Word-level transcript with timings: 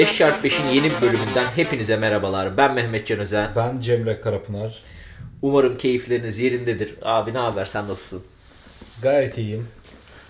5x5'in 0.00 0.68
yeni 0.74 0.84
bir 0.90 1.02
bölümünden 1.02 1.44
hepinize 1.56 1.96
merhabalar. 1.96 2.56
Ben 2.56 2.74
Mehmet 2.74 3.06
Can 3.06 3.18
Özen. 3.18 3.52
Ben 3.56 3.80
Cemre 3.80 4.20
Karapınar. 4.20 4.82
Umarım 5.42 5.78
keyifleriniz 5.78 6.38
yerindedir. 6.38 6.94
Abi 7.02 7.34
ne 7.34 7.38
haber 7.38 7.64
sen 7.64 7.88
nasılsın? 7.88 8.22
Gayet 9.02 9.38
iyiyim. 9.38 9.68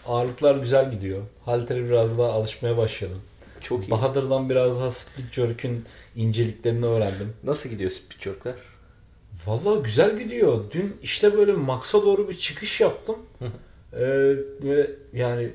Ağırlıklar 0.07 0.57
güzel 0.57 0.91
gidiyor. 0.91 1.23
Halter'e 1.45 1.85
biraz 1.85 2.19
daha 2.19 2.33
alışmaya 2.33 2.77
başladım. 2.77 3.21
Çok 3.61 3.89
iyi. 3.89 3.91
Bahadır'dan 3.91 4.51
biraz 4.51 4.81
daha 4.81 4.91
split 4.91 5.33
jerk'ün 5.33 5.85
inceliklerini 6.17 6.87
öğrendim. 6.87 7.33
Nasıl 7.45 7.71
gidiyor 7.71 7.91
split 7.91 8.23
jerk'ler? 8.23 8.55
Valla 9.47 9.81
güzel 9.81 10.19
gidiyor. 10.19 10.65
Dün 10.71 10.97
işte 11.03 11.37
böyle 11.37 11.53
maksa 11.53 12.03
doğru 12.03 12.29
bir 12.29 12.39
çıkış 12.39 12.81
yaptım. 12.81 13.17
ee, 13.93 14.01
ve 14.63 14.91
yani 15.13 15.51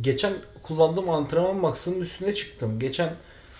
geçen 0.00 0.32
kullandığım 0.62 1.10
antrenman 1.10 1.56
maksimum 1.56 2.02
üstüne 2.02 2.34
çıktım. 2.34 2.78
Geçen 2.78 3.12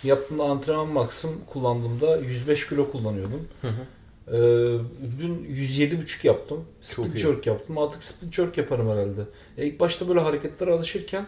yaptığımda 0.04 0.42
antrenman 0.42 0.88
maksimum 0.88 1.40
kullandığımda 1.46 2.16
105 2.16 2.68
kilo 2.68 2.90
kullanıyordum. 2.90 3.48
Ee, 4.28 4.32
dün 5.20 5.44
107,5 5.44 6.26
yaptım. 6.26 6.64
Split 6.80 7.18
jerk 7.18 7.46
yaptım. 7.46 7.78
Artık 7.78 8.04
split 8.04 8.34
jerk 8.34 8.58
yaparım 8.58 8.90
herhalde. 8.90 9.20
E, 9.58 9.66
ilk 9.66 9.80
başta 9.80 10.08
böyle 10.08 10.20
hareketlere 10.20 10.72
alışırken 10.72 11.26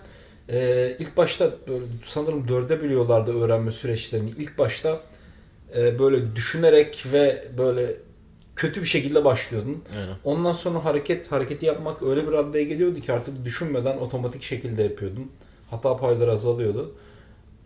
e, 0.49 0.97
ilk 0.99 1.17
başta 1.17 1.51
böyle 1.69 1.85
sanırım 2.05 2.49
dörde 2.49 2.83
biliyorlardı 2.83 3.41
öğrenme 3.41 3.71
süreçlerini. 3.71 4.31
İlk 4.31 4.59
başta 4.59 5.01
e, 5.77 5.99
böyle 5.99 6.37
düşünerek 6.37 7.05
ve 7.13 7.45
böyle 7.59 7.95
kötü 8.57 8.81
bir 8.81 8.87
şekilde 8.87 9.25
başlıyordun. 9.25 9.85
Aynen. 9.97 10.17
Ondan 10.25 10.53
sonra 10.53 10.85
hareket 10.85 11.33
hareketi 11.33 11.67
yapmak 11.67 12.03
öyle 12.03 12.27
bir 12.27 12.33
raddeye 12.33 12.65
geliyordu 12.65 13.01
ki 13.01 13.13
artık 13.13 13.45
düşünmeden 13.45 13.99
otomatik 13.99 14.43
şekilde 14.43 14.83
yapıyordun. 14.83 15.31
Hata 15.71 15.97
payları 15.97 16.33
azalıyordu. 16.33 16.95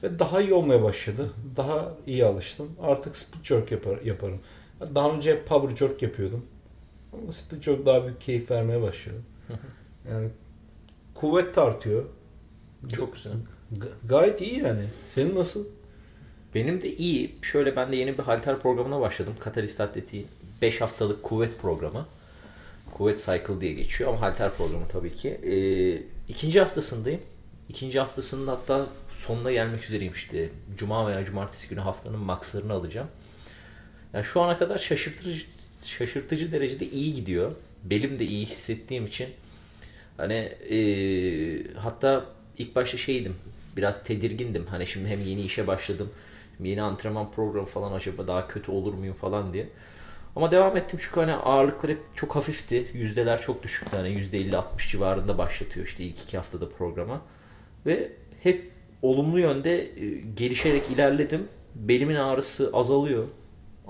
Ve 0.03 0.19
daha 0.19 0.41
iyi 0.41 0.53
olmaya 0.55 0.83
başladı. 0.83 1.31
Daha 1.57 1.95
iyi 2.07 2.25
alıştım. 2.25 2.69
Artık 2.83 3.17
split 3.17 3.45
jerk 3.45 3.73
yapar, 3.73 4.01
yaparım. 4.05 4.39
Daha 4.95 5.11
önce 5.11 5.43
power 5.45 5.77
jerk 5.77 6.03
yapıyordum. 6.03 6.47
Ama 7.13 7.33
split 7.33 7.63
jerk 7.63 7.87
daha 7.87 8.05
büyük 8.07 8.21
keyif 8.21 8.51
vermeye 8.51 8.83
başladı. 8.83 9.17
Yani 10.11 10.29
kuvvet 11.15 11.57
de 11.57 11.61
artıyor. 11.61 12.05
Çok 12.97 13.15
güzel. 13.15 13.33
G- 13.73 14.09
gayet 14.09 14.41
iyi 14.41 14.59
yani. 14.63 14.85
Senin 15.07 15.35
nasıl? 15.35 15.67
Benim 16.55 16.81
de 16.81 16.97
iyi. 16.97 17.35
Şöyle 17.43 17.77
ben 17.77 17.93
de 17.93 17.97
yeni 17.97 18.19
bir 18.19 18.23
halter 18.23 18.59
programına 18.59 19.01
başladım. 19.01 19.35
Katalist 19.41 19.81
Atletiğin 19.81 20.27
5 20.63 20.81
haftalık 20.81 21.23
kuvvet 21.23 21.59
programı. 21.63 22.07
Kuvvet 22.95 23.19
Cycle 23.19 23.61
diye 23.61 23.73
geçiyor 23.73 24.11
ama 24.11 24.21
halter 24.21 24.51
programı 24.55 24.89
tabii 24.89 25.15
ki. 25.15 25.29
Ee, 25.29 26.03
ikinci 26.29 26.61
haftasındayım. 26.61 27.21
İkinci 27.69 28.01
haftasının 28.01 28.47
hatta 28.47 28.87
sonuna 29.13 29.53
gelmek 29.53 29.85
üzereyim 29.85 30.13
işte. 30.13 30.49
Cuma 30.77 31.09
veya 31.09 31.25
cumartesi 31.25 31.69
günü 31.69 31.81
haftanın 31.81 32.19
makslarını 32.19 32.73
alacağım. 32.73 33.09
Yani 34.15 34.25
şu 34.25 34.41
ana 34.41 34.59
kadar 34.59 34.79
şaşırtıcı 34.79 35.45
şaşırtıcı 35.85 36.53
derecede 36.53 36.87
iyi 36.87 37.15
gidiyor. 37.15 37.53
Belim 37.85 38.19
de 38.19 38.25
iyi 38.25 38.47
hissettiğim 38.47 39.07
için 39.07 39.29
hani 40.17 40.53
eee, 40.71 41.75
hatta 41.75 42.27
ilk 42.59 42.77
başta 42.77 42.97
şeydim 42.99 43.37
biraz 43.77 44.05
tedirgindim. 44.05 44.67
Hani 44.67 44.87
şimdi 44.87 45.09
hem 45.09 45.21
yeni 45.23 45.43
işe 45.43 45.67
başladım. 45.67 46.11
Yeni 46.61 46.83
antrenman 46.83 47.31
programı 47.33 47.67
falan 47.67 47.93
acaba 47.93 48.27
daha 48.27 48.49
kötü 48.49 48.73
olur 48.73 48.95
muyum 48.95 49.15
falan 49.15 49.53
diye. 49.53 49.69
Ama 50.37 50.51
devam 50.51 50.77
ettim 50.77 50.99
çünkü 51.03 51.21
hani 51.21 51.33
ağırlıklar 51.33 51.91
hep 51.91 52.01
çok 52.15 52.37
hafifti. 52.37 52.87
Yüzdeler 52.95 53.41
çok 53.43 53.63
düşüktü. 53.63 53.97
Hani 53.97 54.09
%50-60 54.09 54.91
civarında 54.91 55.39
başlatıyor 55.39 55.87
işte 55.87 56.05
ilk 56.05 56.23
iki 56.23 56.37
haftada 56.37 56.69
programa. 56.69 57.21
Ve 57.87 58.13
hep 58.43 58.71
olumlu 59.03 59.39
yönde 59.41 59.81
e, 59.81 60.21
gelişerek 60.37 60.91
ilerledim. 60.91 61.49
Belimin 61.75 62.15
ağrısı 62.15 62.71
azalıyor 62.73 63.25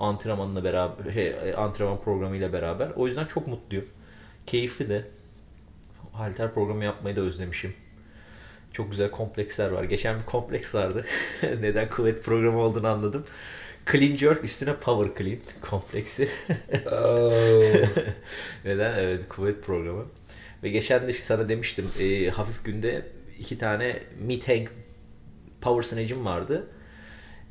antrenmanla 0.01 0.63
beraber 0.63 1.11
şey 1.11 1.27
e, 1.27 1.55
antrenman 1.55 2.01
programıyla 2.01 2.53
beraber. 2.53 2.89
O 2.95 3.07
yüzden 3.07 3.25
çok 3.25 3.47
mutluyum. 3.47 3.85
Keyifli 4.45 4.89
de. 4.89 5.07
Halter 6.13 6.53
programı 6.53 6.83
yapmayı 6.83 7.15
da 7.15 7.21
özlemişim. 7.21 7.73
Çok 8.73 8.91
güzel 8.91 9.11
kompleksler 9.11 9.71
var. 9.71 9.83
Geçen 9.83 10.19
bir 10.19 10.25
kompleks 10.25 10.75
vardı. 10.75 11.05
Neden 11.43 11.89
kuvvet 11.89 12.23
programı 12.23 12.59
olduğunu 12.59 12.87
anladım. 12.87 13.25
Clean 13.91 14.17
jerk 14.17 14.43
üstüne 14.43 14.75
power 14.75 15.23
clean 15.23 15.39
kompleksi. 15.61 16.29
Neden? 18.65 18.99
Evet 18.99 19.29
kuvvet 19.29 19.63
programı. 19.63 20.05
Ve 20.63 20.69
geçen 20.69 21.07
de 21.07 21.11
işte 21.11 21.23
sana 21.23 21.49
demiştim 21.49 21.87
e, 21.99 22.29
hafif 22.29 22.65
günde 22.65 23.05
iki 23.39 23.57
tane 23.57 23.99
mid 24.19 24.43
hang 24.43 24.67
power 25.61 25.89
snatch'im 25.89 26.25
vardı. 26.25 26.67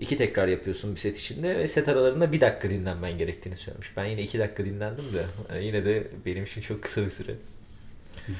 İki 0.00 0.16
tekrar 0.16 0.48
yapıyorsun 0.48 0.94
bir 0.94 1.00
set 1.00 1.18
içinde 1.18 1.58
ve 1.58 1.68
set 1.68 1.88
aralarında 1.88 2.32
bir 2.32 2.40
dakika 2.40 2.70
dinlenmen 2.70 3.18
gerektiğini 3.18 3.56
söylemiş. 3.56 3.96
Ben 3.96 4.04
yine 4.04 4.22
iki 4.22 4.38
dakika 4.38 4.64
dinlendim 4.64 5.04
de 5.12 5.24
yani 5.50 5.66
yine 5.66 5.84
de 5.84 6.08
benim 6.26 6.44
için 6.44 6.60
çok 6.60 6.82
kısa 6.82 7.04
bir 7.04 7.10
süre. 7.10 7.34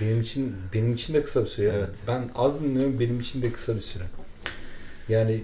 Benim 0.00 0.21
için 0.21 0.56
benim 0.75 0.93
için 0.93 1.15
de 1.15 1.23
kısa 1.25 1.45
bir 1.45 1.49
süre. 1.49 1.73
Evet. 1.77 1.91
Ben 2.09 2.31
az 2.34 2.65
dinliyorum 2.65 3.00
benim 3.00 3.21
için 3.21 3.43
de 3.43 3.53
kısa 3.53 3.77
bir 3.77 3.81
süre. 3.81 4.05
Yani 5.09 5.41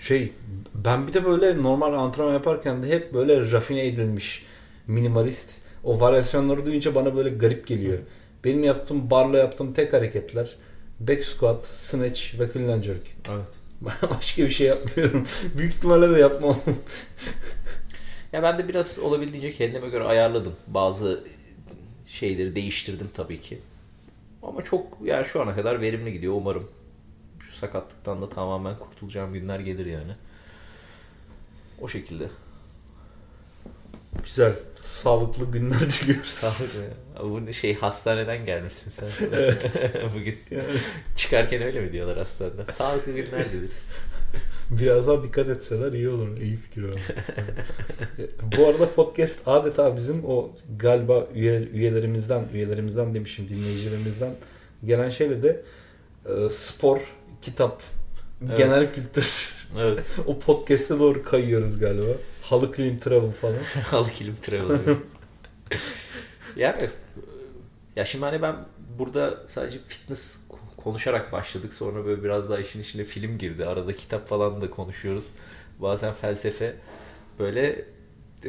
şey 0.00 0.32
ben 0.74 1.06
bir 1.08 1.14
de 1.14 1.24
böyle 1.24 1.62
normal 1.62 1.92
antrenman 1.92 2.32
yaparken 2.32 2.82
de 2.82 2.88
hep 2.88 3.14
böyle 3.14 3.50
rafine 3.50 3.86
edilmiş 3.86 4.42
minimalist 4.86 5.50
o 5.84 6.00
varyasyonları 6.00 6.66
duyunca 6.66 6.94
bana 6.94 7.16
böyle 7.16 7.28
garip 7.28 7.66
geliyor. 7.66 7.98
Benim 8.44 8.64
yaptığım 8.64 9.10
barla 9.10 9.38
yaptığım 9.38 9.72
tek 9.72 9.92
hareketler 9.92 10.56
back 11.00 11.24
squat, 11.24 11.64
snatch 11.66 12.40
ve 12.40 12.52
clean 12.52 12.68
and 12.68 12.82
jerk. 12.82 13.02
Evet. 13.30 13.64
Başka 14.10 14.42
bir 14.42 14.50
şey 14.50 14.66
yapmıyorum. 14.66 15.26
Büyük 15.56 15.74
ihtimalle 15.74 16.14
de 16.14 16.20
yapmam. 16.20 16.56
Ya 18.32 18.42
ben 18.42 18.58
de 18.58 18.68
biraz 18.68 18.98
olabildiğince 18.98 19.52
kendime 19.52 19.88
göre 19.88 20.04
ayarladım. 20.04 20.52
Bazı 20.66 21.24
şeyleri 22.08 22.54
değiştirdim 22.54 23.08
tabii 23.14 23.40
ki. 23.40 23.58
Ama 24.42 24.62
çok 24.62 24.98
yani 25.04 25.26
şu 25.26 25.42
ana 25.42 25.54
kadar 25.54 25.80
verimli 25.80 26.12
gidiyor 26.12 26.34
umarım. 26.36 26.70
Sakatlıktan 27.64 28.22
da 28.22 28.28
tamamen 28.28 28.76
kurtulacağım 28.76 29.32
günler 29.32 29.60
gelir 29.60 29.86
yani. 29.86 30.12
O 31.80 31.88
şekilde. 31.88 32.28
Güzel. 34.24 34.52
Sağlıklı 34.80 35.50
günler 35.52 35.80
diliyoruz. 36.02 36.30
Sağlık 36.30 36.74
ya. 36.74 37.48
Bu 37.48 37.52
şey 37.52 37.74
hastaneden 37.74 38.46
gelmişsin 38.46 38.90
sen. 38.90 39.08
Bugün 40.14 40.36
Yani 40.50 40.78
çıkarken 41.16 41.62
öyle 41.62 41.80
mi 41.80 41.92
diyorlar 41.92 42.18
hastaneden? 42.18 42.72
Sağlıklı 42.78 43.12
günler 43.12 43.52
dileriz. 43.52 43.94
biraz 44.70 45.08
daha 45.08 45.22
dikkat 45.22 45.48
etseler 45.48 45.92
iyi 45.92 46.08
olur. 46.08 46.36
İyi 46.36 46.56
fikir 46.56 46.82
o. 46.82 46.92
Bu 48.58 48.66
arada 48.66 48.94
podcast 48.94 49.48
adeta 49.48 49.96
bizim 49.96 50.24
o 50.24 50.50
galiba 50.76 51.26
üye, 51.34 51.60
üyelerimizden, 51.60 52.44
üyelerimizden 52.54 53.14
demişim 53.14 53.48
dinleyicilerimizden 53.48 54.34
gelen 54.84 55.10
şeyle 55.10 55.42
de 55.42 55.62
e, 56.26 56.50
spor, 56.50 57.00
kitap, 57.44 57.82
Evet. 58.46 58.58
genel 58.58 58.94
kültür 58.94 59.54
Evet. 59.78 60.04
o 60.26 60.38
podcast'e 60.38 60.98
doğru 60.98 61.24
kayıyoruz 61.24 61.78
galiba. 61.78 62.12
Halı 62.42 62.76
Clean 62.76 62.98
Travel 62.98 63.30
falan. 63.30 63.54
Halı 63.90 64.10
kilim 64.10 64.36
travel 64.42 64.78
yani 66.56 66.90
ya 67.96 68.04
şimdi 68.04 68.24
hani 68.24 68.42
ben 68.42 68.56
burada 68.98 69.38
sadece 69.48 69.78
fitness 69.88 70.40
konuşarak 70.76 71.32
başladık. 71.32 71.72
Sonra 71.72 72.04
böyle 72.04 72.24
biraz 72.24 72.50
daha 72.50 72.58
işin 72.58 72.82
içine 72.82 73.04
film 73.04 73.38
girdi. 73.38 73.66
Arada 73.66 73.92
kitap 73.96 74.28
falan 74.28 74.60
da 74.60 74.70
konuşuyoruz. 74.70 75.30
Bazen 75.78 76.12
felsefe. 76.12 76.76
Böyle 77.38 77.84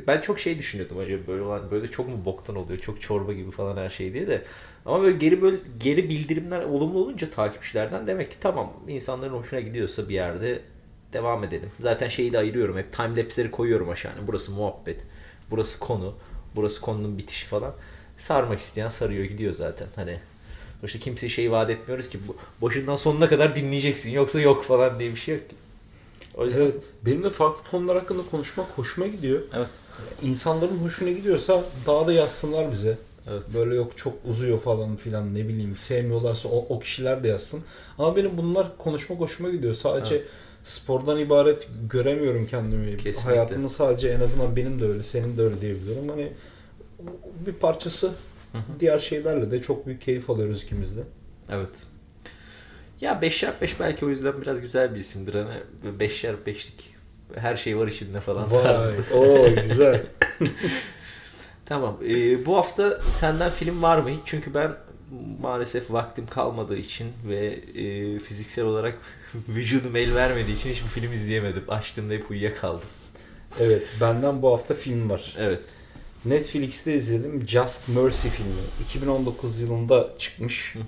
ben 0.07 0.21
çok 0.21 0.39
şey 0.39 0.59
düşünüyordum 0.59 0.97
acaba 0.97 1.27
böyle 1.27 1.41
olan 1.41 1.71
böyle 1.71 1.91
çok 1.91 2.07
mu 2.07 2.25
boktan 2.25 2.55
oluyor 2.55 2.79
çok 2.79 3.01
çorba 3.01 3.33
gibi 3.33 3.51
falan 3.51 3.77
her 3.77 3.89
şey 3.89 4.13
diye 4.13 4.27
de 4.27 4.43
ama 4.85 5.01
böyle 5.01 5.17
geri 5.17 5.41
böyle 5.41 5.57
geri 5.79 6.09
bildirimler 6.09 6.61
olumlu 6.61 6.99
olunca 6.99 7.29
takipçilerden 7.29 8.07
demek 8.07 8.31
ki 8.31 8.37
tamam 8.41 8.73
insanların 8.87 9.33
hoşuna 9.33 9.59
gidiyorsa 9.59 10.09
bir 10.09 10.13
yerde 10.13 10.61
devam 11.13 11.43
edelim. 11.43 11.71
Zaten 11.79 12.07
şeyi 12.07 12.33
de 12.33 12.37
ayırıyorum 12.37 12.77
hep 12.77 12.93
time 12.93 13.17
lapse'leri 13.17 13.51
koyuyorum 13.51 13.89
aşağı. 13.89 14.11
Yani 14.17 14.27
burası 14.27 14.51
muhabbet, 14.51 15.01
burası 15.51 15.79
konu, 15.79 16.15
burası 16.55 16.81
konunun 16.81 17.17
bitişi 17.17 17.45
falan. 17.45 17.73
Sarmak 18.17 18.59
isteyen 18.59 18.89
sarıyor 18.89 19.23
gidiyor 19.25 19.53
zaten. 19.53 19.87
Hani 19.95 20.19
işte 20.83 20.99
kimseye 20.99 21.29
şey 21.29 21.51
vaat 21.51 21.69
etmiyoruz 21.69 22.09
ki 22.09 22.19
bu 22.27 22.35
başından 22.61 22.95
sonuna 22.95 23.29
kadar 23.29 23.55
dinleyeceksin 23.55 24.11
yoksa 24.11 24.41
yok 24.41 24.63
falan 24.63 24.99
diye 24.99 25.11
bir 25.11 25.15
şey 25.15 25.35
yok 25.35 25.49
ki. 25.49 25.55
O 26.33 26.45
yüzden 26.45 26.61
Evet, 26.61 26.75
benim 27.05 27.23
de 27.23 27.29
farklı 27.29 27.69
konular 27.71 27.97
hakkında 27.99 28.21
konuşmak 28.31 28.67
hoşuma 28.75 29.07
gidiyor. 29.07 29.41
Evet. 29.53 29.67
İnsanların 30.23 30.77
hoşuna 30.77 31.11
gidiyorsa 31.11 31.63
daha 31.87 32.07
da 32.07 32.13
yazsınlar 32.13 32.71
bize. 32.71 32.97
Evet. 33.29 33.43
Böyle 33.53 33.75
yok 33.75 33.97
çok 33.97 34.13
uzuyor 34.29 34.59
falan 34.59 34.95
filan 34.95 35.35
ne 35.35 35.47
bileyim 35.47 35.77
sevmiyorlarsa 35.77 36.49
o, 36.49 36.65
o 36.69 36.79
kişiler 36.79 37.23
de 37.23 37.27
yazsın. 37.27 37.63
Ama 37.97 38.15
benim 38.15 38.37
bunlar 38.37 38.77
konuşmak 38.77 39.19
hoşuma 39.19 39.49
gidiyor. 39.49 39.73
Sadece 39.73 40.15
Evet. 40.15 40.27
spordan 40.63 41.19
ibaret 41.19 41.67
göremiyorum 41.89 42.47
kendimi. 42.47 42.97
Kesinlikle. 42.97 43.21
Hayatımın 43.21 43.67
sadece 43.67 44.07
en 44.09 44.19
azından 44.19 44.55
benim 44.55 44.81
de 44.81 44.85
öyle, 44.85 45.03
senin 45.03 45.37
de 45.37 45.41
öyle 45.41 45.61
diyebiliyorum. 45.61 46.09
Hani 46.09 46.31
bir 47.45 47.53
parçası 47.53 48.07
Hı 48.51 48.57
hı. 48.57 48.79
diğer 48.79 48.99
şeylerle 48.99 49.51
de 49.51 49.61
çok 49.61 49.87
büyük 49.87 50.01
keyif 50.01 50.29
alıyoruz 50.29 50.63
ikimiz 50.63 50.97
de. 50.97 51.01
Evet. 51.49 51.69
Ya 53.01 53.19
5x5 53.21 53.69
belki 53.79 54.05
o 54.05 54.09
yüzden 54.09 54.41
biraz 54.41 54.61
güzel 54.61 54.95
bir 54.95 54.99
isimdir. 54.99 55.33
Hani 55.33 55.53
5x5'lik 55.99 56.94
her 57.35 57.57
şey 57.57 57.77
var 57.77 57.87
içinde 57.87 58.19
falan. 58.19 58.51
Vay. 58.51 58.93
Oo 59.13 59.55
güzel. 59.61 60.03
tamam. 61.65 61.97
Ee, 62.09 62.45
bu 62.45 62.57
hafta 62.57 63.01
senden 63.01 63.51
film 63.51 63.81
var 63.81 63.97
mı? 63.97 64.09
Çünkü 64.25 64.53
ben 64.53 64.71
maalesef 65.41 65.91
vaktim 65.91 66.27
kalmadığı 66.27 66.77
için 66.77 67.07
ve 67.27 67.45
e, 67.75 68.19
fiziksel 68.19 68.65
olarak 68.65 68.97
vücudum 69.49 69.95
el 69.95 70.15
vermediği 70.15 70.55
için 70.55 70.69
hiçbir 70.69 70.87
film 70.87 71.13
izleyemedim. 71.13 71.63
Açtığımda 71.67 72.13
hep 72.13 72.31
uyuyakaldım. 72.31 72.89
Evet, 73.59 73.87
benden 74.01 74.41
bu 74.41 74.53
hafta 74.53 74.73
film 74.73 75.09
var. 75.09 75.35
Evet. 75.37 75.61
Netflix'te 76.25 76.93
izledim 76.93 77.47
Just 77.47 77.87
Mercy 77.87 78.27
filmi. 78.27 78.51
2019 78.85 79.61
yılında 79.61 80.13
çıkmış. 80.19 80.75
E, 80.75 80.79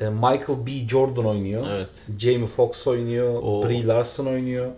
Michael 0.00 0.66
B. 0.66 0.88
Jordan 0.88 1.26
oynuyor. 1.26 1.62
Evet. 1.70 1.88
Jamie 2.18 2.46
Foxx 2.46 2.86
oynuyor. 2.86 3.34
Oo. 3.42 3.68
Brie 3.68 3.86
Larson 3.86 4.26
oynuyor. 4.26 4.70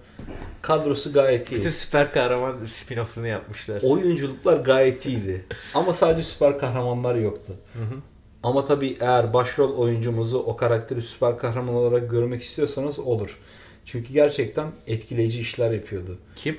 Kadrosu 0.63 1.13
gayet 1.13 1.53
iyi. 1.53 1.59
Bütün 1.59 1.71
süper 1.71 2.13
kahraman 2.13 2.59
spin-off'unu 2.59 3.27
yapmışlar. 3.27 3.83
Oyunculuklar 3.83 4.57
gayet 4.57 5.07
iyiydi. 5.07 5.45
Ama 5.75 5.93
sadece 5.93 6.23
süper 6.23 6.59
kahramanlar 6.59 7.15
yoktu. 7.15 7.53
Hı 7.73 7.79
hı. 7.79 7.99
Ama 8.43 8.65
tabii 8.65 8.97
eğer 9.01 9.33
başrol 9.33 9.77
oyuncumuzu 9.77 10.39
o 10.39 10.57
karakteri 10.57 11.03
süper 11.03 11.39
kahraman 11.39 11.75
olarak 11.75 12.11
görmek 12.11 12.43
istiyorsanız 12.43 12.99
olur. 12.99 13.39
Çünkü 13.85 14.13
gerçekten 14.13 14.69
etkileyici 14.87 15.41
işler 15.41 15.71
yapıyordu. 15.71 16.19
Kim? 16.37 16.59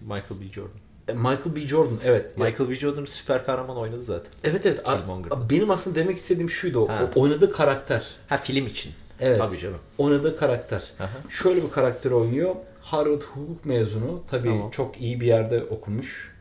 Michael 0.00 0.40
B. 0.40 0.48
Jordan. 0.52 0.80
Michael 1.14 1.56
B. 1.56 1.60
Jordan 1.60 1.98
evet. 2.04 2.38
Michael 2.38 2.70
B. 2.70 2.74
Jordan 2.74 3.04
süper 3.04 3.46
kahraman 3.46 3.76
oynadı 3.76 4.02
zaten. 4.02 4.30
Evet 4.44 4.66
evet. 4.66 4.80
A-. 4.88 5.50
Benim 5.50 5.70
aslında 5.70 5.96
demek 5.96 6.16
istediğim 6.16 6.50
şuydu. 6.50 6.88
Ha. 6.88 7.10
o 7.16 7.20
oynadığı 7.20 7.52
karakter. 7.52 8.02
Ha 8.28 8.36
film 8.36 8.66
için. 8.66 8.92
Evet. 9.20 9.38
Tabii 9.38 9.58
canım. 9.58 9.78
Oynadığı 9.98 10.36
karakter. 10.36 10.82
Aha. 11.00 11.10
Şöyle 11.30 11.62
bir 11.62 11.70
karakter 11.70 12.10
oynuyor. 12.10 12.54
Harvard 12.80 13.22
hukuk 13.22 13.64
mezunu. 13.64 14.22
Tabii 14.30 14.48
Tamam. 14.48 14.70
çok 14.70 15.00
iyi 15.00 15.20
bir 15.20 15.26
yerde 15.26 15.64
okumuş. 15.64 16.34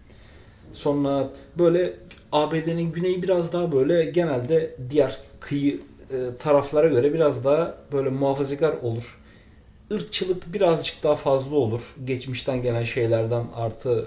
Sonra 0.74 1.30
böyle 1.58 1.94
ABD'nin 2.32 2.92
güneyi 2.92 3.24
biraz 3.24 3.54
daha 3.54 3.72
böyle 3.72 4.06
genelde 4.06 4.76
diğer 4.90 5.18
kıyı 5.40 5.80
e, 6.12 6.18
taraflara 6.40 6.88
göre 6.88 7.14
biraz 7.14 7.44
daha 7.44 7.78
böyle 7.92 8.10
muhafazakar 8.10 8.74
olur. 8.82 9.20
Irkçılık 9.92 10.54
birazcık 10.54 11.04
daha 11.04 11.16
fazla 11.16 11.56
olur. 11.56 11.96
Geçmişten 12.06 12.62
gelen 12.62 12.84
şeylerden 12.84 13.46
artı 13.56 14.06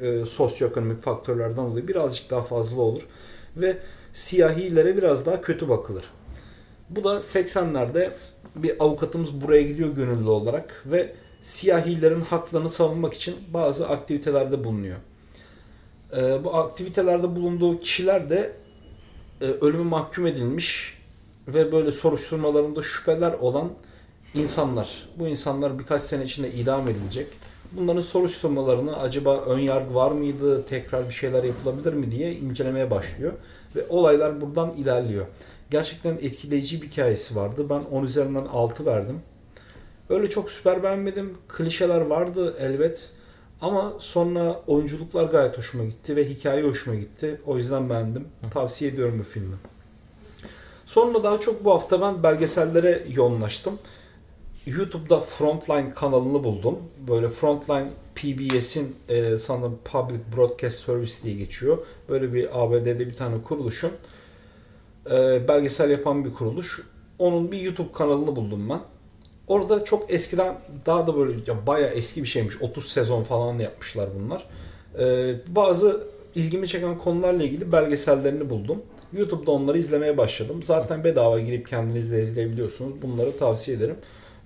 e, 0.00 0.26
sosyoekonomik 0.26 1.02
faktörlerden 1.02 1.70
dolayı 1.70 1.88
birazcık 1.88 2.30
daha 2.30 2.42
fazla 2.42 2.80
olur. 2.80 3.06
Ve 3.56 3.76
siyahilere 4.12 4.96
biraz 4.96 5.26
daha 5.26 5.40
kötü 5.40 5.68
bakılır. 5.68 6.04
Bu 6.90 7.04
da 7.04 7.14
80'lerde 7.14 8.10
bir 8.56 8.84
avukatımız 8.84 9.40
buraya 9.40 9.62
gidiyor 9.62 9.96
gönüllü 9.96 10.28
olarak 10.28 10.82
ve 10.86 11.14
siyahilerin 11.42 12.20
haklarını 12.20 12.70
savunmak 12.70 13.14
için 13.14 13.36
bazı 13.54 13.88
aktivitelerde 13.88 14.64
bulunuyor. 14.64 14.96
Ee, 16.16 16.44
bu 16.44 16.54
aktivitelerde 16.54 17.36
bulunduğu 17.36 17.80
kişiler 17.80 18.30
de 18.30 18.52
e, 19.40 19.44
ölüme 19.44 19.84
mahkum 19.84 20.26
edilmiş 20.26 20.98
ve 21.48 21.72
böyle 21.72 21.92
soruşturmalarında 21.92 22.82
şüpheler 22.82 23.32
olan 23.32 23.70
insanlar. 24.34 25.08
Bu 25.18 25.28
insanlar 25.28 25.78
birkaç 25.78 26.02
sene 26.02 26.24
içinde 26.24 26.52
idam 26.52 26.88
edilecek. 26.88 27.26
Bunların 27.72 28.00
soruşturmalarını 28.00 28.98
acaba 28.98 29.36
ön 29.36 29.58
yargı 29.58 29.94
var 29.94 30.10
mıydı, 30.10 30.64
tekrar 30.64 31.08
bir 31.08 31.14
şeyler 31.14 31.44
yapılabilir 31.44 31.92
mi 31.92 32.10
diye 32.10 32.32
incelemeye 32.32 32.90
başlıyor. 32.90 33.32
Ve 33.76 33.86
olaylar 33.88 34.40
buradan 34.40 34.70
ilerliyor. 34.70 35.26
Gerçekten 35.70 36.14
etkileyici 36.14 36.82
bir 36.82 36.86
hikayesi 36.86 37.36
vardı. 37.36 37.66
Ben 37.70 37.80
10 37.80 38.04
üzerinden 38.04 38.44
6 38.44 38.86
verdim. 38.86 39.20
Öyle 40.08 40.28
çok 40.28 40.50
süper 40.50 40.82
beğenmedim. 40.82 41.38
Klişeler 41.48 42.00
vardı 42.00 42.56
elbet. 42.60 43.10
Ama 43.60 43.92
sonra 43.98 44.60
oyunculuklar 44.66 45.24
gayet 45.24 45.58
hoşuma 45.58 45.84
gitti 45.84 46.16
ve 46.16 46.30
hikaye 46.30 46.62
hoşuma 46.62 46.96
gitti. 46.96 47.40
O 47.46 47.58
yüzden 47.58 47.90
beğendim. 47.90 48.28
Tavsiye 48.54 48.90
ediyorum 48.90 49.18
bu 49.18 49.22
filmi. 49.22 49.56
Sonra 50.86 51.24
daha 51.24 51.40
çok 51.40 51.64
bu 51.64 51.70
hafta 51.70 52.00
ben 52.00 52.22
belgesellere 52.22 53.04
yoğunlaştım. 53.14 53.78
YouTube'da 54.68 55.20
Frontline 55.20 55.90
kanalını 55.94 56.44
buldum. 56.44 56.78
Böyle 57.08 57.28
Frontline 57.28 57.88
PBS'in 58.14 58.96
e, 59.08 59.38
sanırım 59.38 59.78
Public 59.84 60.20
Broadcast 60.36 60.78
Service 60.78 61.12
diye 61.22 61.34
geçiyor. 61.34 61.78
Böyle 62.08 62.32
bir 62.32 62.62
ABD'de 62.62 63.00
bir 63.00 63.14
tane 63.14 63.42
kuruluşun 63.42 63.90
e, 65.10 65.48
belgesel 65.48 65.90
yapan 65.90 66.24
bir 66.24 66.34
kuruluş. 66.34 66.82
Onun 67.18 67.52
bir 67.52 67.60
YouTube 67.60 67.92
kanalını 67.92 68.36
buldum 68.36 68.68
ben. 68.70 68.80
Orada 69.46 69.84
çok 69.84 70.12
eskiden 70.12 70.54
daha 70.86 71.06
da 71.06 71.16
böyle 71.16 71.32
ya 71.46 71.66
bayağı 71.66 71.90
eski 71.90 72.22
bir 72.22 72.28
şeymiş. 72.28 72.62
30 72.62 72.92
sezon 72.92 73.22
falan 73.22 73.58
yapmışlar 73.58 74.08
bunlar. 74.20 74.44
E, 74.98 75.34
bazı 75.46 76.00
ilgimi 76.34 76.68
çeken 76.68 76.98
konularla 76.98 77.42
ilgili 77.42 77.72
belgesellerini 77.72 78.50
buldum. 78.50 78.82
YouTube'da 79.12 79.50
onları 79.50 79.78
izlemeye 79.78 80.18
başladım. 80.18 80.62
Zaten 80.62 81.04
bedava 81.04 81.40
girip 81.40 81.68
kendiniz 81.68 82.12
de 82.12 82.22
izleyebiliyorsunuz. 82.22 83.02
Bunları 83.02 83.38
tavsiye 83.38 83.76
ederim. 83.76 83.96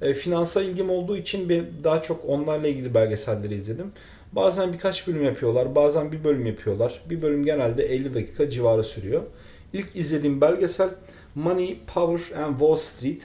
E, 0.02 0.14
finansal 0.14 0.64
ilgim 0.64 0.90
olduğu 0.90 1.16
için 1.16 1.48
ben 1.48 1.64
daha 1.84 2.02
çok 2.02 2.24
onlarla 2.28 2.68
ilgili 2.68 2.94
belgeselleri 2.94 3.54
izledim. 3.54 3.92
Bazen 4.32 4.72
birkaç 4.72 5.08
bölüm 5.08 5.24
yapıyorlar, 5.24 5.74
bazen 5.74 6.12
bir 6.12 6.24
bölüm 6.24 6.46
yapıyorlar. 6.46 7.02
Bir 7.10 7.22
bölüm 7.22 7.44
genelde 7.44 7.84
50 7.84 8.14
dakika 8.14 8.50
civarı 8.50 8.84
sürüyor. 8.84 9.22
İlk 9.72 9.96
izlediğim 9.96 10.40
belgesel 10.40 10.88
Money, 11.34 11.78
Power 11.94 12.42
and 12.42 12.58
Wall 12.58 12.76
Street. 12.76 13.22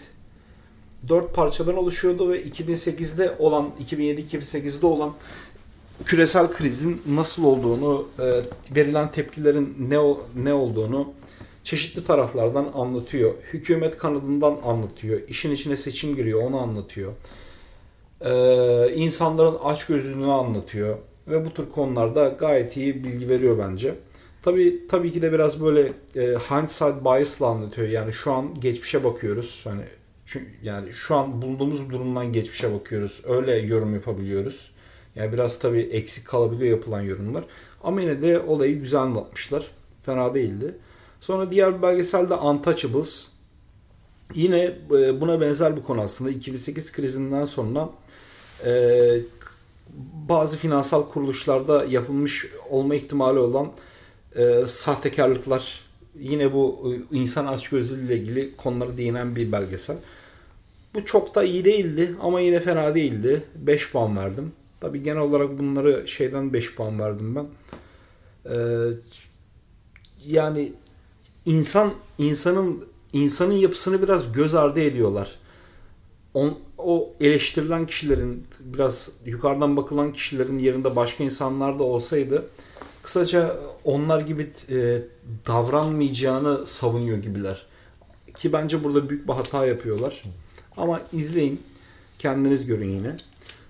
Dört 1.08 1.36
parçadan 1.36 1.78
oluşuyordu 1.78 2.30
ve 2.30 2.44
2008'de 2.44 3.36
olan, 3.40 3.70
2007-2008'de 3.90 4.86
olan 4.86 5.14
küresel 6.06 6.48
krizin 6.48 7.02
nasıl 7.08 7.44
olduğunu, 7.44 8.08
e, 8.20 8.26
verilen 8.76 9.12
tepkilerin 9.12 9.76
ne 9.90 9.98
ne 10.44 10.54
olduğunu 10.54 11.14
çeşitli 11.68 12.04
taraflardan 12.04 12.72
anlatıyor. 12.74 13.34
Hükümet 13.54 13.98
kanadından 13.98 14.58
anlatıyor. 14.64 15.22
İşin 15.28 15.52
içine 15.52 15.78
seçim 15.78 16.16
giriyor, 16.16 16.44
onu 16.44 16.58
anlatıyor. 16.58 17.14
Ee, 18.22 18.94
insanların 18.96 19.56
açgözlülüğünü 19.56 20.32
anlatıyor 20.32 20.98
ve 21.28 21.46
bu 21.46 21.54
tür 21.54 21.70
konularda 21.72 22.28
gayet 22.28 22.78
iyi 22.78 23.04
bilgi 23.04 23.30
veriyor 23.30 23.58
bence. 23.60 23.96
Tabii 24.42 24.88
tabii 24.88 25.14
ki 25.14 25.22
de 25.22 25.32
biraz 25.32 25.64
böyle 25.64 25.94
e, 26.16 26.22
hindsight 26.22 27.06
bias'la 27.06 27.48
anlatıyor. 27.48 27.88
Yani 27.88 28.14
şu 28.14 28.32
an 28.32 28.60
geçmişe 28.60 29.04
bakıyoruz. 29.04 29.62
Hani 29.64 29.84
çünkü 30.26 30.48
yani 30.64 30.94
şu 30.94 31.16
an 31.16 31.42
bulunduğumuz 31.42 31.90
durumdan 31.90 32.34
geçmişe 32.34 32.74
bakıyoruz. 32.74 33.22
Öyle 33.28 33.56
yorum 33.56 33.94
yapabiliyoruz. 33.94 34.72
Yani 35.16 35.34
biraz 35.34 35.60
tabii 35.60 35.80
eksik 35.82 36.28
kalabiliyor 36.28 36.78
yapılan 36.78 37.02
yorumlar. 37.02 37.44
Ama 37.84 38.02
yine 38.02 38.22
de 38.22 38.40
olayı 38.40 38.80
güzel 38.80 39.00
anlatmışlar. 39.02 39.72
Fena 40.04 40.34
değildi. 40.34 40.76
Sonra 41.22 41.52
diğer 41.52 41.78
bir 41.78 41.82
belgeselde 41.82 42.34
Untouchables. 42.34 43.26
Yine 44.34 44.62
e, 44.92 45.22
buna 45.22 45.42
benzer 45.42 45.78
bir 45.78 45.82
konu 45.82 46.02
aslında. 46.02 46.32
2008 46.32 46.92
krizinden 46.92 47.46
sonra 47.46 47.90
e, 48.66 48.72
bazı 50.30 50.58
finansal 50.58 51.10
kuruluşlarda 51.10 51.86
yapılmış 51.86 52.48
olma 52.70 52.96
ihtimali 52.96 53.40
olan 53.40 53.72
e, 54.36 54.68
sahtekarlıklar 54.68 55.82
yine 56.20 56.54
bu 56.54 56.94
insan 57.12 57.46
açgözlülüğü 57.46 58.06
ile 58.06 58.18
ilgili 58.18 58.56
konulara 58.56 58.98
değinen 58.98 59.36
bir 59.36 59.52
belgesel. 59.52 59.98
Bu 60.96 61.06
çok 61.06 61.36
da 61.36 61.44
iyi 61.44 61.66
değildi 61.66 62.16
ama 62.22 62.42
yine 62.42 62.60
fena 62.60 62.96
değildi. 62.96 63.44
5 63.56 63.92
puan 63.92 64.18
verdim. 64.18 64.52
Tabii 64.80 65.04
genel 65.04 65.22
olarak 65.22 65.60
bunları 65.60 66.08
şeyden 66.08 66.54
5 66.54 66.76
puan 66.76 67.00
verdim 67.00 67.36
ben. 67.36 67.48
Ee, 68.46 68.58
yani 70.26 70.74
insan 71.48 71.92
insanın 72.18 72.86
insanın 73.14 73.54
yapısını 73.54 74.02
biraz 74.02 74.32
göz 74.32 74.56
ardı 74.56 74.80
ediyorlar. 74.80 75.36
On, 76.34 76.60
o 76.78 77.14
eleştirilen 77.22 77.88
kişilerin 77.88 78.48
biraz 78.60 79.12
yukarıdan 79.26 79.78
bakılan 79.78 80.14
kişilerin 80.14 80.60
yerinde 80.60 80.96
başka 80.96 81.24
insanlar 81.24 81.80
da 81.80 81.84
olsaydı 81.84 82.46
kısaca 83.04 83.58
onlar 83.84 84.22
gibi 84.22 84.50
e, 84.70 85.02
davranmayacağını 85.48 86.68
savunuyor 86.68 87.18
gibiler. 87.18 87.66
Ki 88.38 88.54
bence 88.54 88.84
burada 88.84 89.10
büyük 89.10 89.28
bir 89.28 89.34
hata 89.34 89.66
yapıyorlar. 89.66 90.24
Ama 90.78 91.02
izleyin. 91.14 91.62
Kendiniz 92.20 92.66
görün 92.66 92.90
yine. 92.90 93.18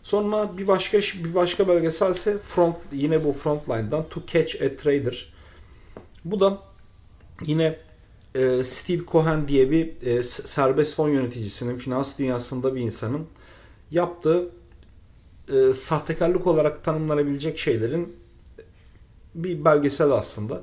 Sonra 0.03 0.57
bir 0.57 0.67
başka 0.67 0.97
bir 0.97 1.35
başka 1.35 1.67
belgeselse 1.67 2.37
Front 2.37 2.75
yine 2.91 3.23
bu 3.23 3.33
Frontline'dan 3.33 4.05
To 4.09 4.21
Catch 4.27 4.61
a 4.61 4.75
Trader. 4.77 5.33
Bu 6.25 6.39
da 6.39 6.66
yine 7.45 7.77
e, 8.35 8.63
Steve 8.63 9.01
Cohen 9.11 9.47
diye 9.47 9.71
bir 9.71 10.07
e, 10.07 10.23
serbest 10.23 10.95
fon 10.95 11.09
yöneticisinin 11.09 11.77
finans 11.77 12.17
dünyasında 12.17 12.75
bir 12.75 12.81
insanın 12.81 13.27
yaptığı 13.91 14.49
e, 15.53 15.73
sahtekarlık 15.73 16.47
olarak 16.47 16.83
tanımlanabilecek 16.83 17.59
şeylerin 17.59 18.15
bir 19.35 19.65
belgesel 19.65 20.11
aslında. 20.11 20.61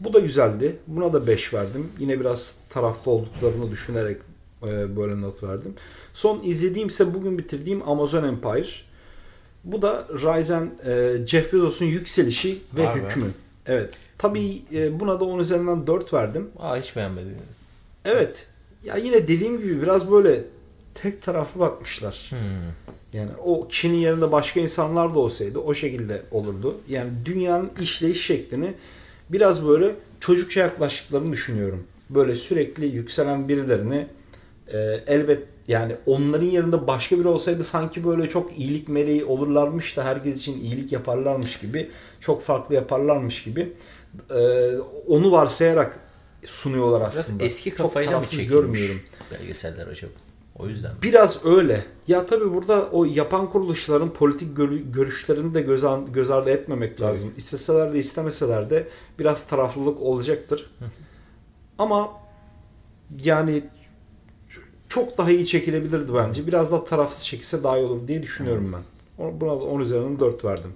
Bu 0.00 0.12
da 0.12 0.18
güzeldi. 0.18 0.76
Buna 0.86 1.12
da 1.12 1.26
5 1.26 1.54
verdim. 1.54 1.88
Yine 1.98 2.20
biraz 2.20 2.56
taraflı 2.70 3.10
olduklarını 3.10 3.70
düşünerek 3.70 4.20
e, 4.62 4.96
böyle 4.96 5.20
not 5.20 5.42
verdim. 5.42 5.74
Son 6.14 6.42
izlediğim 6.42 6.88
ise 6.88 7.14
bugün 7.14 7.38
bitirdiğim 7.38 7.88
Amazon 7.88 8.24
Empire. 8.24 8.68
Bu 9.64 9.82
da 9.82 10.06
Ryzen 10.10 10.70
e, 10.86 11.26
Jeff 11.26 11.52
Bezos'un 11.52 11.84
yükselişi 11.84 12.58
ve 12.76 12.82
be. 12.82 12.94
hükmü. 12.94 13.30
Evet. 13.66 13.94
Tabii 14.24 14.62
e, 14.74 15.00
buna 15.00 15.20
da 15.20 15.24
10 15.24 15.38
üzerinden 15.38 15.86
4 15.86 16.14
verdim. 16.14 16.50
Aa 16.58 16.76
hiç 16.76 16.96
beğenmedim. 16.96 17.36
Evet. 18.04 18.46
Ya 18.84 18.96
yine 18.96 19.28
dediğim 19.28 19.58
gibi 19.58 19.82
biraz 19.82 20.10
böyle 20.10 20.40
tek 20.94 21.22
taraflı 21.22 21.60
bakmışlar. 21.60 22.26
Hmm. 22.30 22.38
Yani 23.12 23.30
o 23.44 23.68
kişinin 23.68 23.96
yerinde 23.96 24.32
başka 24.32 24.60
insanlar 24.60 25.14
da 25.14 25.18
olsaydı 25.18 25.58
o 25.58 25.74
şekilde 25.74 26.22
olurdu. 26.30 26.76
Yani 26.88 27.10
dünyanın 27.24 27.70
işleyiş 27.80 28.26
şeklini 28.26 28.74
biraz 29.30 29.68
böyle 29.68 29.94
çocukça 30.20 30.60
yaklaştıklarını 30.60 31.32
düşünüyorum. 31.32 31.86
Böyle 32.10 32.36
sürekli 32.36 32.86
yükselen 32.86 33.48
birilerini 33.48 34.06
e, 34.72 34.78
elbet 35.06 35.42
yani 35.68 35.92
onların 36.06 36.46
yerinde 36.46 36.86
başka 36.86 37.18
biri 37.18 37.28
olsaydı 37.28 37.64
sanki 37.64 38.06
böyle 38.06 38.28
çok 38.28 38.58
iyilik 38.58 38.88
meleği 38.88 39.24
olurlarmış 39.24 39.96
da 39.96 40.04
herkes 40.04 40.36
için 40.36 40.60
iyilik 40.60 40.92
yaparlarmış 40.92 41.58
gibi 41.58 41.90
çok 42.20 42.42
farklı 42.42 42.74
yaparlarmış 42.74 43.42
gibi 43.42 43.72
e, 44.30 44.70
onu 45.08 45.32
varsayarak 45.32 46.00
sunuyorlar 46.44 47.00
Biraz 47.00 47.16
aslında. 47.18 47.44
eski 47.44 47.70
Çok 47.70 47.78
kafayla 47.78 48.10
mı 48.10 48.16
tarafsız 48.16 48.30
çekilmiş 48.30 48.52
görmüyorum. 48.52 49.00
belgeseller 49.30 49.86
acaba? 49.86 50.12
O 50.58 50.68
yüzden 50.68 50.90
mi? 50.92 50.96
Biraz 51.02 51.44
öyle. 51.44 51.84
Ya 52.08 52.26
tabii 52.26 52.52
burada 52.54 52.88
o 52.92 53.04
yapan 53.04 53.50
kuruluşların 53.50 54.10
politik 54.12 54.56
gör- 54.56 54.70
görüşlerini 54.72 55.54
de 55.54 55.62
göz, 55.62 55.84
an- 55.84 56.12
göz 56.12 56.30
ardı 56.30 56.50
etmemek 56.50 57.00
lazım. 57.00 57.32
İsteseler 57.36 57.92
de 57.92 57.98
istemeseler 57.98 58.70
de 58.70 58.88
biraz 59.18 59.46
taraflılık 59.46 60.00
olacaktır. 60.00 60.70
Ama 61.78 62.10
yani 63.24 63.62
çok 64.88 65.18
daha 65.18 65.30
iyi 65.30 65.46
çekilebilirdi 65.46 66.14
bence. 66.14 66.46
Biraz 66.46 66.72
daha 66.72 66.84
tarafsız 66.84 67.24
çekilse 67.24 67.62
daha 67.62 67.78
iyi 67.78 67.86
olur 67.86 68.08
diye 68.08 68.22
düşünüyorum 68.22 68.72
ben. 68.72 68.82
Buna 69.40 69.50
da 69.50 69.64
10 69.64 69.80
üzerinden 69.80 70.20
4 70.20 70.44
verdim. 70.44 70.72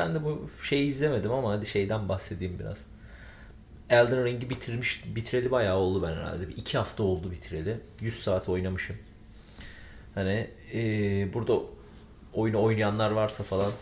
Ben 0.00 0.14
de 0.14 0.24
bu 0.24 0.50
şeyi 0.62 0.88
izlemedim 0.88 1.32
ama 1.32 1.50
hadi 1.52 1.66
şeyden 1.66 2.08
bahsedeyim 2.08 2.58
biraz. 2.58 2.86
Elden 3.90 4.24
Ring'i 4.24 4.50
bitirmiş, 4.50 5.02
bitireli 5.14 5.50
bayağı 5.50 5.76
oldu 5.76 6.02
ben 6.02 6.12
herhalde. 6.12 6.48
Bir 6.48 6.56
iki 6.56 6.78
hafta 6.78 7.02
oldu 7.02 7.30
bitireli. 7.30 7.76
100 8.00 8.22
saat 8.22 8.48
oynamışım. 8.48 8.96
Hani 10.14 10.50
eee, 10.72 11.28
burada 11.34 11.60
oyunu 12.34 12.62
oynayanlar 12.62 13.10
varsa 13.10 13.44
falan 13.44 13.72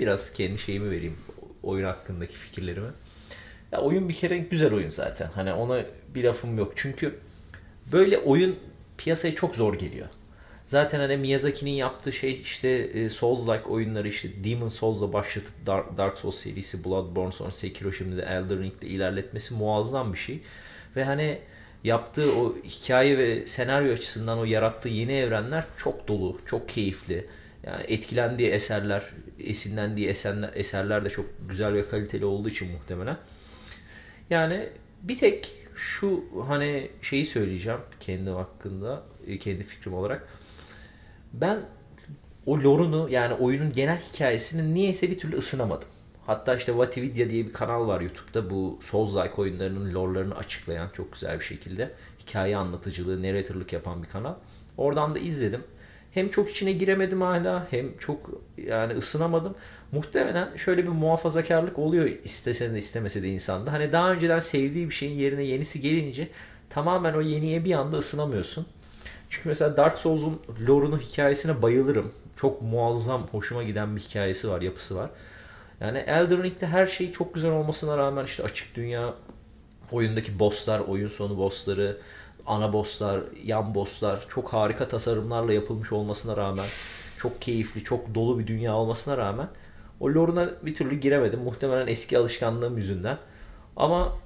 biraz 0.00 0.32
kendi 0.32 0.58
şeyimi 0.58 0.90
vereyim. 0.90 1.16
Oyun 1.62 1.84
hakkındaki 1.84 2.34
fikirlerimi. 2.34 2.90
Ya 3.72 3.80
oyun 3.80 4.08
bir 4.08 4.14
kere 4.14 4.38
güzel 4.38 4.74
oyun 4.74 4.88
zaten. 4.88 5.30
Hani 5.34 5.52
ona 5.52 5.82
bir 6.14 6.24
lafım 6.24 6.58
yok. 6.58 6.72
Çünkü 6.76 7.18
böyle 7.92 8.18
oyun 8.18 8.56
piyasaya 8.98 9.34
çok 9.34 9.54
zor 9.54 9.74
geliyor. 9.74 10.06
Zaten 10.68 11.00
hani 11.00 11.16
Miyazaki'nin 11.16 11.70
yaptığı 11.70 12.12
şey 12.12 12.40
işte 12.40 12.68
e, 12.68 13.06
Souls-like 13.06 13.62
oyunları 13.62 14.08
işte 14.08 14.28
Demon 14.44 14.68
Souls'la 14.68 15.12
başlatıp 15.12 15.52
Dark, 15.66 15.98
Dark 15.98 16.18
Souls 16.18 16.36
serisi, 16.36 16.84
Bloodborne 16.84 17.32
sonra 17.32 17.50
Sekiro 17.50 17.92
şimdi 17.92 18.16
de 18.16 18.22
Elden 18.22 18.62
Ring'de 18.62 18.86
ilerletmesi 18.86 19.54
muazzam 19.54 20.12
bir 20.12 20.18
şey. 20.18 20.40
Ve 20.96 21.04
hani 21.04 21.38
yaptığı 21.84 22.36
o 22.40 22.56
hikaye 22.64 23.18
ve 23.18 23.46
senaryo 23.46 23.92
açısından 23.92 24.38
o 24.38 24.44
yarattığı 24.44 24.88
yeni 24.88 25.12
evrenler 25.12 25.64
çok 25.76 26.08
dolu, 26.08 26.40
çok 26.46 26.68
keyifli. 26.68 27.26
Yani 27.66 27.82
etkilendiği 27.88 28.48
eserler, 28.48 29.02
esinlendiği 29.40 30.08
eserler, 30.08 30.50
eserler 30.54 31.04
de 31.04 31.10
çok 31.10 31.26
güzel 31.48 31.74
ve 31.74 31.88
kaliteli 31.88 32.24
olduğu 32.24 32.48
için 32.48 32.72
muhtemelen. 32.72 33.16
Yani 34.30 34.68
bir 35.02 35.18
tek 35.18 35.54
şu 35.74 36.24
hani 36.48 36.90
şeyi 37.02 37.26
söyleyeceğim 37.26 37.80
kendim 38.00 38.34
hakkında, 38.34 39.02
e, 39.26 39.38
kendi 39.38 39.64
fikrim 39.64 39.94
olarak. 39.94 40.28
Ben 41.32 41.58
o 42.46 42.58
lore'unu 42.58 43.08
yani 43.10 43.34
oyunun 43.34 43.72
genel 43.72 44.00
hikayesini 44.00 44.74
niyeyse 44.74 45.10
bir 45.10 45.18
türlü 45.18 45.36
ısınamadım. 45.36 45.88
Hatta 46.26 46.56
işte 46.56 46.76
Vatividya 46.76 47.30
diye 47.30 47.46
bir 47.46 47.52
kanal 47.52 47.88
var 47.88 48.00
YouTube'da 48.00 48.50
bu 48.50 48.78
Souls-like 48.82 49.34
oyunlarının 49.34 49.94
lore'larını 49.94 50.36
açıklayan 50.36 50.88
çok 50.92 51.12
güzel 51.12 51.40
bir 51.40 51.44
şekilde 51.44 51.90
hikaye 52.20 52.56
anlatıcılığı, 52.56 53.22
narrator'lık 53.22 53.72
yapan 53.72 54.02
bir 54.02 54.08
kanal. 54.08 54.34
Oradan 54.76 55.14
da 55.14 55.18
izledim. 55.18 55.64
Hem 56.12 56.28
çok 56.28 56.50
içine 56.50 56.72
giremedim 56.72 57.20
hala 57.20 57.66
hem 57.70 57.98
çok 57.98 58.30
yani 58.66 58.92
ısınamadım. 58.92 59.54
Muhtemelen 59.92 60.56
şöyle 60.56 60.82
bir 60.82 60.88
muhafazakarlık 60.88 61.78
oluyor 61.78 62.04
istese 62.24 62.74
de 62.74 62.78
istemese 62.78 63.22
de 63.22 63.28
insanda. 63.28 63.72
Hani 63.72 63.92
daha 63.92 64.12
önceden 64.12 64.40
sevdiği 64.40 64.88
bir 64.90 64.94
şeyin 64.94 65.18
yerine 65.18 65.42
yenisi 65.42 65.80
gelince 65.80 66.28
tamamen 66.70 67.14
o 67.14 67.20
yeniye 67.20 67.64
bir 67.64 67.72
anda 67.72 67.96
ısınamıyorsun. 67.96 68.66
Çünkü 69.30 69.48
mesela 69.48 69.76
Dark 69.76 69.98
Souls'un 69.98 70.40
lore'unu 70.68 70.98
hikayesine 70.98 71.62
bayılırım. 71.62 72.12
Çok 72.36 72.62
muazzam, 72.62 73.26
hoşuma 73.32 73.62
giden 73.62 73.96
bir 73.96 74.00
hikayesi 74.00 74.50
var, 74.50 74.60
yapısı 74.60 74.96
var. 74.96 75.10
Yani 75.80 75.98
Elden 75.98 76.42
Ring'de 76.42 76.66
her 76.66 76.86
şey 76.86 77.12
çok 77.12 77.34
güzel 77.34 77.50
olmasına 77.50 77.98
rağmen 77.98 78.24
işte 78.24 78.42
açık 78.42 78.74
dünya, 78.74 79.14
oyundaki 79.92 80.38
bosslar, 80.38 80.80
oyun 80.80 81.08
sonu 81.08 81.38
bossları, 81.38 81.98
ana 82.46 82.72
bosslar, 82.72 83.20
yan 83.44 83.74
bosslar 83.74 84.24
çok 84.28 84.52
harika 84.52 84.88
tasarımlarla 84.88 85.52
yapılmış 85.52 85.92
olmasına 85.92 86.36
rağmen 86.36 86.66
çok 87.18 87.42
keyifli, 87.42 87.84
çok 87.84 88.14
dolu 88.14 88.38
bir 88.38 88.46
dünya 88.46 88.76
olmasına 88.76 89.16
rağmen 89.16 89.48
o 90.00 90.08
lore'una 90.08 90.50
bir 90.62 90.74
türlü 90.74 91.00
giremedim. 91.00 91.40
Muhtemelen 91.40 91.86
eski 91.86 92.18
alışkanlığım 92.18 92.76
yüzünden. 92.76 93.18
Ama 93.76 94.16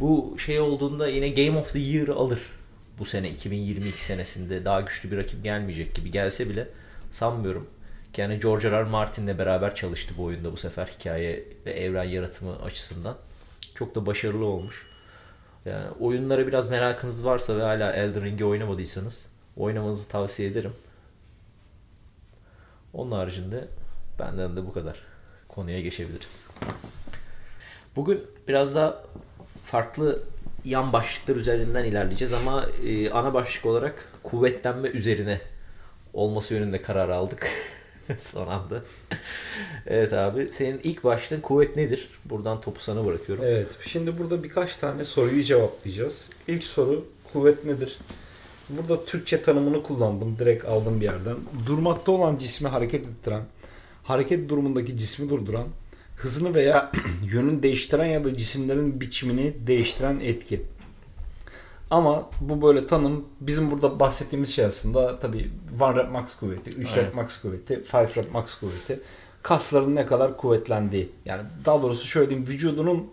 bu 0.00 0.36
şey 0.38 0.60
olduğunda 0.60 1.08
yine 1.08 1.28
Game 1.28 1.58
of 1.58 1.72
the 1.72 1.78
Year'ı 1.78 2.14
alır. 2.14 2.57
Bu 2.98 3.04
sene 3.04 3.30
2022 3.30 4.04
senesinde 4.04 4.64
daha 4.64 4.80
güçlü 4.80 5.10
bir 5.10 5.16
rakip 5.16 5.44
gelmeyecek 5.44 5.94
gibi 5.94 6.10
gelse 6.10 6.48
bile 6.48 6.68
sanmıyorum. 7.12 7.70
Yani 8.16 8.40
George 8.40 8.70
R. 8.70 8.80
R. 8.80 8.84
Martin'le 8.84 9.38
beraber 9.38 9.74
çalıştı 9.74 10.14
bu 10.18 10.24
oyunda 10.24 10.52
bu 10.52 10.56
sefer 10.56 10.86
hikaye 10.86 11.44
ve 11.66 11.70
evren 11.70 12.04
yaratımı 12.04 12.62
açısından. 12.62 13.16
Çok 13.74 13.94
da 13.94 14.06
başarılı 14.06 14.44
olmuş. 14.44 14.86
Yani 15.64 15.90
oyunlara 15.90 16.46
biraz 16.46 16.70
merakınız 16.70 17.24
varsa 17.24 17.56
ve 17.56 17.62
hala 17.62 17.92
Elden 17.92 18.24
Ring'i 18.24 18.44
oynamadıysanız 18.44 19.26
oynamanızı 19.56 20.08
tavsiye 20.08 20.48
ederim. 20.48 20.72
Onun 22.92 23.12
haricinde 23.12 23.68
benden 24.18 24.56
de 24.56 24.66
bu 24.66 24.72
kadar. 24.72 25.02
Konuya 25.48 25.80
geçebiliriz. 25.80 26.46
Bugün 27.96 28.26
biraz 28.48 28.74
daha 28.74 29.02
farklı 29.62 30.22
yan 30.64 30.92
başlıklar 30.92 31.36
üzerinden 31.36 31.84
ilerleyeceğiz 31.84 32.32
ama 32.32 32.66
e, 32.84 33.10
ana 33.10 33.34
başlık 33.34 33.66
olarak 33.66 34.12
kuvvetlenme 34.22 34.88
üzerine 34.88 35.40
olması 36.12 36.54
yönünde 36.54 36.82
karar 36.82 37.08
aldık. 37.08 37.48
Son 38.18 38.46
anda. 38.46 38.82
evet 39.86 40.12
abi 40.12 40.48
senin 40.52 40.80
ilk 40.82 41.04
başlığın 41.04 41.40
kuvvet 41.40 41.76
nedir? 41.76 42.08
Buradan 42.24 42.60
topu 42.60 42.80
sana 42.80 43.04
bırakıyorum. 43.06 43.44
Evet. 43.46 43.68
Şimdi 43.86 44.18
burada 44.18 44.42
birkaç 44.42 44.76
tane 44.76 45.04
soruyu 45.04 45.42
cevaplayacağız. 45.42 46.28
İlk 46.48 46.64
soru 46.64 47.04
kuvvet 47.32 47.64
nedir? 47.64 47.98
Burada 48.70 49.04
Türkçe 49.04 49.42
tanımını 49.42 49.82
kullandım. 49.82 50.38
Direkt 50.38 50.64
aldım 50.64 51.00
bir 51.00 51.04
yerden. 51.04 51.36
Durmakta 51.66 52.12
olan 52.12 52.36
cismi 52.36 52.68
hareket 52.68 53.06
ettiren, 53.06 53.42
hareket 54.02 54.48
durumundaki 54.48 54.96
cismi 54.96 55.30
durduran, 55.30 55.66
hızını 56.18 56.54
veya 56.54 56.92
yönünü 57.32 57.62
değiştiren 57.62 58.04
ya 58.04 58.24
da 58.24 58.36
cisimlerin 58.36 59.00
biçimini 59.00 59.54
değiştiren 59.66 60.20
etki. 60.20 60.62
Ama 61.90 62.30
bu 62.40 62.62
böyle 62.62 62.86
tanım 62.86 63.24
bizim 63.40 63.70
burada 63.70 64.00
bahsettiğimiz 64.00 64.54
şey 64.54 64.64
aslında 64.64 65.18
tabii 65.18 65.50
one 65.80 65.96
rep 65.96 66.10
max 66.10 66.36
kuvveti, 66.36 66.70
3 66.70 66.90
Aynen. 66.90 67.06
rep 67.06 67.14
max 67.14 67.42
kuvveti, 67.42 67.82
5 67.94 68.16
rep 68.16 68.32
max 68.32 68.54
kuvveti. 68.60 69.00
Kasların 69.42 69.96
ne 69.96 70.06
kadar 70.06 70.36
kuvvetlendiği. 70.36 71.10
Yani 71.24 71.42
daha 71.64 71.82
doğrusu 71.82 72.06
şöyle 72.06 72.30
diyeyim 72.30 72.48
vücudunun 72.48 73.10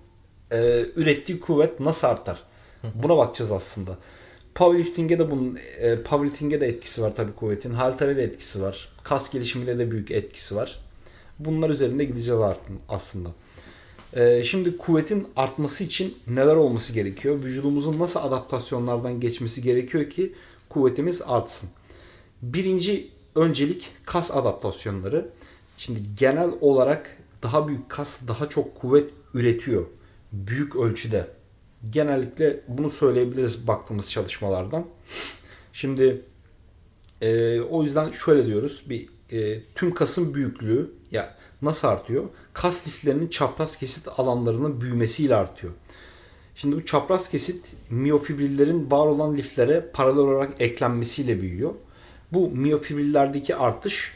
e, 0.51 0.85
ürettiği 0.95 1.39
kuvvet 1.39 1.79
nasıl 1.79 2.07
artar? 2.07 2.43
Buna 2.93 3.17
bakacağız 3.17 3.51
aslında. 3.51 3.97
Powerlifting'e 4.55 5.19
de 5.19 5.31
bunun 5.31 5.59
e, 5.79 6.03
powerlifting'e 6.03 6.61
de 6.61 6.67
etkisi 6.67 7.01
var 7.01 7.15
tabii 7.15 7.35
kuvvetin. 7.35 7.73
Haltere 7.73 8.17
de 8.17 8.23
etkisi 8.23 8.61
var. 8.61 8.89
Kas 9.03 9.31
gelişimine 9.31 9.79
de 9.79 9.91
büyük 9.91 10.11
etkisi 10.11 10.55
var. 10.55 10.79
Bunlar 11.39 11.69
üzerinde 11.69 12.05
gideceğiz 12.05 12.41
aslında. 12.89 13.29
Ee, 14.15 14.43
şimdi 14.43 14.77
kuvvetin 14.77 15.27
artması 15.35 15.83
için 15.83 16.17
neler 16.27 16.55
olması 16.55 16.93
gerekiyor? 16.93 17.43
Vücudumuzun 17.43 17.99
nasıl 17.99 18.19
adaptasyonlardan 18.19 19.19
geçmesi 19.19 19.61
gerekiyor 19.61 20.09
ki 20.09 20.33
kuvvetimiz 20.69 21.21
artsın? 21.25 21.69
Birinci 22.41 23.07
öncelik 23.35 23.91
kas 24.05 24.31
adaptasyonları. 24.31 25.29
Şimdi 25.77 25.99
genel 26.19 26.49
olarak 26.61 27.17
daha 27.43 27.67
büyük 27.67 27.89
kas 27.89 28.27
daha 28.27 28.49
çok 28.49 28.75
kuvvet 28.75 29.09
üretiyor. 29.33 29.85
Büyük 30.33 30.75
ölçüde. 30.75 31.27
Genellikle 31.89 32.59
bunu 32.67 32.89
söyleyebiliriz 32.89 33.67
baktığımız 33.67 34.11
çalışmalardan. 34.11 34.85
Şimdi 35.73 36.21
e, 37.21 37.59
o 37.61 37.83
yüzden 37.83 38.11
şöyle 38.11 38.45
diyoruz. 38.45 38.83
Bir 38.89 39.09
e, 39.31 39.61
tüm 39.75 39.93
kasın 39.93 40.33
büyüklüğü 40.33 40.91
ya 41.15 41.35
nasıl 41.61 41.87
artıyor? 41.87 42.23
Kas 42.53 42.87
liflerinin 42.87 43.27
çapraz 43.27 43.77
kesit 43.77 44.07
alanlarının 44.17 44.81
büyümesiyle 44.81 45.35
artıyor. 45.35 45.73
Şimdi 46.55 46.75
bu 46.75 46.85
çapraz 46.85 47.29
kesit 47.29 47.73
miyofibrillerin 47.89 48.91
var 48.91 49.07
olan 49.07 49.37
liflere 49.37 49.89
paralel 49.93 50.17
olarak 50.17 50.61
eklenmesiyle 50.61 51.41
büyüyor. 51.41 51.73
Bu 52.33 52.49
miyofibrillerdeki 52.49 53.55
artış 53.55 54.13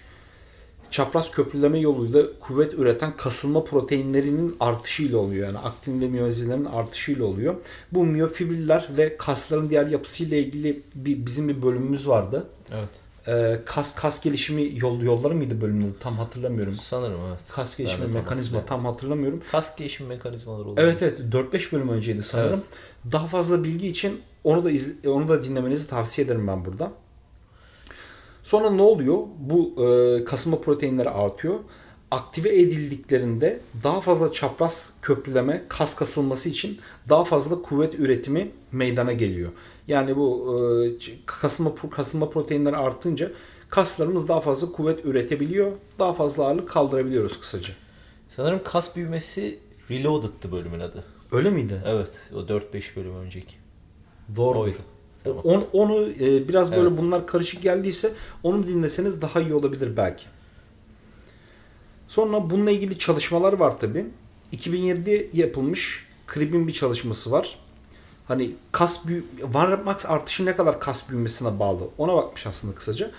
çapraz 0.90 1.32
köprüleme 1.32 1.80
yoluyla 1.80 2.24
kuvvet 2.40 2.74
üreten 2.74 3.18
kasılma 3.18 3.64
proteinlerinin 3.64 4.56
artışıyla 4.60 5.18
oluyor. 5.18 5.48
Yani 5.48 5.58
aktin 5.58 6.02
ve 6.02 6.08
miyozinlerin 6.08 6.66
artışıyla 6.66 7.26
oluyor. 7.26 7.56
Bu 7.92 8.06
miyofibriller 8.06 8.90
ve 8.98 9.18
kasların 9.18 9.70
diğer 9.70 9.88
yapısıyla 9.88 10.38
ilgili 10.38 10.82
bir, 10.96 11.26
bizim 11.26 11.50
bir 11.50 11.62
bölümümüz 11.62 12.08
vardı. 12.08 12.48
Evet. 12.72 12.90
Ee, 13.30 13.60
kas 13.66 13.96
kas 13.96 14.22
gelişimi 14.22 14.72
yol, 14.76 15.02
yolları 15.02 15.36
mıydı 15.36 15.62
bölümünün 15.62 15.96
tam 16.00 16.18
hatırlamıyorum. 16.18 16.76
Sanırım 16.76 17.20
evet. 17.30 17.40
Kas 17.52 17.78
gelişimi 17.78 18.06
Ben 18.06 18.10
mekanizma 18.14 18.66
tam 18.66 18.86
hatırlamıyorum. 18.86 19.42
Kas 19.52 19.76
gelişim 19.76 20.08
mekanizmaları 20.08 20.68
oluyor. 20.70 20.88
Evet 20.88 21.02
evet 21.02 21.20
4-5 21.54 21.72
bölüm 21.72 21.90
önceydi 21.90 22.24
sanırım. 22.24 22.64
Daha 23.12 23.28
fazla 23.28 23.64
bilgi 23.64 23.88
için 23.88 24.22
onu 24.44 24.64
da 24.66 24.72
iz- 24.72 25.06
onu 25.08 25.30
da 25.30 25.44
dinlemenizi 25.44 25.88
tavsiye 25.88 26.26
ederim 26.28 26.48
ben 26.48 26.66
burada. 26.66 26.92
Sonra 28.44 28.70
ne 28.70 28.82
oluyor? 28.82 29.18
Bu 29.40 29.86
e, 29.86 30.24
kasılma 30.26 30.62
proteinleri 30.62 31.10
artıyor. 31.10 31.56
Aktive 32.12 32.50
edildiklerinde 32.62 33.60
daha 33.84 34.02
fazla 34.02 34.32
çapraz 34.32 34.94
köprüleme, 35.02 35.64
kas 35.70 35.96
kasılması 35.96 36.50
için 36.50 36.80
daha 37.10 37.24
fazla 37.26 37.62
kuvvet 37.62 37.94
üretimi 38.00 38.52
meydana 38.72 39.14
geliyor. 39.14 39.52
Yani 39.90 40.16
bu 40.16 40.56
e, 41.00 41.00
kasılma 41.26 41.76
kasılma 41.92 42.30
proteinleri 42.30 42.78
artınca 42.78 43.32
kaslarımız 43.70 44.28
daha 44.28 44.42
fazla 44.42 44.72
kuvvet 44.72 45.06
üretebiliyor. 45.06 45.72
Daha 46.00 46.14
fazla 46.14 46.46
ağırlık 46.46 46.70
kaldırabiliyoruz 46.70 47.40
kısaca. 47.40 47.74
Sanırım 48.30 48.62
kas 48.64 48.96
büyümesi 48.96 49.60
Reloaded'tı 49.90 50.52
bölümün 50.52 50.80
adı. 50.80 51.04
Öyle 51.32 51.50
miydi? 51.50 51.82
Evet. 51.86 52.12
O 52.36 52.38
4-5 52.38 52.96
bölüm 52.96 53.16
önceki. 53.16 53.56
Doğru. 54.36 54.60
Oydu. 54.60 54.78
Tamam. 55.24 55.42
On- 55.44 55.66
onu 55.74 56.02
e, 56.20 56.48
biraz 56.48 56.72
böyle 56.72 56.88
Evet. 56.88 56.98
bunlar 56.98 57.28
karışık 57.28 57.62
geldiyse 57.62 58.14
onu 58.44 58.68
dinleseniz 58.68 59.22
daha 59.22 59.42
iyi 59.42 59.54
olabilir 59.54 59.98
belki. 59.98 60.24
Sonra 62.08 62.50
bununla 62.50 62.72
ilgili 62.72 62.98
çalışmalar 62.98 63.54
var 63.54 63.80
tabi. 63.80 64.06
2007'de 64.54 65.28
yapılmış 65.34 66.08
Cribb'in 66.34 66.68
bir 66.68 66.74
çalışması 66.74 67.32
var. 67.32 67.60
Hani 68.30 68.52
kas 68.72 69.08
büyü 69.08 69.26
Van 69.42 69.84
Max 69.84 70.06
artışı 70.06 70.46
ne 70.46 70.56
kadar 70.56 70.80
kas 70.80 71.10
büyümesine 71.10 71.60
bağlı 71.60 71.84
ona 71.98 72.16
bakmış 72.16 72.48
aslında 72.48 72.76
kısaca. 72.76 73.12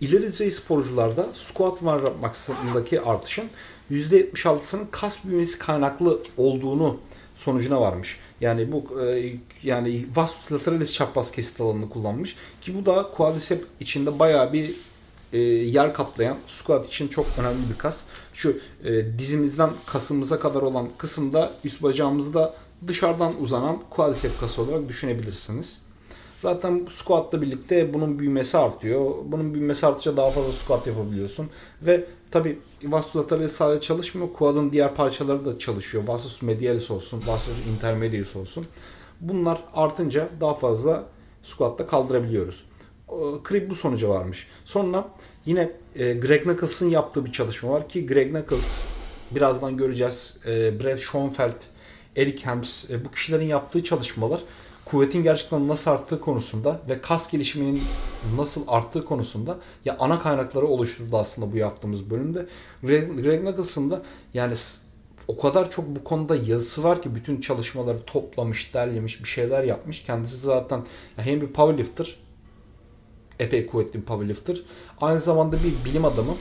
İleri 0.00 0.32
düzey 0.32 0.50
sporcularda 0.50 1.26
squat 1.32 1.84
Van 1.84 2.00
Max'ındaki 2.22 3.00
artışın 3.00 3.44
%76'sının 3.90 4.86
kas 4.90 5.24
büyümesi 5.24 5.58
kaynaklı 5.58 6.18
olduğunu 6.36 6.96
sonucuna 7.34 7.80
varmış. 7.80 8.18
Yani 8.40 8.72
bu 8.72 9.02
e, 9.02 9.32
yani 9.62 10.06
vastus 10.16 10.52
lateralis 10.52 10.92
çapraz 10.92 11.30
kesit 11.30 11.60
alanını 11.60 11.90
kullanmış 11.90 12.36
ki 12.60 12.74
bu 12.74 12.86
da 12.86 13.10
quadricep 13.10 13.64
içinde 13.80 14.18
bayağı 14.18 14.52
bir 14.52 14.74
e, 15.32 15.38
yer 15.42 15.94
kaplayan 15.94 16.36
squat 16.46 16.86
için 16.86 17.08
çok 17.08 17.26
önemli 17.38 17.70
bir 17.70 17.78
kas. 17.78 18.02
Şu 18.34 18.60
e, 18.84 19.18
dizimizden 19.18 19.70
kasımıza 19.86 20.40
kadar 20.40 20.62
olan 20.62 20.88
kısımda 20.98 21.52
üst 21.64 21.82
bacağımızda 21.82 22.54
dışarıdan 22.86 23.32
uzanan 23.40 23.82
quadricep 23.90 24.40
kası 24.40 24.62
olarak 24.62 24.88
düşünebilirsiniz. 24.88 25.82
Zaten 26.38 26.86
squat'la 26.90 27.42
birlikte 27.42 27.94
bunun 27.94 28.18
büyümesi 28.18 28.58
artıyor. 28.58 29.14
Bunun 29.24 29.54
büyümesi 29.54 29.86
arttıkça 29.86 30.16
daha 30.16 30.30
fazla 30.30 30.52
squat 30.52 30.86
yapabiliyorsun. 30.86 31.50
Ve 31.82 32.04
tabi 32.30 32.58
vastus 32.84 33.52
sadece 33.52 33.80
çalışmıyor. 33.80 34.32
Quad'ın 34.32 34.72
diğer 34.72 34.94
parçaları 34.94 35.44
da 35.44 35.58
çalışıyor. 35.58 36.04
Vastus 36.06 36.42
medialis 36.42 36.90
olsun, 36.90 37.22
vastus 37.26 37.54
intermedius 37.76 38.36
olsun. 38.36 38.66
Bunlar 39.20 39.58
artınca 39.74 40.28
daha 40.40 40.54
fazla 40.54 41.04
squat'ta 41.42 41.86
kaldırabiliyoruz. 41.86 42.64
O, 43.08 43.40
Cribb 43.48 43.70
bu 43.70 43.74
sonuca 43.74 44.08
varmış. 44.08 44.46
Sonra 44.64 45.08
yine 45.46 45.70
e, 45.96 46.14
Greg 46.14 46.42
Knuckles'ın 46.42 46.90
yaptığı 46.90 47.26
bir 47.26 47.32
çalışma 47.32 47.70
var 47.70 47.88
ki 47.88 48.06
Greg 48.06 48.30
Knuckles 48.30 48.84
birazdan 49.30 49.76
göreceğiz. 49.76 50.36
E, 50.46 50.80
Brad 50.80 50.98
Schoenfeld, 50.98 51.62
Eric 52.18 52.46
Helms 52.46 52.90
e, 52.90 53.04
bu 53.04 53.10
kişilerin 53.10 53.46
yaptığı 53.46 53.84
çalışmalar 53.84 54.40
kuvvetin 54.84 55.22
gerçekten 55.22 55.68
nasıl 55.68 55.90
arttığı 55.90 56.20
konusunda 56.20 56.80
ve 56.88 57.00
kas 57.00 57.30
gelişiminin 57.30 57.82
nasıl 58.36 58.64
arttığı 58.68 59.04
konusunda 59.04 59.58
ya 59.84 59.96
ana 59.98 60.18
kaynakları 60.18 60.66
oluşturdu 60.66 61.16
aslında 61.16 61.52
bu 61.52 61.56
yaptığımız 61.56 62.10
bölümde. 62.10 62.46
Greg, 62.82 63.22
Greg 63.22 63.46
da 63.90 64.02
yani 64.34 64.54
o 65.28 65.38
kadar 65.38 65.70
çok 65.70 65.96
bu 65.96 66.04
konuda 66.04 66.36
yazısı 66.36 66.84
var 66.84 67.02
ki 67.02 67.14
bütün 67.14 67.40
çalışmaları 67.40 68.02
toplamış, 68.06 68.74
derlemiş, 68.74 69.20
bir 69.20 69.28
şeyler 69.28 69.64
yapmış. 69.64 70.02
Kendisi 70.02 70.36
zaten 70.36 70.80
hem 71.16 71.40
bir 71.40 71.46
powerlifter, 71.46 72.16
epey 73.38 73.66
kuvvetli 73.66 74.00
bir 74.00 74.04
powerlifter. 74.04 74.56
Aynı 75.00 75.20
zamanda 75.20 75.56
bir 75.56 75.90
bilim 75.90 76.04
adamı. 76.04 76.34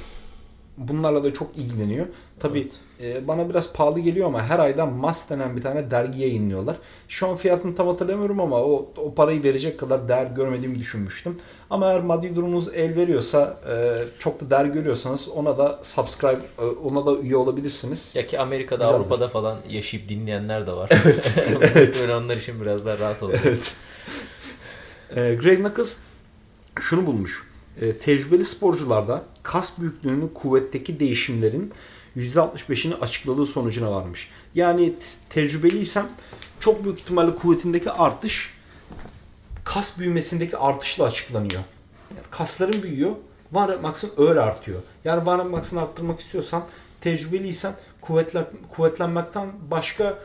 Bunlarla 0.77 1.23
da 1.23 1.33
çok 1.33 1.57
ilgileniyor. 1.57 2.05
Tabii 2.39 2.67
e, 3.03 3.27
bana 3.27 3.49
biraz 3.49 3.73
pahalı 3.73 3.99
geliyor 3.99 4.27
ama 4.27 4.43
her 4.43 4.59
ayda 4.59 4.85
Mas 4.85 5.29
denen 5.29 5.57
bir 5.57 5.61
tane 5.61 5.91
dergi 5.91 6.21
yayınlıyorlar. 6.21 6.75
Şu 7.07 7.27
an 7.27 7.35
fiyatını 7.35 7.75
tam 7.75 7.87
hatırlamıyorum 7.87 8.39
ama 8.39 8.55
o, 8.63 8.89
o 8.97 9.13
parayı 9.13 9.43
verecek 9.43 9.79
kadar 9.79 10.09
değer 10.09 10.25
görmediğimi 10.25 10.79
düşünmüştüm. 10.79 11.37
Ama 11.69 11.91
eğer 11.91 12.01
maddi 12.01 12.35
durumunuz 12.35 12.73
el 12.73 12.95
veriyorsa, 12.95 13.59
e, 13.69 14.03
çok 14.19 14.41
da 14.41 14.49
değer 14.49 14.65
görüyorsanız 14.65 15.29
ona 15.29 15.57
da 15.57 15.79
subscribe, 15.83 16.41
e, 16.59 16.65
ona 16.65 17.05
da 17.05 17.15
üye 17.15 17.35
olabilirsiniz. 17.35 18.11
Ya 18.15 18.27
ki 18.27 18.39
Amerika'da, 18.39 18.83
Güzel. 18.83 18.95
Avrupa'da 18.95 19.27
falan 19.27 19.57
yaşayıp 19.69 20.09
dinleyenler 20.09 20.67
de 20.67 20.71
var. 20.71 20.89
Evet. 21.05 21.33
Böyle 22.01 22.15
onlar 22.15 22.37
için 22.37 22.61
biraz 22.61 22.85
daha 22.85 22.99
rahat 22.99 23.23
olur. 23.23 23.33
Evet. 23.45 23.73
E, 25.15 25.35
Greg 25.35 25.59
Knuckles 25.59 25.97
şunu 26.79 27.05
bulmuş. 27.05 27.46
E, 27.81 27.97
tecrübeli 27.97 28.45
sporcularda 28.45 29.23
kas 29.43 29.79
büyüklüğünün 29.79 30.27
kuvvetteki 30.27 30.99
değişimlerin 30.99 31.73
%65'ini 32.17 32.95
açıkladığı 32.95 33.45
sonucuna 33.45 33.91
varmış. 33.91 34.29
Yani 34.55 34.93
te- 34.99 35.05
tecrübeliysen 35.29 36.05
çok 36.59 36.83
büyük 36.83 36.99
ihtimalle 36.99 37.35
kuvvetindeki 37.35 37.91
artış 37.91 38.53
kas 39.63 39.99
büyümesindeki 39.99 40.57
artışla 40.57 41.05
açıklanıyor. 41.05 41.61
Yani 42.15 42.25
kasların 42.31 42.83
büyüyor, 42.83 43.11
Van 43.51 43.81
Max'ın 43.81 44.11
öyle 44.17 44.39
artıyor. 44.39 44.81
Yani 45.05 45.25
Van 45.25 45.39
Rep 45.39 45.51
Max'ını 45.51 45.81
arttırmak 45.81 46.19
istiyorsan, 46.19 46.63
tecrübeliysen 47.01 47.73
kuvvetlen, 48.01 48.45
kuvvetlenmekten 48.75 49.47
başka 49.71 50.19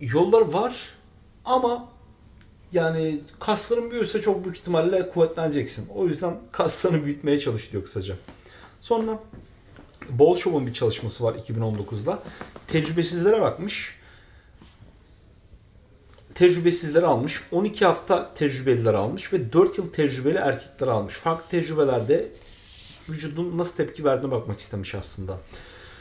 yollar 0.00 0.40
var 0.40 0.92
ama 1.44 1.88
yani 2.72 3.20
kasların 3.40 3.90
büyürse 3.90 4.20
çok 4.20 4.44
büyük 4.44 4.58
ihtimalle 4.58 5.08
kuvvetleneceksin. 5.08 5.88
O 5.94 6.06
yüzden 6.06 6.36
kaslarını 6.52 7.04
büyütmeye 7.04 7.40
çalış 7.40 7.72
diyor 7.72 7.84
kısaca. 7.84 8.14
Sonra 8.80 9.20
Bolshov'un 10.10 10.66
bir 10.66 10.72
çalışması 10.72 11.24
var 11.24 11.34
2019'da. 11.34 12.22
Tecrübesizlere 12.66 13.40
bakmış. 13.40 13.98
Tecrübesizleri 16.34 17.06
almış. 17.06 17.42
12 17.52 17.84
hafta 17.84 18.34
tecrübeliler 18.34 18.94
almış 18.94 19.32
ve 19.32 19.52
4 19.52 19.78
yıl 19.78 19.92
tecrübeli 19.92 20.38
erkekler 20.38 20.88
almış. 20.88 21.14
Farklı 21.14 21.48
tecrübelerde 21.50 22.28
vücudun 23.08 23.58
nasıl 23.58 23.76
tepki 23.76 24.04
verdiğine 24.04 24.34
bakmak 24.34 24.60
istemiş 24.60 24.94
aslında. 24.94 25.38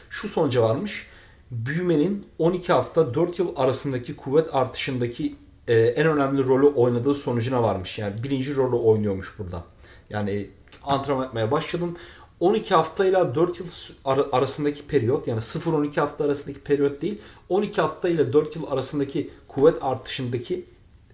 Şu 0.10 0.27
sonuca 0.27 0.62
varmış. 0.62 1.08
Büyümenin 1.51 2.27
12 2.38 2.73
hafta 2.73 3.13
4 3.13 3.39
yıl 3.39 3.53
arasındaki 3.56 4.15
kuvvet 4.15 4.56
artışındaki 4.56 5.36
e, 5.67 5.75
en 5.75 6.08
önemli 6.08 6.43
rolü 6.43 6.65
oynadığı 6.65 7.15
sonucuna 7.15 7.63
varmış. 7.63 7.99
Yani 7.99 8.23
birinci 8.23 8.56
rolü 8.56 8.75
oynuyormuş 8.75 9.39
burada. 9.39 9.63
Yani 10.10 10.47
antrenman 10.84 11.23
yapmaya 11.23 11.51
başladın. 11.51 11.97
12 12.39 12.75
haftayla 12.75 13.36
4 13.36 13.60
yıl 13.60 13.67
ar- 14.06 14.27
arasındaki 14.32 14.88
periyot 14.88 15.27
yani 15.27 15.39
0-12 15.41 15.99
hafta 15.99 16.23
arasındaki 16.23 16.60
periyot 16.60 17.01
değil 17.01 17.21
12 17.49 17.82
hafta 17.82 18.10
ile 18.10 18.34
4 18.34 18.56
yıl 18.56 18.71
arasındaki 18.71 19.30
kuvvet 19.47 19.75
artışındaki 19.82 20.65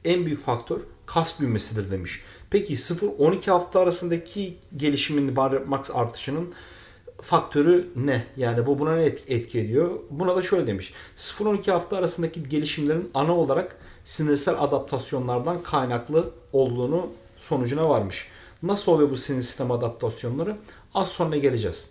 en 0.06 0.26
büyük 0.26 0.40
faktör 0.46 0.80
kas 1.06 1.40
büyümesidir 1.40 1.92
demiş. 1.92 2.22
Peki 2.50 2.74
0-12 2.74 3.46
hafta 3.52 3.80
arasındaki 3.80 4.58
gelişimin 4.78 5.34
max 5.68 5.92
artışının 5.94 6.54
faktörü 7.22 7.88
ne? 7.96 8.24
Yani 8.38 8.66
bu 8.66 8.80
buna 8.80 8.96
ne 8.96 9.06
et- 9.06 9.24
etki 9.28 9.60
ediyor? 9.60 9.92
Buna 10.10 10.36
da 10.36 10.42
şöyle 10.42 10.68
demiş. 10.68 10.94
0-12 11.18 11.72
hafta 11.72 11.98
arasındaki 11.98 12.50
gelişimlerin 12.50 13.12
ana 13.14 13.38
olarak 13.38 13.76
sinirsel 14.06 14.56
adaptasyonlardan 14.64 15.64
kaynaklı 15.64 16.32
olduğunu 16.54 17.08
sonucuna 17.38 17.90
varmış. 17.90 18.28
Nasıl 18.64 18.92
oluyor 18.92 19.10
bu 19.10 19.18
sinir 19.18 19.42
sistem 19.42 19.72
adaptasyonları? 19.72 20.58
Az 20.94 21.08
sonra 21.08 21.38
geleceğiz. 21.38 21.88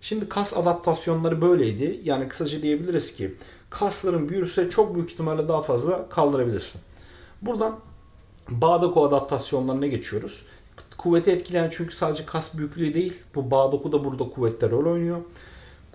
Şimdi 0.00 0.28
kas 0.28 0.56
adaptasyonları 0.56 1.40
böyleydi. 1.40 2.00
Yani 2.04 2.28
kısaca 2.28 2.62
diyebiliriz 2.62 3.16
ki 3.16 3.34
kasların 3.70 4.28
büyürse 4.28 4.68
çok 4.68 4.94
büyük 4.94 5.10
ihtimalle 5.10 5.48
daha 5.48 5.62
fazla 5.62 6.08
kaldırabilirsin. 6.08 6.80
Buradan 7.42 7.78
bağda 8.48 8.90
koadaptasyonlarına 8.90 9.86
geçiyoruz. 9.86 10.42
kuvveti 10.98 11.30
etkileyen 11.30 11.68
çünkü 11.72 11.96
sadece 11.96 12.26
kas 12.26 12.56
büyüklüğü 12.58 12.94
değil. 12.94 13.14
Bu 13.34 13.50
bağ 13.50 13.72
doku 13.72 13.92
da 13.92 14.04
burada 14.04 14.24
kuvvette 14.24 14.70
rol 14.70 14.92
oynuyor. 14.92 15.20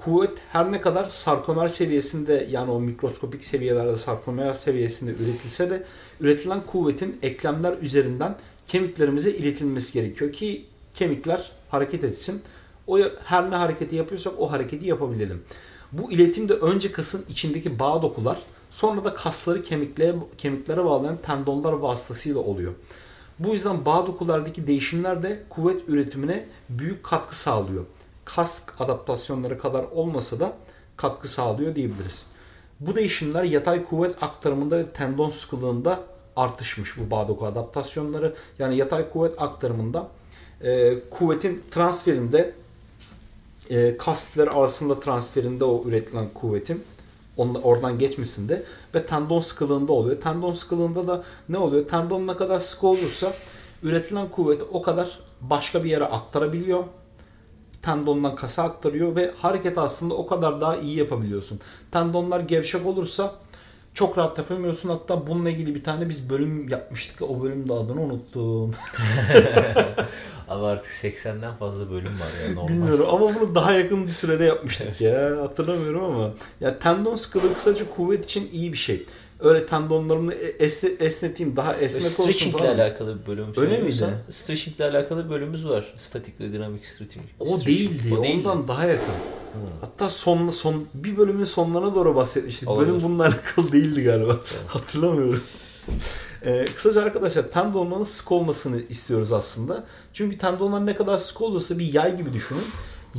Kuvvet 0.04 0.32
her 0.52 0.72
ne 0.72 0.82
kadar 0.82 1.10
sarkomer 1.10 1.68
seviyesinde 1.68 2.48
yani 2.52 2.72
o 2.72 2.80
mikroskopik 2.80 3.44
seviyelerde 3.44 3.98
sarkomer 3.98 4.54
seviyesinde 4.54 5.12
üretilse 5.12 5.70
de 5.70 5.84
üretilen 6.20 6.66
kuvvetin 6.66 7.20
eklemler 7.22 7.78
üzerinden 7.82 8.36
kemiklerimize 8.68 9.32
iletilmesi 9.32 9.94
gerekiyor 9.94 10.34
ki 10.34 10.66
kemikler 10.94 11.52
hareket 11.70 12.04
etsin. 12.04 12.42
O 12.88 13.00
her 13.24 13.52
ne 13.52 13.56
hareketi 13.56 13.96
yapıyorsak 13.96 14.34
o 14.40 14.52
hareketi 14.52 14.88
yapabilelim. 14.88 15.44
Bu 15.92 16.12
iletim 16.12 16.50
de 16.50 16.54
önce 16.54 16.92
kasın 16.92 17.26
içindeki 17.30 17.80
bağ 17.80 18.02
dokular 18.02 18.38
sonra 18.72 19.04
da 19.04 19.14
kasları 19.14 19.64
kemiklere, 19.64 20.16
kemiklere 20.38 20.86
bağlayan 20.86 21.18
tendonlar 21.18 21.74
vasıtasıyla 21.74 22.40
oluyor. 22.40 22.74
Bu 23.40 23.54
yüzden 23.54 23.86
bağ 23.86 24.08
dokulardaki 24.08 24.68
değişimler 24.68 25.24
de 25.24 25.44
kuvvet 25.50 25.82
üretimine 25.90 26.46
büyük 26.70 27.04
katkı 27.04 27.36
sağlıyor. 27.36 27.86
Kask 28.36 28.82
adaptasyonları 28.82 29.60
kadar 29.60 29.84
olmasa 29.84 30.40
da 30.40 30.54
katkı 30.98 31.28
sağlıyor 31.28 31.76
diyebiliriz. 31.76 32.26
Bu 32.80 32.96
değişimler 32.96 33.44
yatay 33.44 33.86
kuvvet 33.86 34.24
aktarımında 34.24 34.78
ve 34.78 34.86
tendon 34.86 35.30
sıkılığında 35.30 36.00
artışmış 36.36 36.98
bu 36.98 37.12
bağ 37.12 37.28
doku 37.28 37.46
adaptasyonları. 37.46 38.36
Yani 38.60 38.78
yatay 38.78 39.10
kuvvet 39.10 39.42
aktarımında 39.42 40.08
e, 40.64 40.94
kuvvetin 41.10 41.64
transferinde 41.72 42.54
e, 43.70 43.98
kaslar 43.98 44.48
arasında 44.48 45.00
transferinde 45.00 45.66
o 45.66 45.84
üretilen 45.86 46.30
kuvvetin 46.34 46.84
oradan 47.38 48.00
geçmesinde 48.00 48.64
ve 48.96 49.06
tendon 49.06 49.40
sıkılığında 49.40 49.94
oluyor. 49.94 50.22
Tendon 50.22 50.54
sıkılığında 50.54 51.08
da 51.08 51.24
ne 51.50 51.58
oluyor? 51.58 51.88
Tendon 51.88 52.28
ne 52.28 52.38
kadar 52.38 52.60
sıkı 52.60 52.88
olursa 52.88 53.34
üretilen 53.84 54.30
kuvveti 54.30 54.64
o 54.64 54.82
kadar 54.82 55.20
başka 55.42 55.84
bir 55.84 55.90
yere 55.90 56.06
aktarabiliyor. 56.06 56.84
Tendondan 57.82 58.36
kasa 58.36 58.64
aktarıyor 58.64 59.16
ve 59.16 59.32
hareket 59.38 59.78
aslında 59.78 60.14
o 60.14 60.28
kadar 60.28 60.62
daha 60.62 60.78
iyi 60.78 60.98
yapabiliyorsun. 60.98 61.60
Tendonlar 61.92 62.40
gevşek 62.40 62.86
olursa 62.86 63.36
çok 63.94 64.18
rahat 64.18 64.38
yapamıyorsun. 64.38 64.90
Hatta 64.90 65.28
bununla 65.28 65.50
ilgili 65.50 65.76
bir 65.76 65.84
tane 65.84 66.10
biz 66.10 66.30
bölüm 66.30 66.70
yapmıştık. 66.70 67.22
O 67.22 67.42
bölümde 67.44 67.74
adını 67.74 68.02
unuttum. 68.02 68.76
Abi 70.50 70.66
artık 70.66 70.92
80'den 70.92 71.56
fazla 71.56 71.92
bölüm 71.92 72.20
var 72.20 72.48
ya 72.48 72.54
normal. 72.54 72.68
Bilmiyorum 72.68 73.06
ama 73.10 73.36
bunu 73.36 73.56
daha 73.56 73.74
yakın 73.74 74.08
bir 74.08 74.12
sürede 74.12 74.44
yapmıştık 74.44 75.02
ya. 75.02 75.42
Hatırlamıyorum 75.42 76.04
ama. 76.04 76.30
Ya 76.62 76.80
tendon 76.80 77.16
sıkılığı 77.16 77.54
kısaca 77.54 77.90
kuvvet 77.96 78.26
için 78.26 78.50
iyi 78.54 78.74
bir 78.74 78.78
şey. 78.78 79.06
Öyle 79.42 79.66
tendonlarımı 79.66 80.34
esne, 80.34 80.90
esneteyim 81.00 81.56
daha 81.56 81.74
esnek 81.76 82.06
olsun 82.06 82.24
Stretching 82.24 82.56
ile 82.56 82.62
falan. 82.64 82.76
alakalı 82.76 83.22
bir 83.22 83.28
bölüm 83.28 83.46
Öyle 83.58 83.78
miydi? 83.78 84.06
Stretching 84.30 84.76
ile 84.76 84.86
alakalı 84.86 85.26
bir 85.26 85.30
bölümümüz 85.30 85.68
var. 85.68 85.94
Statik 85.98 86.40
ve 86.40 86.54
dinamik 86.54 86.86
stretching. 86.86 87.26
O 87.40 87.46
Stretching. 87.58 87.68
değildi. 87.68 88.16
O 88.20 88.24
değildi. 88.24 88.38
Ondan 88.38 88.68
daha 88.68 88.86
yakın. 88.86 89.06
Hı. 89.06 89.58
Hatta 89.82 90.10
son, 90.10 90.48
son 90.48 90.86
bir 90.94 91.18
bölümün 91.18 91.44
sonlarına 91.44 91.96
doğru 91.96 92.16
bahsetmiştik. 92.16 92.70
Olabilir. 92.70 92.90
Bölüm 92.92 93.04
bununla 93.04 93.24
alakalı 93.24 93.72
değildi 93.72 94.04
galiba. 94.04 94.38
Hatırlamıyorum. 94.68 95.44
Ee, 96.46 96.66
kısaca 96.76 97.02
arkadaşlar 97.02 97.52
tendonların 97.52 98.04
sık 98.04 98.32
olmasını 98.32 98.82
istiyoruz 98.90 99.32
aslında. 99.34 99.84
Çünkü 100.14 100.38
tendonlar 100.38 100.86
ne 100.86 100.96
kadar 100.96 101.18
sık 101.18 101.42
olursa 101.42 101.80
bir 101.80 101.94
yay 101.94 102.18
gibi 102.18 102.34
düşünün. 102.34 102.64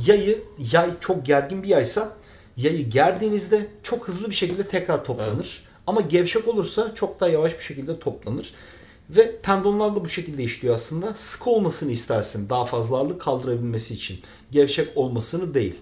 Yayı, 0.07 0.43
yay 0.71 0.89
çok 0.99 1.25
gergin 1.25 1.63
bir 1.63 1.67
yaysa 1.67 2.13
yayı 2.57 2.89
gerdiğinizde 2.89 3.67
çok 3.83 4.07
hızlı 4.07 4.29
bir 4.29 4.35
şekilde 4.35 4.67
tekrar 4.67 5.05
toplanır. 5.05 5.63
Ama 5.87 6.01
gevşek 6.01 6.47
olursa 6.47 6.93
çok 6.93 7.19
daha 7.19 7.29
yavaş 7.29 7.53
bir 7.53 7.63
şekilde 7.63 7.99
toplanır. 7.99 8.53
Ve 9.09 9.37
tendonlar 9.41 9.95
da 9.95 10.03
bu 10.03 10.09
şekilde 10.09 10.43
işliyor 10.43 10.75
aslında. 10.75 11.13
Sık 11.15 11.47
olmasını 11.47 11.91
istersin 11.91 12.49
daha 12.49 12.65
fazla 12.65 12.97
ağırlık 12.97 13.21
kaldırabilmesi 13.21 13.93
için. 13.93 14.19
Gevşek 14.51 14.97
olmasını 14.97 15.53
değil. 15.53 15.75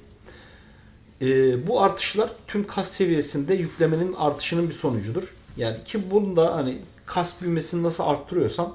Ee, 1.21 1.67
bu 1.67 1.81
artışlar 1.81 2.29
tüm 2.47 2.67
kas 2.67 2.91
seviyesinde 2.91 3.53
yüklemenin 3.53 4.13
artışının 4.13 4.69
bir 4.69 4.73
sonucudur. 4.73 5.35
Yani 5.57 5.83
ki 5.85 6.11
bunu 6.11 6.35
da 6.35 6.55
hani 6.55 6.77
kas 7.05 7.41
büyümesini 7.41 7.83
nasıl 7.83 8.03
arttırıyorsan 8.03 8.73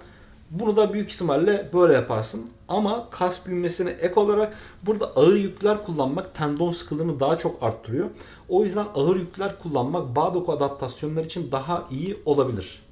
bunu 0.50 0.76
da 0.76 0.92
büyük 0.92 1.10
ihtimalle 1.10 1.70
böyle 1.72 1.92
yaparsın. 1.92 2.50
Ama 2.68 3.10
kas 3.10 3.46
büyümesine 3.46 3.90
ek 3.90 4.20
olarak 4.20 4.54
burada 4.82 5.06
ağır 5.16 5.36
yükler 5.36 5.84
kullanmak 5.84 6.34
tendon 6.34 6.72
sıkılığını 6.72 7.20
daha 7.20 7.38
çok 7.38 7.62
arttırıyor. 7.62 8.10
O 8.48 8.64
yüzden 8.64 8.86
ağır 8.94 9.16
yükler 9.16 9.58
kullanmak 9.58 10.16
bağ 10.16 10.34
doku 10.34 10.52
adaptasyonlar 10.52 11.24
için 11.24 11.52
daha 11.52 11.86
iyi 11.90 12.16
olabilir. 12.24 12.82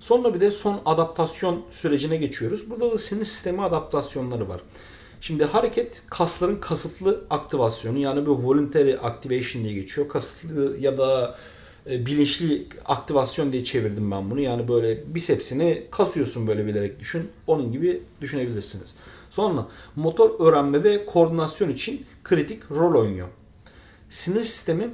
Sonra 0.00 0.34
bir 0.34 0.40
de 0.40 0.50
son 0.50 0.80
adaptasyon 0.86 1.62
sürecine 1.70 2.16
geçiyoruz. 2.16 2.70
Burada 2.70 2.92
da 2.92 2.98
sinir 2.98 3.24
sistemi 3.24 3.62
adaptasyonları 3.62 4.48
var. 4.48 4.60
Şimdi 5.20 5.44
hareket 5.44 6.02
kasların 6.06 6.56
kasıtlı 6.56 7.24
aktivasyonu 7.30 7.98
yani 7.98 8.26
bu 8.26 8.42
voluntary 8.42 8.94
activation 9.02 9.64
diye 9.64 9.74
geçiyor. 9.74 10.08
Kasıtlı 10.08 10.78
ya 10.78 10.98
da 10.98 11.36
e, 11.90 12.06
bilinçli 12.06 12.66
aktivasyon 12.84 13.52
diye 13.52 13.64
çevirdim 13.64 14.10
ben 14.10 14.30
bunu. 14.30 14.40
Yani 14.40 14.68
böyle 14.68 15.14
bisepsini 15.14 15.86
kasıyorsun 15.90 16.46
böyle 16.46 16.66
bilerek 16.66 17.00
düşün. 17.00 17.28
Onun 17.46 17.72
gibi 17.72 18.02
düşünebilirsiniz. 18.20 18.94
Sonra 19.30 19.66
motor 19.96 20.46
öğrenme 20.46 20.84
ve 20.84 21.06
koordinasyon 21.06 21.68
için 21.68 22.06
kritik 22.24 22.70
rol 22.70 23.00
oynuyor. 23.00 23.28
Sinir 24.10 24.44
sistemi 24.44 24.90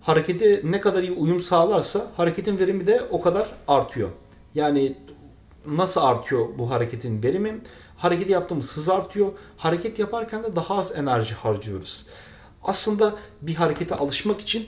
harekete 0.00 0.60
ne 0.64 0.80
kadar 0.80 1.02
iyi 1.02 1.12
uyum 1.12 1.40
sağlarsa 1.40 2.06
hareketin 2.16 2.58
verimi 2.58 2.86
de 2.86 3.02
o 3.10 3.20
kadar 3.20 3.48
artıyor. 3.68 4.08
Yani 4.54 4.96
nasıl 5.66 6.00
artıyor 6.00 6.48
bu 6.58 6.70
hareketin 6.70 7.22
verimi? 7.22 7.60
Hareketi 7.96 8.32
yaptığımız 8.32 8.76
hız 8.76 8.88
artıyor. 8.88 9.32
Hareket 9.56 9.98
yaparken 9.98 10.44
de 10.44 10.56
daha 10.56 10.78
az 10.78 10.92
enerji 10.96 11.34
harcıyoruz. 11.34 12.06
Aslında 12.64 13.14
bir 13.42 13.54
harekete 13.54 13.94
alışmak 13.94 14.40
için 14.40 14.66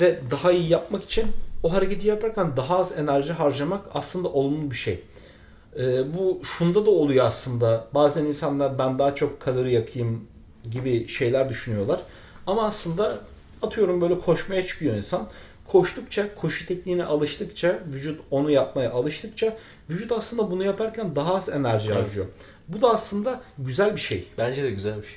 ve 0.00 0.20
daha 0.30 0.52
iyi 0.52 0.68
yapmak 0.68 1.04
için 1.04 1.26
o 1.62 1.72
hareketi 1.72 2.06
yaparken 2.06 2.56
daha 2.56 2.78
az 2.78 2.98
enerji 2.98 3.32
harcamak 3.32 3.84
aslında 3.94 4.28
olumlu 4.28 4.70
bir 4.70 4.76
şey. 4.76 5.04
Ee, 5.78 6.14
bu 6.14 6.40
şunda 6.44 6.86
da 6.86 6.90
oluyor 6.90 7.26
aslında. 7.26 7.88
Bazen 7.94 8.24
insanlar 8.24 8.78
ben 8.78 8.98
daha 8.98 9.14
çok 9.14 9.40
kalori 9.40 9.72
yakayım 9.72 10.24
gibi 10.70 11.08
şeyler 11.08 11.48
düşünüyorlar. 11.48 12.00
Ama 12.50 12.66
aslında 12.66 13.18
atıyorum 13.62 14.00
böyle 14.00 14.20
koşmaya 14.20 14.66
çıkıyor 14.66 14.96
insan. 14.96 15.28
Koştukça, 15.68 16.34
koşu 16.34 16.66
tekniğine 16.66 17.04
alıştıkça, 17.04 17.78
vücut 17.92 18.20
onu 18.30 18.50
yapmaya 18.50 18.90
alıştıkça 18.90 19.56
vücut 19.90 20.12
aslında 20.12 20.50
bunu 20.50 20.64
yaparken 20.64 21.16
daha 21.16 21.34
az 21.34 21.48
enerji 21.48 21.92
Evet. 21.92 22.04
harcıyor. 22.04 22.26
Bu 22.68 22.82
da 22.82 22.90
aslında 22.90 23.40
güzel 23.58 23.94
bir 23.96 24.00
şey. 24.00 24.28
Bence 24.38 24.62
de 24.62 24.70
güzel 24.70 24.96
bir 25.02 25.06
şey. 25.06 25.16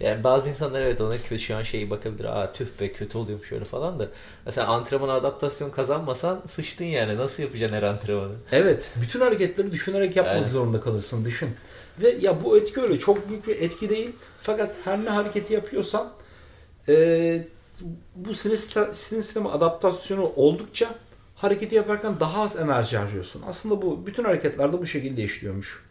Yani 0.00 0.24
bazı 0.24 0.48
insanlar 0.48 0.82
evet 0.82 1.00
ona 1.00 1.16
kötü 1.28 1.38
şu 1.38 1.56
an 1.56 1.62
şeyi 1.62 1.90
bakabilir. 1.90 2.24
Aa 2.24 2.52
tüh 2.52 2.66
be 2.80 2.92
kötü 2.92 3.18
oluyorum 3.18 3.44
şöyle 3.44 3.64
falan 3.64 3.98
da. 3.98 4.08
Mesela 4.46 4.66
antrenmana 4.66 5.12
adaptasyon 5.12 5.70
kazanmasan 5.70 6.42
sıçtın 6.48 6.84
yani. 6.84 7.16
Nasıl 7.16 7.42
yapacaksın 7.42 7.76
her 7.76 7.82
antrenmanı? 7.82 8.34
Evet. 8.52 8.90
Bütün 9.02 9.20
hareketleri 9.20 9.72
düşünerek 9.72 10.16
yapmak 10.16 10.34
Aynen. 10.34 10.46
zorunda 10.46 10.80
kalırsın. 10.80 11.24
Düşün. 11.24 11.48
Ve 12.02 12.16
ya 12.20 12.44
bu 12.44 12.56
etki 12.56 12.80
öyle. 12.80 12.98
Çok 12.98 13.28
büyük 13.28 13.46
bir 13.46 13.60
etki 13.60 13.88
değil. 13.90 14.10
Fakat 14.42 14.74
her 14.84 15.04
ne 15.04 15.10
hareketi 15.10 15.54
yapıyorsan 15.54 16.12
e, 16.88 17.44
bu 18.16 18.34
sinir, 18.34 18.56
sistemi 18.92 19.48
adaptasyonu 19.48 20.32
oldukça 20.36 20.94
hareketi 21.34 21.74
yaparken 21.74 22.20
daha 22.20 22.42
az 22.42 22.56
enerji 22.56 22.96
harcıyorsun. 22.96 23.42
Aslında 23.48 23.82
bu 23.82 24.06
bütün 24.06 24.24
hareketlerde 24.24 24.80
bu 24.80 24.86
şekilde 24.86 25.24
işliyormuş. 25.24 25.82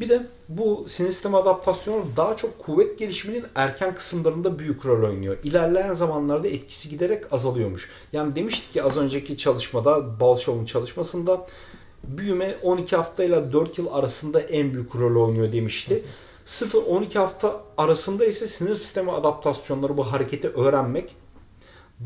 Bir 0.00 0.08
de 0.08 0.26
bu 0.48 0.86
sinir 0.88 1.10
sistemi 1.10 1.36
adaptasyonu 1.36 2.04
daha 2.16 2.36
çok 2.36 2.58
kuvvet 2.58 2.98
gelişiminin 2.98 3.44
erken 3.54 3.94
kısımlarında 3.94 4.58
büyük 4.58 4.86
rol 4.86 5.08
oynuyor. 5.08 5.36
İlerleyen 5.44 5.92
zamanlarda 5.92 6.48
etkisi 6.48 6.88
giderek 6.88 7.32
azalıyormuş. 7.32 7.90
Yani 8.12 8.36
demiştik 8.36 8.72
ki 8.72 8.82
az 8.82 8.96
önceki 8.96 9.36
çalışmada, 9.36 10.20
Balshow'un 10.20 10.64
çalışmasında 10.64 11.46
büyüme 12.04 12.56
12 12.62 12.96
hafta 12.96 13.24
ile 13.24 13.52
4 13.52 13.78
yıl 13.78 13.86
arasında 13.92 14.40
en 14.40 14.74
büyük 14.74 14.96
rol 14.96 15.26
oynuyor 15.26 15.52
demişti. 15.52 16.04
0-12 16.48 17.18
hafta 17.18 17.62
arasında 17.78 18.24
ise 18.24 18.46
sinir 18.46 18.74
sistemi 18.74 19.12
adaptasyonları 19.12 19.96
bu 19.96 20.12
hareketi 20.12 20.48
öğrenmek 20.48 21.16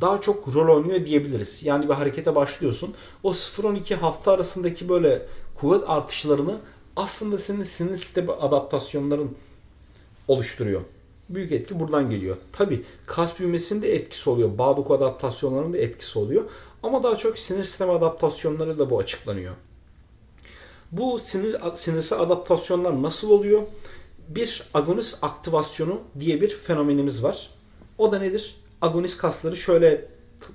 daha 0.01 0.21
çok 0.21 0.55
rol 0.55 0.77
oynuyor 0.77 1.07
diyebiliriz. 1.07 1.63
Yani 1.63 1.89
bir 1.89 1.95
harekete 1.95 2.35
başlıyorsun. 2.35 2.95
O 3.23 3.33
0-12 3.33 3.95
hafta 3.95 4.33
arasındaki 4.33 4.89
böyle 4.89 5.23
kuvvet 5.55 5.83
artışlarını 5.87 6.61
aslında 6.97 7.39
senin 7.39 7.65
sinir 7.65 7.97
sistemi 7.97 8.33
adaptasyonların 8.33 9.37
oluşturuyor. 10.29 10.81
Büyük 11.29 11.53
etki 11.53 11.81
buradan 11.81 12.11
geliyor. 12.11 12.37
Tabi 12.53 12.85
kas 13.07 13.39
büyümesinde 13.39 13.95
etkisi 13.95 14.31
oluyor. 14.31 14.59
Bağ 14.59 14.77
doku 14.77 14.95
adaptasyonlarının 14.95 15.73
da 15.73 15.79
etkisi 15.79 16.19
oluyor. 16.19 16.45
Ama 16.83 17.03
daha 17.03 17.17
çok 17.17 17.39
sinir 17.39 17.65
sistemi 17.65 17.93
adaptasyonları 17.93 18.79
da 18.79 18.91
bu 18.91 18.99
açıklanıyor. 18.99 19.55
Bu 20.93 21.21
sinir 21.21 21.57
sinirsel 21.75 22.21
adaptasyonlar 22.21 23.03
nasıl 23.03 23.31
oluyor? 23.31 23.63
Bir 24.29 24.63
agonist 24.75 25.25
aktivasyonu 25.25 26.01
diye 26.21 26.41
bir 26.41 26.49
fenomenimiz 26.49 27.23
var. 27.23 27.51
O 27.99 28.13
da 28.13 28.19
nedir? 28.19 28.57
Agonist 28.83 29.19
kasları 29.19 29.57
şöyle 29.57 30.05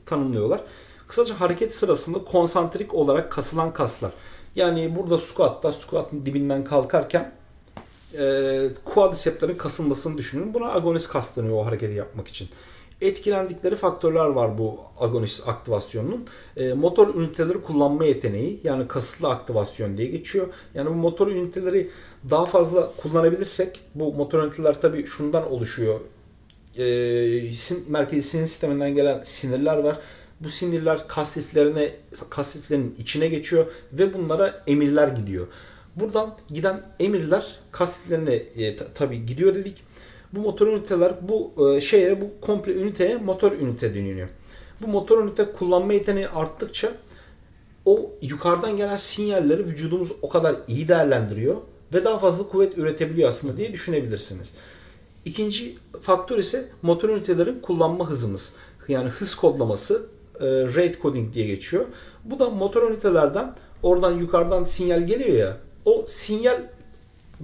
tanımlıyorlar. 0.06 0.62
Kısaca 1.08 1.40
hareket 1.40 1.76
sırasında 1.76 2.24
konsantrik 2.24 2.94
olarak 2.94 3.32
kasılan 3.32 3.74
kaslar. 3.74 4.12
Yani 4.56 4.96
burada 4.96 5.20
squat'ta 5.20 5.74
squat'ın 5.74 6.26
dibinden 6.26 6.64
kalkarken 6.64 7.32
e, 8.14 8.70
quadricepslerin 8.86 9.58
kasılmasını 9.58 10.18
düşünün. 10.18 10.54
Buna 10.54 10.72
agonist 10.72 11.10
kas 11.10 11.38
deniyor 11.38 11.58
o 11.58 11.66
hareketi 11.66 11.94
yapmak 11.94 12.28
için. 12.28 12.50
Etkilendikleri 13.02 13.76
faktörler 13.76 14.26
var 14.26 14.58
bu 14.58 14.80
agonist 15.00 15.48
aktivasyonunun. 15.48 16.26
E, 16.58 16.74
motor 16.74 17.16
üniteleri 17.16 17.62
kullanma 17.62 18.06
yeteneği 18.06 18.60
yani 18.64 18.88
kasıtlı 18.88 19.30
aktivasyon 19.30 19.98
diye 19.98 20.08
geçiyor. 20.08 20.48
Yani 20.74 20.90
bu 20.90 20.94
motor 20.94 21.28
üniteleri 21.28 21.90
daha 22.30 22.46
fazla 22.46 22.92
kullanabilirsek 22.98 23.80
bu 23.96 24.14
motor 24.14 24.44
üniteler 24.44 24.82
tabii 24.82 25.06
şundan 25.06 25.52
oluşuyor. 25.52 26.00
E, 26.78 27.54
sin, 27.54 27.86
merkezi 27.92 28.30
sinir 28.30 28.46
sisteminden 28.46 28.96
gelen 28.96 29.22
sinirler 29.24 29.78
var. 29.78 30.00
Bu 30.40 30.50
sinirler 30.50 31.08
kas 31.08 31.38
liflerine, 31.38 31.92
içine 32.98 33.28
geçiyor 33.28 33.66
ve 33.94 34.14
bunlara 34.14 34.64
emirler 34.68 35.08
gidiyor. 35.08 35.48
Buradan 35.96 36.36
giden 36.50 36.82
emirler 37.00 37.60
kas 37.72 38.00
liflerine 38.00 38.34
e, 38.34 38.76
tabii 38.76 39.26
gidiyor 39.26 39.56
dedik. 39.56 39.87
Bu 40.34 40.40
motor 40.40 40.68
üniteler 40.68 41.14
bu 41.22 41.52
e, 41.76 41.82
şeye, 41.82 42.22
bu 42.22 42.26
komple 42.42 42.74
üniteye 42.74 43.18
motor 43.18 43.52
ünite 43.52 43.96
deniyor. 43.96 44.28
Bu 44.82 44.88
motor 44.88 45.24
ünite 45.24 45.52
kullanma 45.52 45.94
yeteneği 45.94 46.28
arttıkça 46.28 46.92
o 47.86 48.12
yukarıdan 48.22 48.78
gelen 48.78 48.96
sinyalleri 48.96 49.66
vücudumuz 49.66 50.12
o 50.22 50.30
kadar 50.30 50.56
iyi 50.68 50.88
değerlendiriyor 50.88 51.56
ve 51.94 52.06
daha 52.06 52.20
fazla 52.20 52.48
kuvvet 52.48 52.78
üretebiliyor 52.78 53.30
aslında 53.30 53.58
diye 53.58 53.74
düşünebilirsiniz. 53.74 54.54
İkinci 55.26 55.78
faktör 56.02 56.38
ise 56.38 56.70
motor 56.82 57.10
ünitelerin 57.10 57.60
kullanma 57.60 58.10
hızımız. 58.10 58.54
Yani 58.88 59.10
hız 59.10 59.36
kodlaması 59.36 60.06
e, 60.40 60.46
rate 60.46 60.96
coding 61.02 61.34
diye 61.34 61.48
geçiyor. 61.48 61.86
Bu 62.26 62.40
da 62.40 62.50
motor 62.50 62.92
ünitelerden 62.92 63.56
oradan 63.84 64.12
yukarıdan 64.12 64.64
sinyal 64.64 65.08
geliyor 65.08 65.38
ya 65.38 65.58
o 65.86 66.06
sinyal 66.08 66.62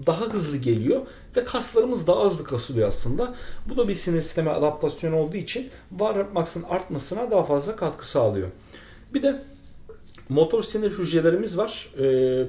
daha 0.06 0.26
hızlı 0.26 0.58
geliyor 0.58 1.02
ve 1.36 1.46
kaslarımız 1.46 2.08
daha 2.08 2.26
hızlı 2.26 2.44
kasılıyor 2.44 2.88
aslında. 2.88 3.36
Bu 3.70 3.78
da 3.78 3.88
bir 3.88 3.94
sinir 3.94 4.22
sistemi 4.22 4.50
adaptasyonu 4.50 5.16
olduğu 5.16 5.38
için 5.38 5.70
var 5.92 6.26
maksın 6.34 6.64
artmasına 6.70 7.32
daha 7.32 7.44
fazla 7.44 7.76
katkı 7.76 8.08
sağlıyor. 8.08 8.48
Bir 9.14 9.24
de 9.24 9.44
motor 10.30 10.64
sinir 10.64 10.92
hücrelerimiz 10.92 11.58
var. 11.58 11.90
Ee, 12.00 12.46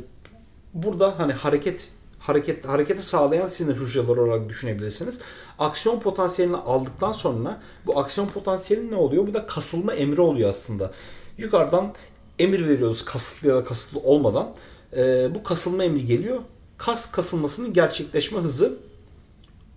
burada 0.75 1.19
hani 1.19 1.33
hareket 1.33 1.89
hareket 2.19 2.69
hareketi 2.69 3.03
sağlayan 3.03 3.49
sinir 3.49 3.77
hücreleri 3.77 4.21
olarak 4.21 4.49
düşünebilirsiniz. 4.49 5.19
Aksiyon 5.59 6.01
potansiyelini 6.01 6.57
aldıktan 6.57 7.13
sonra 7.13 7.61
bu 7.87 7.99
aksiyon 7.99 8.27
potansiyeli 8.27 8.91
ne 8.91 8.97
oluyor? 8.97 9.27
Bu 9.27 9.35
da 9.35 9.47
kasılma 9.47 9.95
emri 9.95 10.21
oluyor 10.21 10.51
aslında. 10.51 10.91
Yukarıdan 11.39 11.95
emir 12.39 12.69
veriyoruz 12.69 13.05
kasıtlı 13.05 13.49
ya 13.49 13.57
da 13.57 13.65
kasıtlı 13.65 14.01
olmadan. 14.01 14.51
Ee, 14.97 15.35
bu 15.35 15.43
kasılma 15.43 15.85
emri 15.85 16.07
geliyor. 16.07 16.41
Kas 16.85 17.11
kasılmasının 17.13 17.73
gerçekleşme 17.73 18.39
hızı 18.41 18.79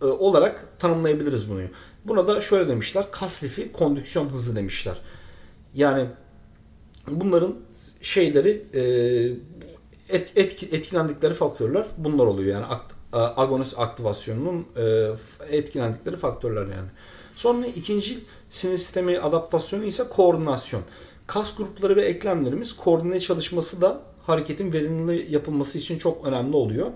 e, 0.01 0.05
olarak 0.05 0.79
tanımlayabiliriz 0.79 1.49
bunu. 1.49 1.61
Buna 2.05 2.27
da 2.27 2.41
şöyle 2.41 2.69
demişler. 2.69 3.05
Kas 3.11 3.43
lifi 3.43 3.71
kondüksiyon 3.71 4.29
hızı 4.29 4.55
demişler. 4.55 4.97
Yani 5.73 6.05
bunların 7.07 7.55
şeyleri 8.01 8.65
e, 8.73 8.81
et, 10.09 10.31
etki, 10.35 10.65
etkilendikleri 10.65 11.33
faktörler 11.33 11.87
bunlar 11.97 12.25
oluyor. 12.25 12.53
Yani 12.53 12.65
akt, 12.65 12.93
agonist 13.11 13.79
aktivasyonunun 13.79 14.65
e, 14.75 15.09
etkilendikleri 15.49 16.17
faktörler 16.17 16.61
yani. 16.61 16.89
Sonra 17.35 17.67
ikinci 17.67 18.19
sinir 18.49 18.77
sistemi 18.77 19.19
adaptasyonu 19.19 19.83
ise 19.83 20.03
koordinasyon. 20.03 20.81
Kas 21.27 21.55
grupları 21.55 21.95
ve 21.95 22.01
eklemlerimiz 22.01 22.75
koordine 22.75 23.19
çalışması 23.19 23.81
da 23.81 24.01
hareketin 24.27 24.73
verimli 24.73 25.33
yapılması 25.33 25.77
için 25.77 25.97
çok 25.97 26.27
önemli 26.27 26.55
oluyor. 26.55 26.91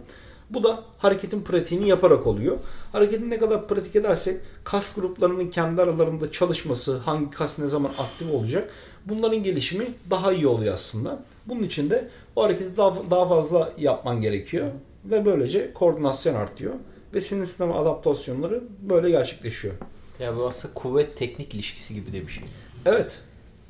Bu 0.50 0.64
da 0.64 0.84
hareketin 0.98 1.42
pratiğini 1.42 1.88
yaparak 1.88 2.28
oluyor. 2.28 2.58
Hareketi 2.92 3.30
ne 3.30 3.38
kadar 3.40 3.68
pratik 3.68 3.96
edersek 3.96 4.40
kas 4.64 4.96
gruplarının 4.96 5.50
kendi 5.50 5.82
aralarında 5.82 6.32
çalışması, 6.32 6.98
hangi 6.98 7.32
kas 7.32 7.60
ne 7.60 7.68
zaman 7.68 7.92
aktif 7.98 8.34
olacak 8.34 8.70
bunların 9.06 9.44
gelişimi 9.44 9.86
daha 10.10 10.34
iyi 10.34 10.48
oluyor 10.48 10.74
aslında. 10.74 11.20
Bunun 11.46 11.64
için 11.64 11.90
de 11.90 12.10
o 12.36 12.44
hareketi 12.44 12.78
daha, 12.78 13.12
daha 13.12 13.28
fazla 13.28 13.74
yapman 13.78 14.22
gerekiyor 14.22 14.68
ve 15.06 15.26
böylece 15.26 15.74
koordinasyon 15.74 16.36
artıyor 16.36 16.74
ve 17.14 17.22
sinir 17.22 17.46
sistemi 17.46 17.74
adaptasyonları 17.74 18.64
böyle 18.90 19.10
gerçekleşiyor. 19.10 19.74
Ya 20.20 20.38
bu 20.38 20.48
aslında 20.48 20.74
kuvvet 20.74 21.18
teknik 21.18 21.54
ilişkisi 21.54 21.94
gibi 21.94 22.14
de 22.14 22.28
bir 22.28 22.32
şey. 22.32 22.44
Evet. 22.86 23.18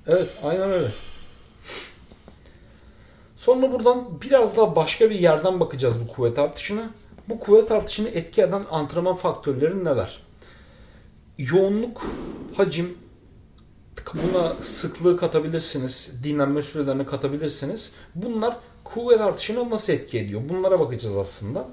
Evet, 0.07 0.29
aynen 0.43 0.71
öyle. 0.71 0.87
Sonra 3.41 3.71
buradan 3.71 4.21
biraz 4.21 4.57
daha 4.57 4.75
başka 4.75 5.09
bir 5.09 5.19
yerden 5.19 5.59
bakacağız 5.59 5.95
bu 6.03 6.13
kuvvet 6.13 6.39
artışına. 6.39 6.89
Bu 7.29 7.39
kuvvet 7.39 7.71
artışını 7.71 8.09
etki 8.09 8.41
eden 8.41 8.63
antrenman 8.71 9.15
faktörleri 9.15 9.85
neler? 9.85 10.23
Yoğunluk, 11.37 12.05
hacim, 12.57 12.97
buna 14.13 14.53
sıklığı 14.61 15.17
katabilirsiniz, 15.17 16.11
dinlenme 16.23 16.63
sürelerini 16.63 17.05
katabilirsiniz. 17.05 17.91
Bunlar 18.15 18.57
kuvvet 18.83 19.21
artışına 19.21 19.69
nasıl 19.69 19.93
etki 19.93 20.19
ediyor? 20.19 20.41
Bunlara 20.49 20.79
bakacağız 20.79 21.17
aslında. 21.17 21.67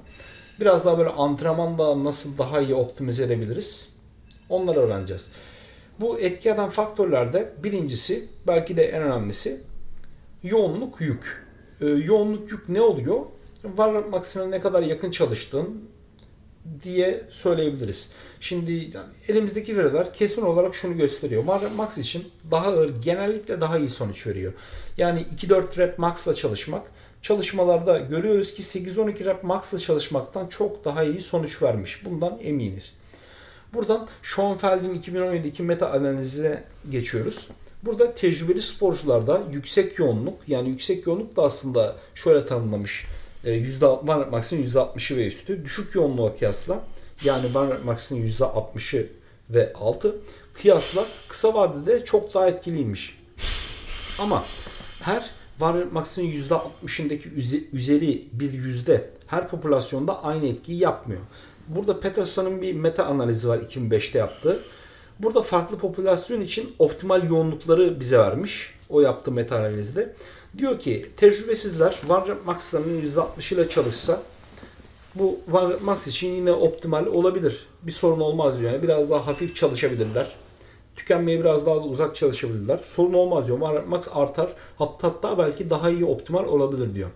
Biraz 0.59 0.85
daha 0.85 0.97
böyle 0.97 1.09
antrenmanda 1.09 2.03
nasıl 2.03 2.37
daha 2.37 2.61
iyi 2.61 2.75
optimize 2.75 3.23
edebiliriz? 3.23 3.89
Onları 4.49 4.79
öğreneceğiz. 4.79 5.27
Bu 5.99 6.19
etki 6.19 6.49
eden 6.49 6.69
faktörlerde 6.69 7.53
birincisi 7.63 8.27
belki 8.47 8.77
de 8.77 8.83
en 8.83 9.01
önemlisi 9.01 9.61
yoğunluk 10.43 11.01
yük. 11.01 11.48
Ee, 11.81 11.87
yoğunluk 11.87 12.51
yük 12.51 12.69
ne 12.69 12.81
oluyor? 12.81 13.19
Var 13.63 14.03
maksimum 14.03 14.51
ne 14.51 14.61
kadar 14.61 14.83
yakın 14.83 15.11
çalıştığın 15.11 15.89
diye 16.83 17.23
söyleyebiliriz. 17.29 18.09
Şimdi 18.39 18.71
yani 18.71 19.09
elimizdeki 19.27 19.77
veriler 19.77 20.13
kesin 20.13 20.41
olarak 20.41 20.75
şunu 20.75 20.97
gösteriyor. 20.97 21.43
Max 21.75 21.97
için 21.97 22.31
daha 22.51 22.67
ağır, 22.67 23.01
genellikle 23.01 23.61
daha 23.61 23.77
iyi 23.77 23.89
sonuç 23.89 24.27
veriyor. 24.27 24.53
Yani 24.97 25.25
2-4 25.37 25.77
rep 25.77 25.99
max'la 25.99 26.35
çalışmak 26.35 26.83
çalışmalarda 27.21 27.99
görüyoruz 27.99 28.53
ki 28.53 28.63
8-12 28.63 29.25
rep 29.25 29.43
max'la 29.43 29.79
çalışmaktan 29.79 30.47
çok 30.47 30.85
daha 30.85 31.03
iyi 31.03 31.21
sonuç 31.21 31.61
vermiş. 31.61 32.05
Bundan 32.05 32.39
eminiz. 32.43 32.93
Buradan 33.73 34.07
Schoenfeld'in 34.23 35.01
2017'deki 35.01 35.63
meta 35.63 35.91
analizine 35.91 36.63
geçiyoruz. 36.89 37.47
Burada 37.83 38.15
tecrübeli 38.15 38.61
sporcularda 38.61 39.41
yüksek 39.51 39.99
yoğunluk 39.99 40.39
yani 40.47 40.69
yüksek 40.69 41.07
yoğunluk 41.07 41.35
da 41.35 41.43
aslında 41.43 41.95
şöyle 42.15 42.45
tanımlamış. 42.45 43.05
%, 43.43 44.07
var 44.07 44.27
maksimum 44.27 44.65
%60'ı 44.65 45.17
ve 45.17 45.27
üstü. 45.27 45.65
Düşük 45.65 45.95
yoğunluğa 45.95 46.35
kıyasla 46.35 46.83
yani 47.23 47.53
var 47.53 47.77
maksimum 47.77 48.25
%60'ı 48.25 49.07
ve 49.49 49.73
altı 49.73 50.15
kıyasla 50.53 51.05
kısa 51.27 51.53
vadede 51.53 52.05
çok 52.05 52.33
daha 52.33 52.47
etkiliymiş. 52.47 53.19
Ama 54.19 54.45
her 54.99 55.29
var 55.59 55.83
maksimum 55.91 56.31
%60'ındaki 56.31 57.29
üzeri 57.73 58.23
bir 58.31 58.53
yüzde 58.53 59.09
her 59.27 59.47
popülasyonda 59.47 60.23
aynı 60.23 60.47
etkiyi 60.47 60.79
yapmıyor. 60.79 61.21
Burada 61.67 61.99
Peterson'ın 61.99 62.61
bir 62.61 62.73
meta 62.73 63.05
analizi 63.05 63.47
var 63.47 63.57
2005'te 63.57 64.19
yaptığı. 64.19 64.59
Burada 65.19 65.41
farklı 65.41 65.77
popülasyon 65.77 66.41
için 66.41 66.73
optimal 66.79 67.29
yoğunlukları 67.29 67.99
bize 67.99 68.17
vermiş. 68.17 68.73
O 68.89 69.01
yaptığı 69.01 69.31
meta 69.31 69.55
analizde. 69.55 70.13
Diyor 70.57 70.79
ki 70.79 71.05
tecrübesizler 71.17 71.95
Van 72.07 72.27
Max'ların 72.45 73.01
%60 73.37 73.53
ile 73.53 73.69
çalışsa 73.69 74.21
bu 75.15 75.39
Van 75.47 75.83
Max 75.83 76.07
için 76.07 76.33
yine 76.33 76.51
optimal 76.51 77.05
olabilir. 77.05 77.65
Bir 77.83 77.91
sorun 77.91 78.19
olmaz 78.19 78.59
diyor. 78.59 78.71
Yani 78.71 78.83
biraz 78.83 79.09
daha 79.09 79.27
hafif 79.27 79.55
çalışabilirler. 79.55 80.35
Tükenmeye 80.95 81.39
biraz 81.39 81.65
daha 81.65 81.75
da 81.75 81.87
uzak 81.87 82.15
çalışabilirler. 82.15 82.77
Sorun 82.77 83.13
olmaz 83.13 83.47
diyor. 83.47 83.59
Van 83.59 83.89
Max 83.89 84.07
artar. 84.13 84.49
Hatta 84.77 85.37
belki 85.37 85.69
daha 85.69 85.89
iyi 85.89 86.05
optimal 86.05 86.45
olabilir 86.45 86.95
diyor. 86.95 87.09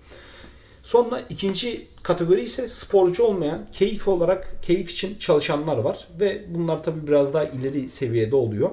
Sonra 0.83 1.21
ikinci 1.29 1.87
kategori 2.03 2.41
ise 2.41 2.67
sporcu 2.67 3.23
olmayan, 3.23 3.67
keyif 3.71 4.07
olarak 4.07 4.55
keyif 4.61 4.91
için 4.91 5.17
çalışanlar 5.17 5.77
var 5.77 6.07
ve 6.19 6.43
bunlar 6.47 6.83
tabi 6.83 7.07
biraz 7.07 7.33
daha 7.33 7.43
ileri 7.43 7.89
seviyede 7.89 8.35
oluyor. 8.35 8.69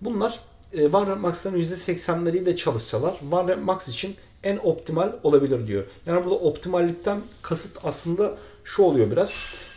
Bunlar 0.00 0.40
Van 0.74 1.20
Max'ın 1.20 1.62
%80'leriyle 1.62 2.56
çalışsalar 2.56 3.14
Van 3.22 3.60
Max 3.60 3.88
için 3.88 4.16
en 4.44 4.58
optimal 4.62 5.12
olabilir 5.22 5.66
diyor. 5.66 5.84
Yani 6.06 6.24
burada 6.24 6.38
optimallikten 6.38 7.20
kasıt 7.42 7.78
aslında 7.84 8.36
şu 8.64 8.82
oluyor 8.82 9.10
biraz. 9.10 9.34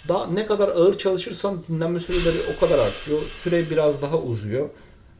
Daha 0.08 0.28
ne 0.28 0.46
kadar 0.46 0.68
ağır 0.68 0.98
çalışırsan 0.98 1.64
dinlenme 1.70 2.00
süreleri 2.00 2.38
o 2.56 2.60
kadar 2.60 2.80
artıyor. 2.80 3.22
Süre 3.44 3.70
biraz 3.70 4.02
daha 4.02 4.18
uzuyor. 4.18 4.70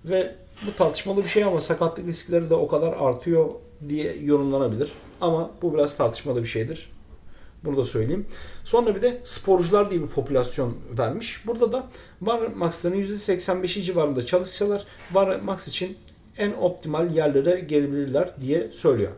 Ve 0.06 0.36
bu 0.68 0.78
tartışmalı 0.78 1.24
bir 1.24 1.30
şey 1.30 1.44
ama 1.44 1.62
sakatlık 1.62 2.08
riskleri 2.08 2.50
de 2.50 2.54
o 2.54 2.68
kadar 2.68 2.94
artıyor 2.94 3.50
diye 3.90 4.16
yorumlanabilir. 4.24 4.92
Ama 5.22 5.52
bu 5.62 5.74
biraz 5.74 5.98
tartışmalı 5.98 6.42
bir 6.42 6.48
şeydir. 6.48 6.90
Bunu 7.64 7.78
da 7.78 7.86
söyleyeyim. 7.86 8.26
Sonra 8.64 8.96
bir 8.96 9.02
de 9.02 9.22
sporcular 9.24 9.92
diye 9.92 10.02
bir 10.02 10.08
popülasyon 10.08 10.78
vermiş. 10.98 11.48
Burada 11.48 11.72
da 11.72 11.88
Var 12.22 12.48
Max'ların 12.48 13.04
%85'i 13.04 13.84
civarında 13.84 14.26
çalışsalar 14.26 14.86
Var 15.12 15.40
Max 15.40 15.68
için 15.68 15.98
en 16.38 16.54
optimal 16.54 17.16
yerlere 17.16 17.60
gelebilirler 17.60 18.42
diye 18.42 18.72
söylüyor. 18.72 19.12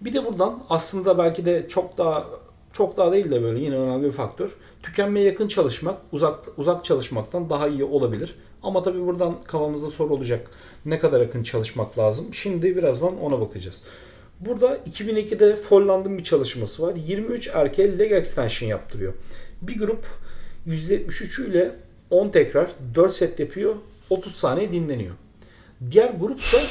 Bir 0.00 0.12
de 0.12 0.24
buradan 0.24 0.62
aslında 0.70 1.18
belki 1.18 1.46
de 1.46 1.68
çok 1.68 1.98
daha 1.98 2.26
çok 2.72 2.96
daha 2.96 3.12
değil 3.12 3.30
de 3.30 3.42
böyle 3.42 3.58
yine 3.58 3.76
önemli 3.76 4.06
bir 4.06 4.12
faktör. 4.12 4.56
Tükenmeye 4.82 5.26
yakın 5.26 5.48
çalışmak 5.48 5.96
uzak 6.12 6.38
uzak 6.56 6.84
çalışmaktan 6.84 7.50
daha 7.50 7.68
iyi 7.68 7.84
olabilir. 7.84 8.36
Ama 8.62 8.82
tabii 8.82 9.06
buradan 9.06 9.34
kafamızda 9.46 9.90
soru 9.90 10.14
olacak. 10.14 10.50
Ne 10.84 10.98
kadar 10.98 11.20
yakın 11.20 11.42
çalışmak 11.42 11.98
lazım? 11.98 12.34
Şimdi 12.34 12.76
birazdan 12.76 13.20
ona 13.20 13.40
bakacağız. 13.40 13.82
Burada 14.40 14.76
2002'de 14.76 15.56
Folland'ın 15.56 16.18
bir 16.18 16.24
çalışması 16.24 16.82
var. 16.82 16.94
23 17.06 17.50
erkeğe 17.54 17.98
leg 17.98 18.12
extension 18.12 18.68
yaptırıyor. 18.68 19.12
Bir 19.62 19.78
grup 19.78 20.06
173 20.66 21.38
ile 21.38 21.70
10 22.10 22.28
tekrar 22.28 22.70
4 22.94 23.14
set 23.14 23.40
yapıyor. 23.40 23.74
30 24.10 24.34
saniye 24.34 24.72
dinleniyor. 24.72 25.14
Diğer 25.90 26.10
grup 26.10 26.40
ise 26.40 26.62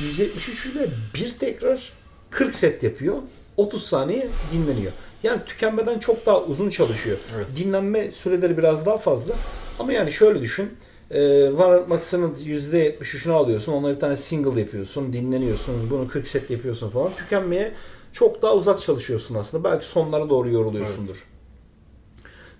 173 0.00 0.66
ile 0.66 0.88
1 1.14 1.38
tekrar 1.38 1.92
40 2.30 2.54
set 2.54 2.82
yapıyor. 2.82 3.16
30 3.56 3.86
saniye 3.86 4.28
dinleniyor. 4.52 4.92
Yani 5.22 5.40
tükenmeden 5.46 5.98
çok 5.98 6.26
daha 6.26 6.42
uzun 6.42 6.70
çalışıyor. 6.70 7.18
Evet. 7.36 7.46
Dinlenme 7.56 8.10
süreleri 8.10 8.58
biraz 8.58 8.86
daha 8.86 8.98
fazla. 8.98 9.34
Ama 9.78 9.92
yani 9.92 10.12
şöyle 10.12 10.42
düşün. 10.42 10.70
Ee, 11.10 11.52
Var 11.58 11.78
Max'ın 11.86 12.34
%73'ünü 12.34 13.32
alıyorsun. 13.32 13.72
Onları 13.72 13.94
bir 13.94 14.00
tane 14.00 14.16
single 14.16 14.60
yapıyorsun. 14.60 15.12
Dinleniyorsun. 15.12 15.90
Bunu 15.90 16.08
40 16.08 16.26
set 16.26 16.50
yapıyorsun 16.50 16.90
falan. 16.90 17.12
Tükenmeye 17.16 17.72
çok 18.12 18.42
daha 18.42 18.54
uzak 18.54 18.80
çalışıyorsun 18.80 19.34
aslında. 19.34 19.64
Belki 19.64 19.86
sonlara 19.86 20.30
doğru 20.30 20.50
yoruluyorsundur. 20.50 21.26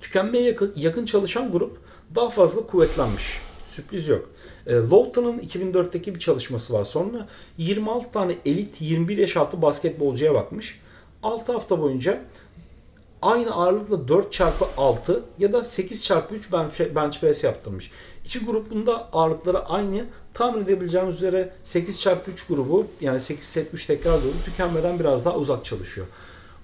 Tükenmeye 0.00 0.44
yakın, 0.44 0.72
yakın 0.76 1.04
çalışan 1.04 1.52
grup 1.52 1.78
daha 2.14 2.30
fazla 2.30 2.66
kuvvetlenmiş. 2.66 3.40
Sürpriz 3.64 4.08
yok. 4.08 4.30
E, 4.66 4.74
Lawton'ın 4.74 5.38
2004'teki 5.38 6.14
bir 6.14 6.20
çalışması 6.20 6.72
var. 6.72 6.84
Sonra 6.84 7.28
26 7.58 8.12
tane 8.12 8.34
elit 8.46 8.80
21 8.80 9.18
yaş 9.18 9.36
altı 9.36 9.62
basketbolcuya 9.62 10.34
bakmış. 10.34 10.80
6 11.22 11.52
hafta 11.52 11.80
boyunca 11.80 12.20
aynı 13.22 13.54
ağırlıkla 13.54 14.08
4 14.08 14.32
çarpı 14.32 14.64
6 14.76 15.22
ya 15.38 15.52
da 15.52 15.64
8 15.64 16.04
çarpı 16.04 16.34
3 16.34 16.48
bench- 16.50 16.94
bench 16.94 17.20
press 17.20 17.44
yaptırmış. 17.44 17.90
İki 18.30 18.44
grubunda 18.44 19.08
ağırlıkları 19.12 19.66
aynı. 19.66 20.04
Tahmin 20.34 20.64
edebileceğiniz 20.64 21.14
üzere 21.16 21.52
8 21.62 22.00
çarpı 22.00 22.30
3 22.30 22.46
grubu 22.46 22.86
yani 23.00 23.20
8 23.20 23.44
set 23.44 23.74
3 23.74 23.86
tekrar 23.86 24.18
grubu 24.18 24.34
tükenmeden 24.44 25.00
biraz 25.00 25.24
daha 25.24 25.36
uzak 25.36 25.64
çalışıyor. 25.64 26.06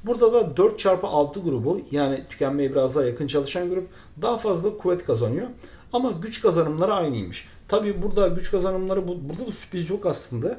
Burada 0.05 0.33
da 0.33 0.57
4 0.57 0.79
çarpı 0.79 1.07
6 1.07 1.41
grubu 1.41 1.81
yani 1.91 2.25
tükenmeye 2.31 2.71
biraz 2.73 2.95
daha 2.97 3.05
yakın 3.05 3.27
çalışan 3.27 3.69
grup 3.71 3.89
daha 4.23 4.39
fazla 4.39 4.77
kuvvet 4.77 5.07
kazanıyor. 5.07 5.47
Ama 5.93 6.11
güç 6.23 6.43
kazanımları 6.43 6.95
aynıymış. 6.95 7.49
Tabii 7.69 8.03
burada 8.03 8.29
güç 8.29 8.51
kazanımları 8.51 9.09
bu- 9.09 9.29
burada 9.29 9.47
da 9.47 9.53
sürpriz 9.53 9.91
yok 9.91 10.07
aslında. 10.07 10.59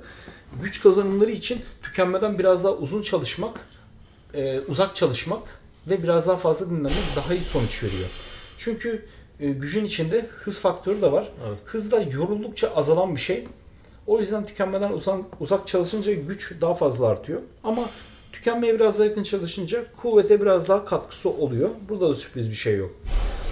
Güç 0.63 0.83
kazanımları 0.83 1.31
için 1.31 1.61
tükenmeden 1.83 2.39
biraz 2.39 2.63
daha 2.63 2.73
uzun 2.73 3.01
çalışmak, 3.01 3.59
e, 4.33 4.59
uzak 4.59 4.95
çalışmak 4.95 5.41
ve 5.89 6.03
biraz 6.03 6.27
daha 6.27 6.37
fazla 6.37 6.69
dinlenmek 6.69 7.15
daha 7.15 7.33
iyi 7.33 7.41
sonuç 7.41 7.83
veriyor. 7.83 8.09
Çünkü 8.57 9.05
e, 9.39 9.51
gücün 9.51 9.85
içinde 9.85 10.25
hız 10.41 10.59
faktörü 10.59 11.01
de 11.01 11.11
var. 11.11 11.31
Evet. 11.47 11.59
Hız 11.65 11.91
da 11.91 12.01
yoruldukça 12.01 12.67
azalan 12.75 13.15
bir 13.15 13.21
şey. 13.21 13.47
O 14.07 14.19
yüzden 14.19 14.45
tükenmeden 14.45 14.91
uzak, 14.91 15.19
uzak 15.39 15.67
çalışınca 15.67 16.13
güç 16.13 16.61
daha 16.61 16.75
fazla 16.75 17.07
artıyor. 17.07 17.41
Ama 17.63 17.89
tükenmeye 18.33 18.75
biraz 18.75 18.99
daha 18.99 19.07
yakın 19.07 19.23
çalışınca 19.23 19.85
kuvvete 20.01 20.41
biraz 20.41 20.67
daha 20.67 20.85
katkısı 20.85 21.29
oluyor. 21.29 21.69
Burada 21.89 22.09
da 22.09 22.15
sürpriz 22.15 22.49
bir 22.49 22.55
şey 22.55 22.77
yok. 22.77 22.91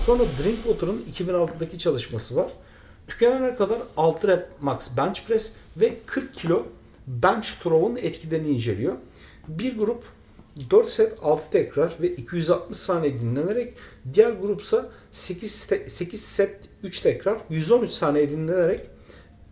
Sonra 0.05 0.23
Drinkwater'ın 0.43 1.05
2006'daki 1.13 1.79
çalışması 1.79 2.35
var. 2.35 2.47
Tükenene 3.07 3.55
kadar 3.55 3.77
6 3.97 4.27
rep 4.27 4.45
max 4.61 4.97
bench 4.97 5.19
press 5.27 5.51
ve 5.77 5.93
40 6.05 6.33
kilo 6.33 6.65
bench 7.07 7.47
throw'un 7.63 7.95
etkilerini 7.95 8.49
inceliyor. 8.49 8.93
Bir 9.47 9.77
grup 9.77 10.03
4 10.71 10.89
set 10.89 11.13
6 11.21 11.51
tekrar 11.51 11.95
ve 12.01 12.15
260 12.15 12.77
saniye 12.77 13.19
dinlenerek 13.19 13.73
diğer 14.13 14.31
grupsa 14.31 14.89
8, 15.15 15.67
8 15.87 16.21
set 16.21 16.59
3 16.83 16.99
tekrar 16.99 17.37
113 17.49 17.91
saniye 17.91 18.29
dinlenerek 18.29 18.81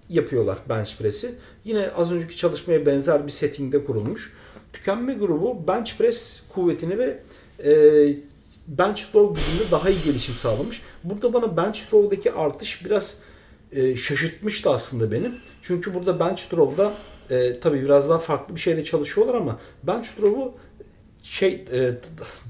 yapıyorlar 0.09 0.57
bench 0.69 0.97
press'i. 0.97 1.35
Yine 1.63 1.89
az 1.89 2.11
önceki 2.11 2.37
çalışmaya 2.37 2.85
benzer 2.85 3.27
bir 3.27 3.31
settingde 3.31 3.85
kurulmuş. 3.85 4.33
Tükenme 4.73 5.13
grubu 5.13 5.67
bench 5.67 5.97
press 5.97 6.41
kuvvetini 6.49 6.97
ve 6.97 7.19
e, 7.65 7.73
bench 8.67 9.01
throw 9.11 9.41
gücünde 9.41 9.71
daha 9.71 9.89
iyi 9.89 10.03
gelişim 10.03 10.35
sağlamış. 10.35 10.81
Burada 11.03 11.33
bana 11.33 11.57
bench 11.57 11.79
throw'daki 11.79 12.31
artış 12.31 12.85
biraz 12.85 13.19
e, 13.71 13.95
şaşırtmıştı 13.95 14.69
aslında 14.69 15.11
benim. 15.11 15.35
Çünkü 15.61 15.93
burada 15.93 16.19
bench 16.19 16.41
throw'da 16.41 16.93
e, 17.29 17.59
tabii 17.59 17.81
biraz 17.81 18.09
daha 18.09 18.19
farklı 18.19 18.55
bir 18.55 18.59
şeyde 18.59 18.83
çalışıyorlar 18.83 19.35
ama 19.35 19.59
bench 19.83 20.07
throw'u 20.07 20.53
şey 21.23 21.65
e, 21.71 21.79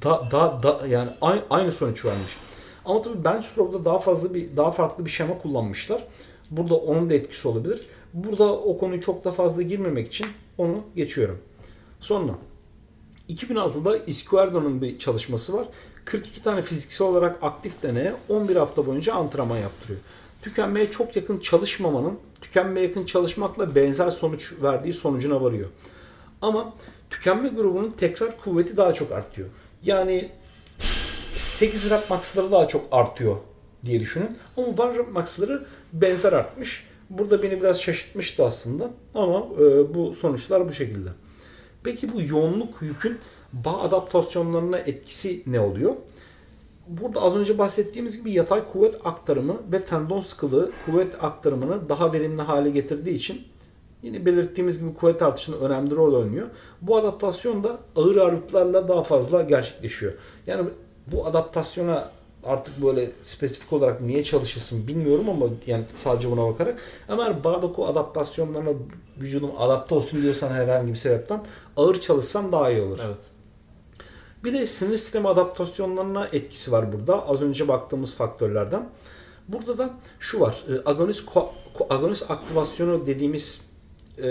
da, 0.04 0.32
da, 0.32 0.64
da, 0.64 0.88
yani 0.88 1.10
aynı, 1.22 1.42
aynı 1.50 1.72
sonuç 1.72 2.06
vermiş. 2.06 2.38
Ama 2.86 3.02
tabii 3.02 3.24
bench 3.24 3.46
throw'da 3.46 3.86
daha 3.86 4.00
fazla 4.00 4.34
bir 4.34 4.58
daha 4.58 4.72
farklı 4.72 5.06
bir 5.06 5.10
şema 5.10 5.38
kullanmışlar. 5.38 6.08
Burada 6.52 6.76
onun 6.76 7.10
da 7.10 7.14
etkisi 7.14 7.48
olabilir. 7.48 7.82
Burada 8.14 8.54
o 8.54 8.78
konuyu 8.78 9.02
çok 9.02 9.26
da 9.26 9.32
fazla 9.32 9.62
girmemek 9.62 10.08
için 10.08 10.28
onu 10.58 10.84
geçiyorum. 10.96 11.40
Sonra 12.00 12.32
2006'da 13.30 13.98
Isquerdo'nun 13.98 14.82
bir 14.82 15.00
çalışması 15.00 15.54
var. 15.54 15.68
42 16.06 16.44
tane 16.44 16.62
fiziksel 16.62 17.08
olarak 17.08 17.44
aktif 17.44 17.84
deneye 17.84 18.14
11 18.30 18.56
hafta 18.56 18.86
boyunca 18.86 19.14
antrenman 19.14 19.58
yaptırıyor. 19.58 20.00
Tükenmeye 20.42 20.92
çok 20.92 21.16
yakın 21.16 21.40
çalışmamanın 21.40 22.20
tükenmeye 22.42 22.88
yakın 22.88 23.06
çalışmakla 23.06 23.76
benzer 23.76 24.12
sonuç 24.12 24.54
verdiği 24.62 24.94
sonucuna 24.94 25.42
varıyor. 25.42 25.70
Ama 26.42 26.74
tükenme 27.10 27.50
grubunun 27.50 27.92
tekrar 27.92 28.42
kuvveti 28.42 28.78
daha 28.78 28.94
çok 28.94 29.12
artıyor. 29.12 29.50
Yani 29.84 30.30
8 31.36 31.90
rep 31.90 32.10
max'ları 32.10 32.52
daha 32.52 32.68
çok 32.68 32.86
artıyor 32.92 33.38
diye 33.84 34.00
düşünün. 34.00 34.38
Ama 34.58 34.78
var 34.78 34.96
max'ları 35.12 35.66
benzer 35.94 36.34
artmış. 36.34 36.88
Burada 37.10 37.44
beni 37.44 37.62
biraz 37.62 37.82
şaşırtmıştı 37.82 38.46
aslında. 38.46 38.90
Ama 39.16 39.46
e, 39.60 39.94
bu 39.94 40.14
sonuçlar 40.14 40.68
bu 40.68 40.72
şekilde. 40.72 41.10
Peki 41.84 42.14
bu 42.14 42.22
yoğunluk 42.22 42.82
yükün 42.82 43.20
bağ 43.54 43.82
adaptasyonlarına 43.82 44.78
etkisi 44.78 45.44
ne 45.48 45.60
oluyor? 45.60 45.96
Burada 46.88 47.22
az 47.22 47.36
önce 47.36 47.58
bahsettiğimiz 47.58 48.18
gibi 48.18 48.32
yatay 48.32 48.72
kuvvet 48.72 48.96
aktarımı 49.06 49.56
ve 49.72 49.82
tendon 49.82 50.22
sıkılığı 50.22 50.72
kuvvet 50.86 51.24
aktarımını 51.24 51.90
daha 51.90 52.14
verimli 52.14 52.42
hale 52.42 52.70
getirdiği 52.70 53.16
için 53.16 53.42
yine 54.04 54.26
belirttiğimiz 54.26 54.80
gibi 54.80 54.94
kuvvet 54.94 55.22
artışında 55.22 55.58
önemli 55.58 55.96
rol 55.96 56.14
oynuyor. 56.14 56.48
Bu 56.82 56.98
adaptasyon 56.98 57.64
da 57.64 57.78
ağır 57.96 58.16
ağırlıklarla 58.16 58.88
daha 58.88 59.04
fazla 59.04 59.42
gerçekleşiyor. 59.42 60.14
Yani 60.48 60.70
bu 61.08 61.26
adaptasyona 61.26 62.10
artık 62.46 62.82
böyle 62.82 63.12
spesifik 63.24 63.74
olarak 63.74 64.02
niye 64.02 64.24
çalışırsın 64.24 64.88
bilmiyorum 64.88 65.30
ama 65.30 65.46
yani 65.68 65.84
sadece 65.96 66.32
buna 66.32 66.46
bakarak 66.46 66.80
ama 67.10 67.24
eğer 67.24 67.44
Bağdoku 67.44 67.88
adaptasyonlarına 67.88 68.72
vücudum 69.20 69.52
adapte 69.58 69.96
olsun 69.96 70.22
diyorsan 70.22 70.52
herhangi 70.52 70.92
bir 70.92 70.98
sebepten 70.98 71.42
ağır 71.78 72.00
çalışsan 72.00 72.52
daha 72.52 72.72
iyi 72.72 72.82
olur. 72.82 73.00
Evet. 73.06 73.18
Bir 74.44 74.54
de 74.54 74.68
sinir 74.68 74.98
sistemi 74.98 75.28
adaptasyonlarına 75.28 76.28
etkisi 76.34 76.72
var 76.72 76.94
burada. 76.94 77.30
Az 77.30 77.42
önce 77.42 77.68
baktığımız 77.68 78.16
faktörlerden. 78.16 78.90
Burada 79.48 79.78
da 79.78 79.90
şu 80.20 80.40
var. 80.40 80.64
e, 80.70 80.90
Agonist, 80.90 81.24
agonist 81.90 82.32
aktivasyonu 82.32 83.08
dediğimiz 83.08 83.62
e, 84.18 84.24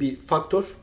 bir 0.00 0.16
faktör. 0.16 0.76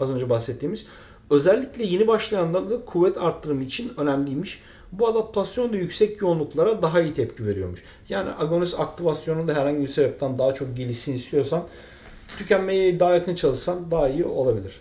Az 0.00 0.10
önce 0.10 0.30
bahsettiğimiz. 0.30 0.86
Özellikle 1.32 1.84
yeni 1.84 2.06
başlayanlarda 2.06 2.84
kuvvet 2.84 3.18
arttırımı 3.18 3.64
için 3.64 3.92
önemliymiş. 3.96 4.62
Bu 4.92 5.08
adaptasyon 5.08 5.72
da 5.72 5.76
yüksek 5.76 6.20
yoğunluklara 6.20 6.82
daha 6.82 7.00
iyi 7.00 7.14
tepki 7.14 7.46
veriyormuş. 7.46 7.82
Yani 8.08 8.30
agonist 8.38 8.80
aktivasyonu 8.80 9.48
da 9.48 9.54
herhangi 9.54 9.80
bir 9.80 9.88
sebepten 9.88 10.38
daha 10.38 10.54
çok 10.54 10.76
gelişsin 10.76 11.14
istiyorsan 11.14 11.62
tükenmeye 12.38 13.00
daha 13.00 13.14
yakın 13.14 13.34
çalışsan 13.34 13.90
daha 13.90 14.08
iyi 14.08 14.24
olabilir. 14.24 14.80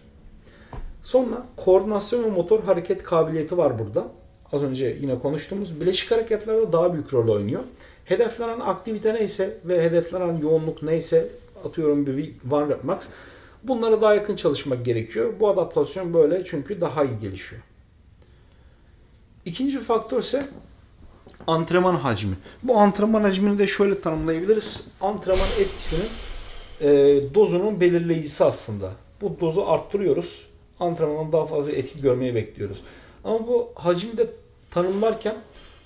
Sonra 1.04 1.46
koordinasyon 1.58 2.24
ve 2.24 2.30
motor 2.30 2.64
hareket 2.64 3.04
kabiliyeti 3.04 3.58
var 3.58 3.80
burada. 3.80 4.08
Az 4.52 4.64
önce 4.64 4.98
yine 5.02 5.20
konuştuğumuz 5.20 5.82
bileşik 5.82 6.12
hareketlerde 6.12 6.72
daha 6.72 6.94
büyük 6.94 7.14
rol 7.14 7.28
oynuyor. 7.28 7.64
Hedeflenen 8.06 8.60
aktivite 8.60 9.14
neyse 9.14 9.58
ve 9.66 9.84
hedeflenen 9.84 10.38
yoğunluk 10.38 10.84
neyse 10.84 11.28
atıyorum 11.66 12.08
bir 12.08 12.34
one 12.52 12.70
rep 12.70 12.84
max 12.84 13.08
bunlara 13.64 14.02
daha 14.02 14.16
yakın 14.16 14.36
çalışmak 14.36 14.86
gerekiyor. 14.86 15.34
Bu 15.40 15.50
adaptasyon 15.50 16.14
böyle 16.14 16.46
çünkü 16.46 16.82
daha 16.82 17.04
iyi 17.04 17.20
gelişiyor. 17.22 17.62
İkinci 19.46 19.80
faktör 19.80 20.20
ise 20.20 20.48
antrenman 21.48 21.96
hacmi. 21.96 22.36
Bu 22.64 22.78
antrenman 22.78 23.22
hacmini 23.22 23.60
de 23.60 23.68
şöyle 23.68 24.02
tanımlayabiliriz. 24.02 24.84
Antrenman 25.02 25.48
etkisinin 25.60 26.10
e, 26.82 26.90
dozunun 27.34 27.82
belirleyicisi 27.82 28.44
aslında. 28.44 28.92
Bu 29.22 29.38
dozu 29.40 29.66
arttırıyoruz. 29.68 30.48
Antrenmandan 30.80 31.32
daha 31.32 31.46
fazla 31.46 31.72
etki 31.72 32.02
görmeyi 32.02 32.36
bekliyoruz. 32.36 32.84
Ama 33.24 33.48
bu 33.48 33.72
hacmi 33.76 34.18
de 34.18 34.28
tanımlarken 34.72 35.38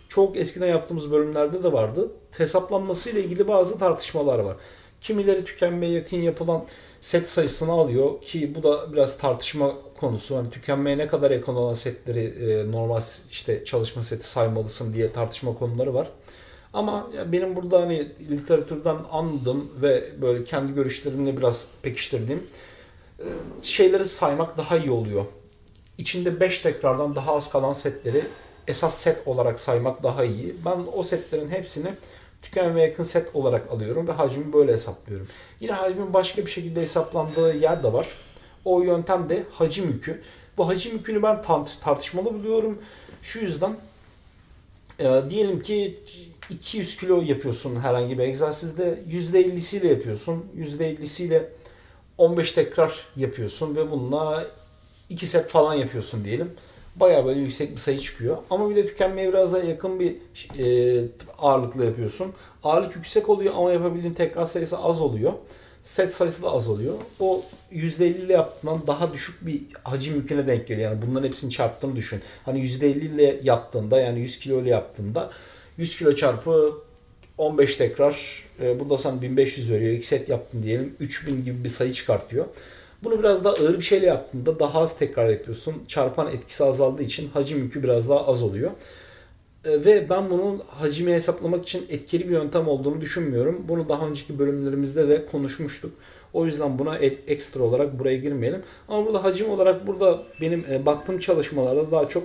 çok 0.09 0.37
eskiden 0.37 0.67
yaptığımız 0.67 1.11
bölümlerde 1.11 1.63
de 1.63 1.71
vardı. 1.73 2.11
Hesaplanması 2.37 3.09
ile 3.09 3.23
ilgili 3.23 3.47
bazı 3.47 3.79
tartışmalar 3.79 4.39
var. 4.39 4.55
Kimileri 5.01 5.45
tükenmeye 5.45 5.91
yakın 5.91 6.17
yapılan 6.17 6.65
set 7.05 7.29
sayısını 7.29 7.71
alıyor 7.71 8.21
ki 8.21 8.55
bu 8.55 8.63
da 8.63 8.93
biraz 8.93 9.17
tartışma 9.17 9.73
konusu. 9.99 10.37
Hani 10.37 10.49
tükenmeye 10.49 10.97
ne 10.97 11.07
kadar 11.07 11.31
yakın 11.31 11.55
olan 11.55 11.73
setleri 11.73 12.19
e, 12.19 12.71
normal 12.71 13.01
işte 13.31 13.65
çalışma 13.65 14.03
seti 14.03 14.29
saymalısın 14.29 14.93
diye 14.93 15.13
tartışma 15.13 15.53
konuları 15.53 15.93
var. 15.93 16.07
Ama 16.73 17.09
ya 17.17 17.31
benim 17.31 17.55
burada 17.55 17.81
hani 17.81 18.07
literatürden 18.29 18.97
anladım 19.11 19.71
ve 19.81 20.03
böyle 20.21 20.43
kendi 20.43 20.73
görüşlerimle 20.73 21.37
biraz 21.37 21.67
pekiştirdiğim 21.81 22.47
e, 23.19 23.27
şeyleri 23.61 24.05
saymak 24.05 24.57
daha 24.57 24.77
iyi 24.77 24.91
oluyor. 24.91 25.25
İçinde 25.97 26.39
5 26.39 26.59
tekrardan 26.59 27.15
daha 27.15 27.35
az 27.35 27.49
kalan 27.49 27.73
setleri 27.73 28.23
esas 28.67 28.97
set 28.97 29.27
olarak 29.27 29.59
saymak 29.59 30.03
daha 30.03 30.23
iyi. 30.23 30.55
Ben 30.65 30.77
o 30.93 31.03
setlerin 31.03 31.49
hepsini 31.49 31.87
tükenmeye 32.45 32.87
yakın 32.87 33.03
set 33.03 33.35
olarak 33.35 33.71
alıyorum 33.71 34.07
ve 34.07 34.11
hacmi 34.11 34.53
böyle 34.53 34.73
hesaplıyorum. 34.73 35.27
Yine 35.59 35.71
hacmin 35.71 36.13
başka 36.13 36.45
bir 36.45 36.51
şekilde 36.51 36.81
hesaplandığı 36.81 37.57
yer 37.57 37.83
de 37.83 37.93
var. 37.93 38.07
O 38.65 38.81
yöntem 38.81 39.29
de 39.29 39.43
hacim 39.51 39.87
yükü. 39.87 40.21
Bu 40.57 40.67
hacim 40.67 40.93
yükünü 40.93 41.23
ben 41.23 41.41
tartışmalı 41.81 42.33
buluyorum. 42.33 42.81
Şu 43.21 43.39
yüzden 43.39 43.77
e, 44.99 45.21
diyelim 45.29 45.61
ki 45.61 45.99
200 46.49 46.97
kilo 46.97 47.21
yapıyorsun 47.21 47.75
herhangi 47.75 48.17
bir 48.17 48.23
egzersizde. 48.23 48.99
%50'siyle 49.09 49.87
yapıyorsun. 49.87 50.45
%50'siyle 50.57 51.43
15 52.17 52.53
tekrar 52.53 53.05
yapıyorsun 53.15 53.75
ve 53.75 53.91
bununla 53.91 54.45
2 55.09 55.27
set 55.27 55.49
falan 55.49 55.73
yapıyorsun 55.73 56.25
diyelim. 56.25 56.51
Bayağı 56.95 57.25
böyle 57.25 57.39
yüksek 57.39 57.71
bir 57.71 57.77
sayı 57.77 57.99
çıkıyor. 57.99 58.37
Ama 58.49 58.69
bir 58.69 58.75
de 58.75 58.87
tükenmeye 58.87 59.29
biraz 59.29 59.53
daha 59.53 59.63
yakın 59.63 59.99
bir 59.99 60.15
e, 60.59 61.05
ağırlıkla 61.39 61.85
yapıyorsun. 61.85 62.33
Ağırlık 62.63 62.95
yüksek 62.95 63.29
oluyor 63.29 63.53
ama 63.57 63.71
yapabildiğin 63.71 64.13
tekrar 64.13 64.45
sayısı 64.45 64.77
az 64.77 65.01
oluyor. 65.01 65.33
Set 65.83 66.13
sayısı 66.13 66.43
da 66.43 66.51
az 66.51 66.69
oluyor. 66.69 66.93
O 67.19 67.41
%50 67.71 68.03
ile 68.03 68.33
yaptığından 68.33 68.87
daha 68.87 69.13
düşük 69.13 69.45
bir 69.45 69.61
hacim 69.83 70.15
yüküne 70.15 70.47
denk 70.47 70.67
geliyor. 70.67 70.91
Yani 70.91 71.01
bunların 71.07 71.27
hepsini 71.27 71.51
çarptığını 71.51 71.95
düşün. 71.95 72.21
Hani 72.45 72.59
%50 72.59 72.85
ile 72.85 73.39
yaptığında 73.43 73.99
yani 73.99 74.19
100 74.19 74.39
kilo 74.39 74.61
ile 74.61 74.69
yaptığında 74.69 75.31
100 75.77 75.97
kilo 75.97 76.15
çarpı 76.15 76.73
15 77.37 77.75
tekrar 77.75 78.43
e, 78.61 78.79
burada 78.79 78.97
sana 78.97 79.21
1500 79.21 79.71
veriyor. 79.71 79.93
İlk 79.93 80.05
set 80.05 80.29
yaptın 80.29 80.63
diyelim 80.63 80.95
3000 80.99 81.45
gibi 81.45 81.63
bir 81.63 81.69
sayı 81.69 81.93
çıkartıyor. 81.93 82.45
Bunu 83.05 83.19
biraz 83.19 83.43
daha 83.43 83.53
ağır 83.53 83.77
bir 83.77 83.83
şeyle 83.83 84.05
yaptığında 84.05 84.59
daha 84.59 84.79
az 84.79 84.97
tekrar 84.97 85.29
yapıyorsun. 85.29 85.75
Çarpan 85.87 86.27
etkisi 86.27 86.63
azaldığı 86.63 87.03
için 87.03 87.29
hacim 87.29 87.57
yükü 87.57 87.83
biraz 87.83 88.09
daha 88.09 88.27
az 88.27 88.43
oluyor. 88.43 88.71
E, 89.65 89.85
ve 89.85 90.09
ben 90.09 90.29
bunun 90.29 90.61
hacimi 90.67 91.13
hesaplamak 91.13 91.63
için 91.63 91.85
etkili 91.89 92.29
bir 92.29 92.33
yöntem 92.33 92.67
olduğunu 92.67 93.01
düşünmüyorum. 93.01 93.65
Bunu 93.67 93.89
daha 93.89 94.07
önceki 94.07 94.39
bölümlerimizde 94.39 95.09
de 95.09 95.25
konuşmuştuk. 95.25 95.93
O 96.33 96.45
yüzden 96.45 96.79
buna 96.79 96.97
ekstra 96.97 97.63
olarak 97.63 97.99
buraya 97.99 98.17
girmeyelim. 98.17 98.63
Ama 98.87 99.05
burada 99.05 99.23
hacim 99.23 99.49
olarak 99.49 99.87
burada 99.87 100.23
benim 100.41 100.65
e, 100.71 100.85
baktığım 100.85 101.19
çalışmalarda 101.19 101.91
daha 101.91 102.07
çok 102.07 102.23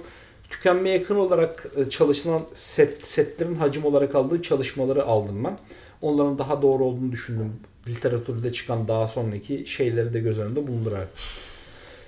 tükenmeye 0.51 0.99
yakın 0.99 1.17
olarak 1.17 1.67
e, 1.77 1.91
çalışılan 1.91 2.43
set, 2.53 3.09
setlerin 3.09 3.55
hacim 3.55 3.85
olarak 3.85 4.15
aldığı 4.15 4.43
çalışmaları 4.43 5.05
aldım 5.05 5.45
ben. 5.45 5.59
Onların 6.03 6.39
daha 6.39 6.63
doğru 6.63 6.85
olduğunu 6.85 7.13
düşündüm. 7.13 7.53
Literatürde 7.89 8.53
çıkan 8.53 8.89
daha 8.89 9.09
sonraki 9.09 9.67
şeyleri 9.67 10.15
de 10.15 10.21
göz 10.21 10.39
önünde 10.39 10.67
bulundurarak. 10.67 11.09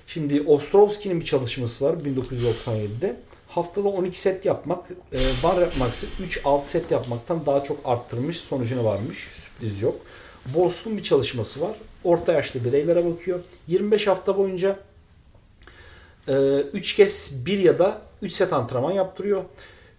Şimdi 0.07 0.43
Ostrovski'nin 0.43 1.21
bir 1.21 1.25
çalışması 1.25 1.85
var 1.85 1.95
1997'de. 1.95 3.17
Haftada 3.49 3.89
12 3.89 4.21
set 4.21 4.45
yapmak, 4.45 4.91
e, 5.13 5.19
bar 5.43 5.61
yapmaksa 5.61 6.07
3-6 6.21 6.65
set 6.65 6.91
yapmaktan 6.91 7.47
daha 7.47 7.63
çok 7.63 7.81
arttırmış 7.85 8.37
sonucuna 8.37 8.85
varmış. 8.85 9.19
Sürpriz 9.19 9.83
yok. 9.83 9.97
Bors'un 10.55 10.97
bir 10.97 11.03
çalışması 11.03 11.61
var. 11.61 11.77
Orta 12.05 12.33
yaşlı 12.33 12.65
bireylere 12.65 13.05
bakıyor. 13.05 13.41
25 13.69 14.07
hafta 14.07 14.39
boyunca 14.39 14.79
3 16.73 16.95
kez 16.95 17.47
1 17.47 17.59
ya 17.59 17.79
da 17.79 18.03
3 18.23 18.33
set 18.33 18.53
antrenman 18.53 18.93
yaptırıyor. 18.93 19.45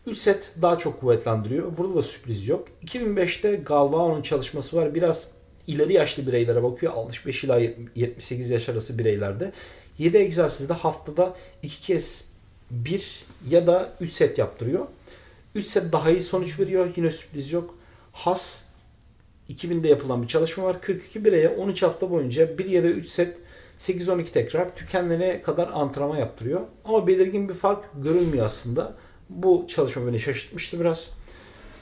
3 0.07 0.17
set 0.17 0.53
daha 0.61 0.77
çok 0.77 0.99
kuvvetlendiriyor. 0.99 1.77
Burada 1.77 1.95
da 1.95 2.01
sürpriz 2.01 2.47
yok. 2.47 2.67
2005'te 2.85 3.55
Galvao'nun 3.55 4.21
çalışması 4.21 4.77
var. 4.77 4.95
Biraz 4.95 5.27
ileri 5.67 5.93
yaşlı 5.93 6.27
bireylere 6.27 6.63
bakıyor. 6.63 6.93
65 6.93 7.43
ila 7.43 7.59
78 7.95 8.49
yaş 8.49 8.69
arası 8.69 8.97
bireylerde. 8.97 9.51
7 9.97 10.17
egzersizde 10.17 10.73
haftada 10.73 11.35
2 11.63 11.81
kez 11.81 12.29
1 12.71 13.25
ya 13.49 13.67
da 13.67 13.93
3 14.01 14.13
set 14.13 14.37
yaptırıyor. 14.37 14.87
3 15.55 15.65
set 15.65 15.93
daha 15.93 16.11
iyi 16.11 16.21
sonuç 16.21 16.59
veriyor. 16.59 16.87
Yine 16.95 17.11
sürpriz 17.11 17.51
yok. 17.51 17.75
Has 18.11 18.63
2000'de 19.49 19.87
yapılan 19.87 20.23
bir 20.23 20.27
çalışma 20.27 20.63
var. 20.63 20.81
42 20.81 21.25
bireye 21.25 21.49
13 21.49 21.83
hafta 21.83 22.11
boyunca 22.11 22.57
1 22.57 22.65
ya 22.65 22.83
da 22.83 22.87
3 22.87 23.07
set 23.07 23.37
8-12 23.79 24.25
tekrar 24.25 24.75
tükenmene 24.75 25.41
kadar 25.41 25.69
antrenman 25.73 26.17
yaptırıyor. 26.17 26.61
Ama 26.85 27.07
belirgin 27.07 27.49
bir 27.49 27.53
fark 27.53 27.85
görünmüyor 27.95 28.45
aslında. 28.45 28.93
Bu 29.29 29.65
çalışma 29.67 30.07
beni 30.07 30.19
şaşırtmıştı 30.19 30.79
biraz. 30.79 31.09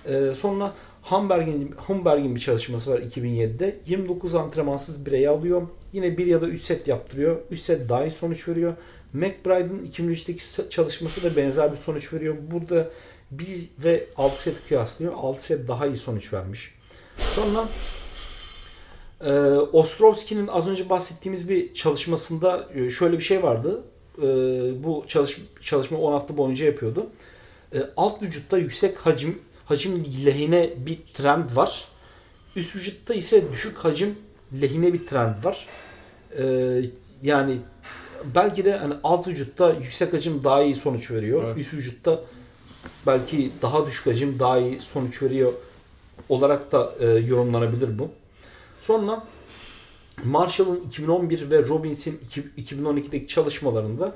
Ee, 0.05 0.33
sonra 0.35 0.73
Hamberg'in 1.01 1.71
Humberg'in 1.87 2.35
bir 2.35 2.39
çalışması 2.39 2.91
var 2.91 2.99
2007'de. 2.99 3.79
29 3.85 4.35
antrenmansız 4.35 5.05
bireyi 5.05 5.29
alıyor. 5.29 5.61
Yine 5.93 6.17
1 6.17 6.25
ya 6.25 6.41
da 6.41 6.47
3 6.47 6.61
set 6.61 6.87
yaptırıyor. 6.87 7.37
3 7.51 7.59
set 7.59 7.89
daha 7.89 8.05
iyi 8.05 8.11
sonuç 8.11 8.47
veriyor. 8.47 8.73
McBride'ın 9.13 9.91
2003'teki 9.91 10.69
çalışması 10.69 11.23
da 11.23 11.35
benzer 11.35 11.71
bir 11.71 11.77
sonuç 11.77 12.13
veriyor. 12.13 12.35
Burada 12.51 12.89
1 13.31 13.69
ve 13.83 14.07
6 14.17 14.41
set 14.41 14.55
kıyaslıyor. 14.67 15.13
6 15.13 15.43
set 15.43 15.67
daha 15.67 15.87
iyi 15.87 15.97
sonuç 15.97 16.33
vermiş. 16.33 16.75
Sonra 17.35 17.69
e, 19.21 19.31
Ostrovski'nin 19.55 20.47
az 20.47 20.67
önce 20.67 20.89
bahsettiğimiz 20.89 21.49
bir 21.49 21.73
çalışmasında 21.73 22.69
e, 22.75 22.89
şöyle 22.89 23.17
bir 23.17 23.23
şey 23.23 23.43
vardı. 23.43 23.83
E, 24.17 24.23
bu 24.83 25.03
çalış, 25.07 25.41
çalışma 25.61 25.97
10 25.97 26.11
hafta 26.11 26.37
boyunca 26.37 26.65
yapıyordu. 26.65 27.09
E, 27.73 27.79
alt 27.97 28.21
vücutta 28.21 28.57
yüksek 28.57 28.97
hacim 28.97 29.39
hacim 29.71 30.05
lehine 30.25 30.69
bir 30.77 30.99
trend 31.13 31.55
var. 31.55 31.85
Üst 32.55 32.75
vücutta 32.75 33.13
ise 33.13 33.51
düşük 33.51 33.77
hacim 33.77 34.15
lehine 34.61 34.93
bir 34.93 35.07
trend 35.07 35.43
var. 35.43 35.67
E, 36.37 36.43
yani 37.23 37.57
belki 38.35 38.65
de 38.65 38.77
hani 38.77 38.93
alt 39.03 39.27
vücutta 39.27 39.73
yüksek 39.73 40.13
hacim 40.13 40.43
daha 40.43 40.63
iyi 40.63 40.75
sonuç 40.75 41.11
veriyor. 41.11 41.43
Evet. 41.43 41.57
Üst 41.57 41.73
vücutta 41.73 42.19
belki 43.07 43.51
daha 43.61 43.87
düşük 43.87 44.05
hacim 44.05 44.39
daha 44.39 44.59
iyi 44.59 44.81
sonuç 44.81 45.21
veriyor 45.21 45.53
olarak 46.29 46.71
da 46.71 46.91
e, 46.99 47.05
yorumlanabilir 47.05 47.99
bu. 47.99 48.09
Sonra 48.81 49.23
Marshall'ın 50.23 50.81
2011 50.87 51.51
ve 51.51 51.67
Robbins'in 51.67 52.21
2012'deki 52.57 53.27
çalışmalarında 53.27 54.15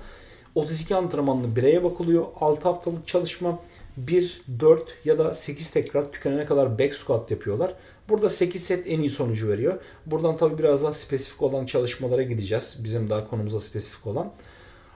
32 0.56 0.96
antrenmanlı 0.96 1.56
bireye 1.56 1.84
bakılıyor. 1.84 2.26
6 2.40 2.70
haftalık 2.70 3.08
çalışma 3.08 3.60
1, 3.98 4.42
4 4.60 4.98
ya 5.06 5.20
da 5.20 5.36
8 5.36 5.70
tekrar 5.70 6.12
tükenene 6.12 6.46
kadar 6.46 6.80
back 6.80 6.96
squat 6.96 7.32
yapıyorlar. 7.32 7.74
Burada 8.10 8.30
8 8.30 8.64
set 8.64 8.88
en 8.88 9.00
iyi 9.00 9.10
sonucu 9.10 9.48
veriyor. 9.48 9.80
Buradan 10.06 10.38
tabi 10.38 10.58
biraz 10.58 10.84
daha 10.84 10.94
spesifik 10.94 11.42
olan 11.42 11.66
çalışmalara 11.66 12.24
gideceğiz. 12.24 12.78
Bizim 12.84 13.10
daha 13.10 13.30
konumuza 13.30 13.60
spesifik 13.60 14.08
olan. 14.08 14.32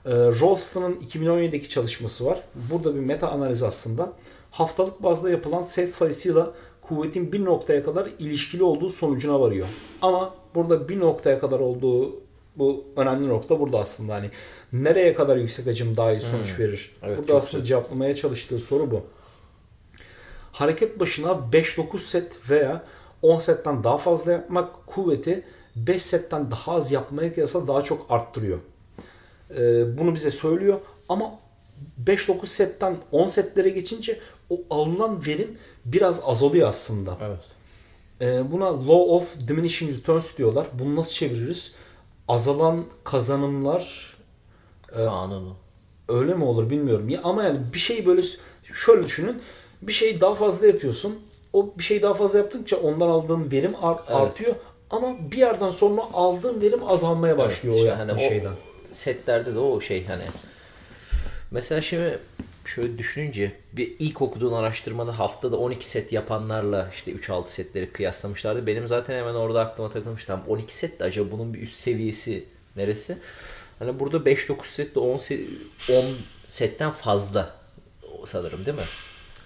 Ee, 0.06 0.12
Rolston'ın 0.12 0.96
2017'deki 0.96 1.70
çalışması 1.70 2.26
var. 2.26 2.44
Burada 2.72 2.96
bir 2.96 3.00
meta 3.00 3.32
analiz 3.32 3.64
aslında. 3.64 4.14
Haftalık 4.52 5.04
bazda 5.04 5.30
yapılan 5.30 5.64
set 5.64 5.94
sayısıyla 5.94 6.54
kuvvetin 6.82 7.32
bir 7.32 7.46
noktaya 7.46 7.84
kadar 7.84 8.10
ilişkili 8.20 8.64
olduğu 8.64 8.90
sonucuna 8.90 9.40
varıyor. 9.40 9.68
Ama 10.02 10.36
burada 10.56 10.90
bir 10.90 11.00
noktaya 11.00 11.40
kadar 11.40 11.60
olduğu 11.60 12.29
bu 12.60 12.86
önemli 12.96 13.28
nokta 13.28 13.60
burada 13.60 13.80
aslında 13.80 14.14
hani 14.14 14.30
nereye 14.74 15.14
kadar 15.14 15.38
yüksek 15.38 15.68
hacim 15.68 15.98
daha 15.98 16.12
iyi 16.12 16.22
sonuç 16.22 16.58
hmm. 16.58 16.66
verir? 16.66 16.92
Evet, 17.04 17.18
burada 17.18 17.36
aslında 17.36 17.62
güzel. 17.62 17.66
cevaplamaya 17.66 18.16
çalıştığı 18.16 18.60
soru 18.60 18.92
bu. 18.92 19.06
Hareket 20.52 21.00
başına 21.00 21.30
5-9 21.30 22.00
set 22.00 22.50
veya 22.50 22.84
10 23.22 23.40
setten 23.40 23.84
daha 23.84 23.98
fazla 23.98 24.32
yapmak 24.32 24.88
kuvveti 24.88 25.44
5 25.76 26.04
setten 26.04 26.52
daha 26.52 26.72
az 26.72 26.92
yapmaya 26.92 27.34
kıyasla 27.34 27.68
daha 27.68 27.84
çok 27.84 28.06
arttırıyor. 28.10 28.60
Ee, 29.58 29.98
bunu 29.98 30.16
bize 30.16 30.32
söylüyor 30.32 30.80
ama 31.10 31.32
5-9 32.06 32.46
setten 32.46 32.98
10 33.12 33.28
setlere 33.28 33.70
geçince 33.70 34.20
o 34.50 34.60
alınan 34.70 35.26
verim 35.26 35.58
biraz 35.86 36.22
azalıyor 36.24 36.70
aslında. 36.70 37.18
Evet. 37.22 37.40
Ee, 38.22 38.52
buna 38.52 38.80
law 38.80 38.94
of 38.94 39.48
diminishing 39.48 39.98
returns 39.98 40.38
diyorlar. 40.38 40.68
Bunu 40.74 40.96
nasıl 40.96 41.12
çeviririz? 41.12 41.74
Azalan 42.30 42.86
kazanımlar 43.04 44.14
e, 44.92 44.96
kanunu. 44.96 45.56
Öyle 46.08 46.34
mi 46.34 46.44
olur 46.44 46.70
bilmiyorum. 46.70 47.10
Ya 47.10 47.20
ama 47.24 47.44
yani 47.44 47.60
bir 47.74 47.80
şey 47.80 48.06
böyle 48.06 48.22
şöyle 48.74 49.04
düşünün. 49.04 49.42
Bir 49.82 49.94
şeyi 49.94 50.22
daha 50.22 50.36
fazla 50.36 50.68
yapıyorsun. 50.68 51.20
O 51.54 51.74
bir 51.78 51.84
şey 51.84 52.02
daha 52.02 52.14
fazla 52.14 52.38
yaptıkça 52.38 52.78
ondan 52.78 53.10
aldığın 53.10 53.52
verim 53.52 53.76
art, 53.82 54.00
evet. 54.08 54.22
artıyor. 54.22 54.56
Ama 54.90 55.32
bir 55.32 55.38
yerden 55.38 55.72
sonra 55.72 56.02
aldığın 56.14 56.62
verim 56.62 56.88
azalmaya 56.88 57.38
başlıyor 57.38 57.76
evet, 57.80 57.94
o 57.94 57.98
hani 57.98 58.20
şeyden. 58.20 58.52
O 58.52 58.94
setlerde 58.94 59.56
de 59.56 59.60
o 59.60 59.82
şey 59.82 60.06
hani. 60.06 60.24
Mesela 61.52 61.82
şimdi 61.82 62.20
şöyle 62.66 62.98
düşününce 62.98 63.52
bir 63.74 63.96
ilk 64.00 64.22
okuduğun 64.22 64.54
araştırmada 64.54 65.20
haftada 65.20 65.58
12 65.58 65.90
set 65.90 66.12
yapanlarla 66.12 66.90
işte 66.94 67.12
3-6 67.12 67.48
setleri 67.48 67.92
kıyaslamışlardı. 67.92 68.68
Benim 68.68 68.88
zaten 68.88 69.18
hemen 69.18 69.34
orada 69.34 69.62
aklıma 69.62 69.90
takılmıştı. 69.90 70.40
12 70.48 70.78
set 70.78 71.00
de 71.00 71.04
acaba 71.04 71.32
bunun 71.32 71.54
bir 71.54 71.62
üst 71.62 71.76
seviyesi 71.76 72.46
neresi? 72.76 73.18
Hani 73.80 74.00
burada 74.00 74.18
5-9 74.18 74.66
set 74.66 74.96
de 74.96 75.00
10, 75.00 75.18
set, 75.18 75.40
10 75.92 76.06
setten 76.46 76.92
fazla 76.92 77.56
sanırım 78.26 78.66
değil 78.66 78.78
mi? 78.78 78.84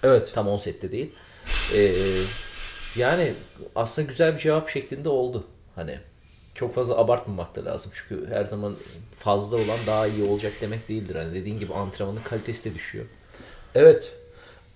Evet. 0.02 0.32
Tam 0.34 0.48
10 0.48 0.56
sette 0.56 0.92
değil. 0.92 1.12
Ee, 1.74 1.92
yani 2.96 3.34
aslında 3.74 4.08
güzel 4.08 4.34
bir 4.34 4.38
cevap 4.38 4.70
şeklinde 4.70 5.08
oldu. 5.08 5.46
Hani 5.74 5.98
çok 6.54 6.74
fazla 6.74 6.96
abartmamak 6.96 7.56
da 7.56 7.64
lazım. 7.64 7.92
Çünkü 7.94 8.26
her 8.30 8.44
zaman 8.44 8.74
fazla 9.18 9.56
olan 9.56 9.78
daha 9.86 10.06
iyi 10.06 10.24
olacak 10.24 10.52
demek 10.60 10.88
değildir. 10.88 11.14
Hani 11.14 11.34
dediğin 11.34 11.58
gibi 11.58 11.74
antrenmanın 11.74 12.20
kalitesi 12.24 12.70
de 12.70 12.74
düşüyor. 12.74 13.04
Evet. 13.74 14.12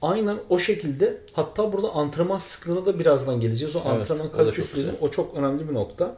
Aynen 0.03 0.37
o 0.49 0.59
şekilde. 0.59 1.19
Hatta 1.33 1.73
burada 1.73 1.91
antrenman 1.95 2.39
sıklığına 2.39 2.87
da 2.87 2.99
birazdan 2.99 3.41
geleceğiz. 3.41 3.77
O 3.77 3.79
Evet, 3.79 3.91
antrenman 4.01 4.27
o 4.27 4.33
kalitesi 4.33 4.75
güzel. 4.77 4.95
o 5.01 5.11
çok 5.11 5.35
önemli 5.37 5.69
bir 5.69 5.75
nokta. 5.75 6.17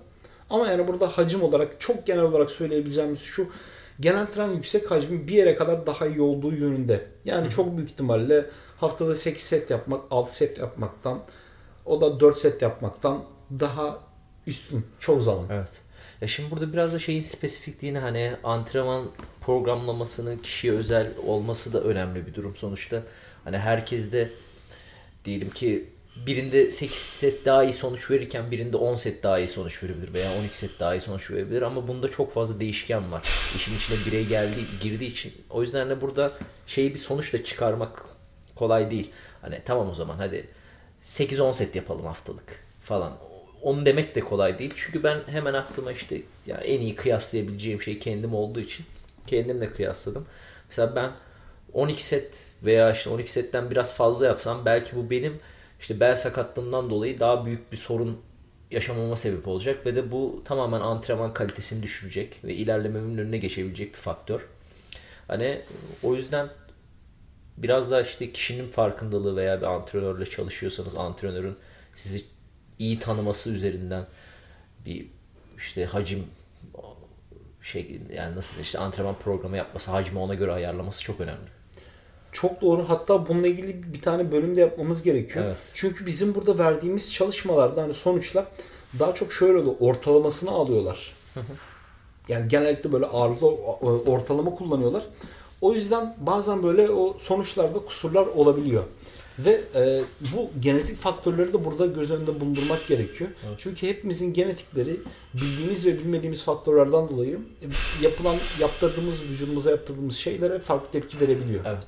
Ama 0.50 0.66
yani 0.66 0.88
burada 0.88 1.08
hacim 1.08 1.42
olarak 1.42 1.80
çok 1.80 2.06
genel 2.06 2.22
olarak 2.24 2.50
söyleyebileceğimiz 2.50 3.20
şu 3.20 3.46
genel 4.00 4.26
tren 4.26 4.48
yüksek 4.50 4.90
hacmi 4.90 5.28
bir 5.28 5.32
yere 5.34 5.56
kadar 5.56 5.86
daha 5.86 6.06
iyi 6.06 6.20
olduğu 6.20 6.52
yönünde. 6.52 7.06
Yani 7.24 7.50
çok 7.50 7.76
büyük 7.76 7.90
ihtimalle 7.90 8.46
haftada 8.80 9.14
8 9.14 9.42
set 9.42 9.70
yapmak, 9.70 10.00
6 10.10 10.36
set 10.36 10.58
yapmaktan 10.58 11.18
o 11.86 12.00
da 12.00 12.20
4 12.20 12.38
set 12.38 12.62
yapmaktan 12.62 13.22
daha 13.50 13.98
üstün 14.46 14.86
çoğu 14.98 15.22
zaman. 15.22 15.44
Evet. 15.50 15.70
Ya 16.20 16.28
şimdi 16.28 16.50
burada 16.50 16.72
biraz 16.72 16.92
da 16.92 16.98
şeyin 16.98 17.20
spesifikliğini 17.20 17.98
hani 17.98 18.36
antrenman 18.44 19.10
programlamasının 19.40 20.36
kişiye 20.36 20.72
özel 20.72 21.08
olması 21.26 21.72
da 21.72 21.80
önemli 21.80 22.26
bir 22.26 22.34
durum 22.34 22.56
sonuçta. 22.56 23.02
Hani 23.44 23.58
herkes 23.58 24.12
de 24.12 24.30
diyelim 25.24 25.50
ki 25.50 25.88
birinde 26.26 26.72
8 26.72 26.98
set 26.98 27.44
daha 27.44 27.64
iyi 27.64 27.72
sonuç 27.72 28.10
verirken 28.10 28.50
birinde 28.50 28.76
10 28.76 28.96
set 28.96 29.22
daha 29.22 29.38
iyi 29.38 29.48
sonuç 29.48 29.82
verebilir 29.82 30.14
veya 30.14 30.38
12 30.38 30.56
set 30.56 30.80
daha 30.80 30.94
iyi 30.94 31.00
sonuç 31.00 31.30
verebilir 31.30 31.62
ama 31.62 31.88
bunda 31.88 32.10
çok 32.10 32.32
fazla 32.32 32.60
değişken 32.60 33.12
var. 33.12 33.28
İşin 33.56 33.76
içine 33.76 33.96
birey 34.06 34.26
geldi 34.26 34.56
girdiği 34.82 35.10
için. 35.10 35.32
O 35.50 35.62
yüzden 35.62 35.90
de 35.90 36.00
burada 36.00 36.32
şeyi 36.66 36.94
bir 36.94 36.98
sonuçla 36.98 37.44
çıkarmak 37.44 38.04
kolay 38.54 38.90
değil. 38.90 39.10
Hani 39.42 39.60
tamam 39.64 39.90
o 39.90 39.94
zaman 39.94 40.16
hadi 40.16 40.48
8-10 41.04 41.52
set 41.52 41.76
yapalım 41.76 42.06
haftalık 42.06 42.64
falan. 42.80 43.12
Onu 43.62 43.86
demek 43.86 44.14
de 44.14 44.20
kolay 44.20 44.58
değil. 44.58 44.72
Çünkü 44.76 45.02
ben 45.04 45.18
hemen 45.26 45.54
aklıma 45.54 45.92
işte 45.92 46.22
ya 46.46 46.56
en 46.56 46.80
iyi 46.80 46.94
kıyaslayabileceğim 46.94 47.82
şey 47.82 47.98
kendim 47.98 48.34
olduğu 48.34 48.60
için 48.60 48.86
kendimle 49.26 49.72
kıyasladım. 49.72 50.26
Mesela 50.68 50.96
ben 50.96 51.10
12 51.72 52.04
set 52.04 52.46
veya 52.62 52.92
işte 52.92 53.10
12 53.10 53.32
setten 53.32 53.70
biraz 53.70 53.94
fazla 53.94 54.26
yapsam 54.26 54.64
belki 54.64 54.96
bu 54.96 55.10
benim 55.10 55.40
işte 55.80 56.00
bel 56.00 56.16
sakatlığımdan 56.16 56.90
dolayı 56.90 57.20
daha 57.20 57.46
büyük 57.46 57.72
bir 57.72 57.76
sorun 57.76 58.20
yaşamama 58.70 59.16
sebep 59.16 59.48
olacak 59.48 59.86
ve 59.86 59.96
de 59.96 60.12
bu 60.12 60.42
tamamen 60.44 60.80
antrenman 60.80 61.34
kalitesini 61.34 61.82
düşürecek 61.82 62.44
ve 62.44 62.54
ilerlememin 62.54 63.18
önüne 63.18 63.38
geçebilecek 63.38 63.94
bir 63.94 63.98
faktör. 63.98 64.40
Hani 65.28 65.62
o 66.02 66.14
yüzden 66.14 66.48
biraz 67.56 67.90
da 67.90 68.02
işte 68.02 68.32
kişinin 68.32 68.70
farkındalığı 68.70 69.36
veya 69.36 69.60
bir 69.60 69.66
antrenörle 69.66 70.26
çalışıyorsanız 70.26 70.96
antrenörün 70.96 71.56
sizi 71.94 72.24
iyi 72.80 72.98
tanıması 72.98 73.50
üzerinden 73.50 74.06
bir 74.86 75.06
işte 75.58 75.84
hacim 75.84 76.24
şey 77.62 78.00
yani 78.14 78.36
nasıl 78.36 78.60
işte 78.60 78.78
antrenman 78.78 79.14
programı 79.14 79.56
yapması, 79.56 79.90
hacmi 79.90 80.18
ona 80.18 80.34
göre 80.34 80.52
ayarlaması 80.52 81.02
çok 81.02 81.20
önemli. 81.20 81.48
Çok 82.32 82.60
doğru. 82.60 82.88
Hatta 82.88 83.28
bununla 83.28 83.46
ilgili 83.46 83.92
bir 83.92 84.02
tane 84.02 84.32
bölüm 84.32 84.56
de 84.56 84.60
yapmamız 84.60 85.02
gerekiyor. 85.02 85.44
Evet. 85.44 85.56
Çünkü 85.72 86.06
bizim 86.06 86.34
burada 86.34 86.58
verdiğimiz 86.58 87.14
çalışmalarda 87.14 87.82
hani 87.82 87.94
sonuçlar 87.94 88.44
daha 88.98 89.14
çok 89.14 89.32
şöyle 89.32 89.58
oluyor. 89.58 89.74
Ortalamasını 89.80 90.50
alıyorlar. 90.50 91.12
Yani 92.28 92.48
genellikle 92.48 92.92
böyle 92.92 93.06
ağırlıklı 93.06 93.46
ortalama 94.10 94.54
kullanıyorlar. 94.54 95.02
O 95.60 95.74
yüzden 95.74 96.16
bazen 96.18 96.62
böyle 96.62 96.90
o 96.90 97.16
sonuçlarda 97.18 97.78
kusurlar 97.78 98.26
olabiliyor. 98.26 98.84
Ve 99.44 99.60
e, 99.74 100.02
bu 100.34 100.50
genetik 100.60 100.96
faktörleri 100.96 101.52
de 101.52 101.64
burada 101.64 101.86
göz 101.86 102.10
önünde 102.10 102.40
bulundurmak 102.40 102.86
gerekiyor. 102.86 103.30
Çünkü 103.58 103.88
hepimizin 103.88 104.34
genetikleri 104.34 104.96
bildiğimiz 105.34 105.86
ve 105.86 105.98
bilmediğimiz 105.98 106.42
faktörlerden 106.42 107.08
dolayı 107.08 107.38
e, 107.62 107.66
yapılan 108.04 108.36
yaptırdığımız 108.60 109.22
vücudumuza 109.22 109.70
yaptırdığımız 109.70 110.16
şeylere 110.16 110.58
farklı 110.58 110.90
tepki 110.92 111.20
verebiliyor. 111.20 111.64
Evet. 111.66 111.86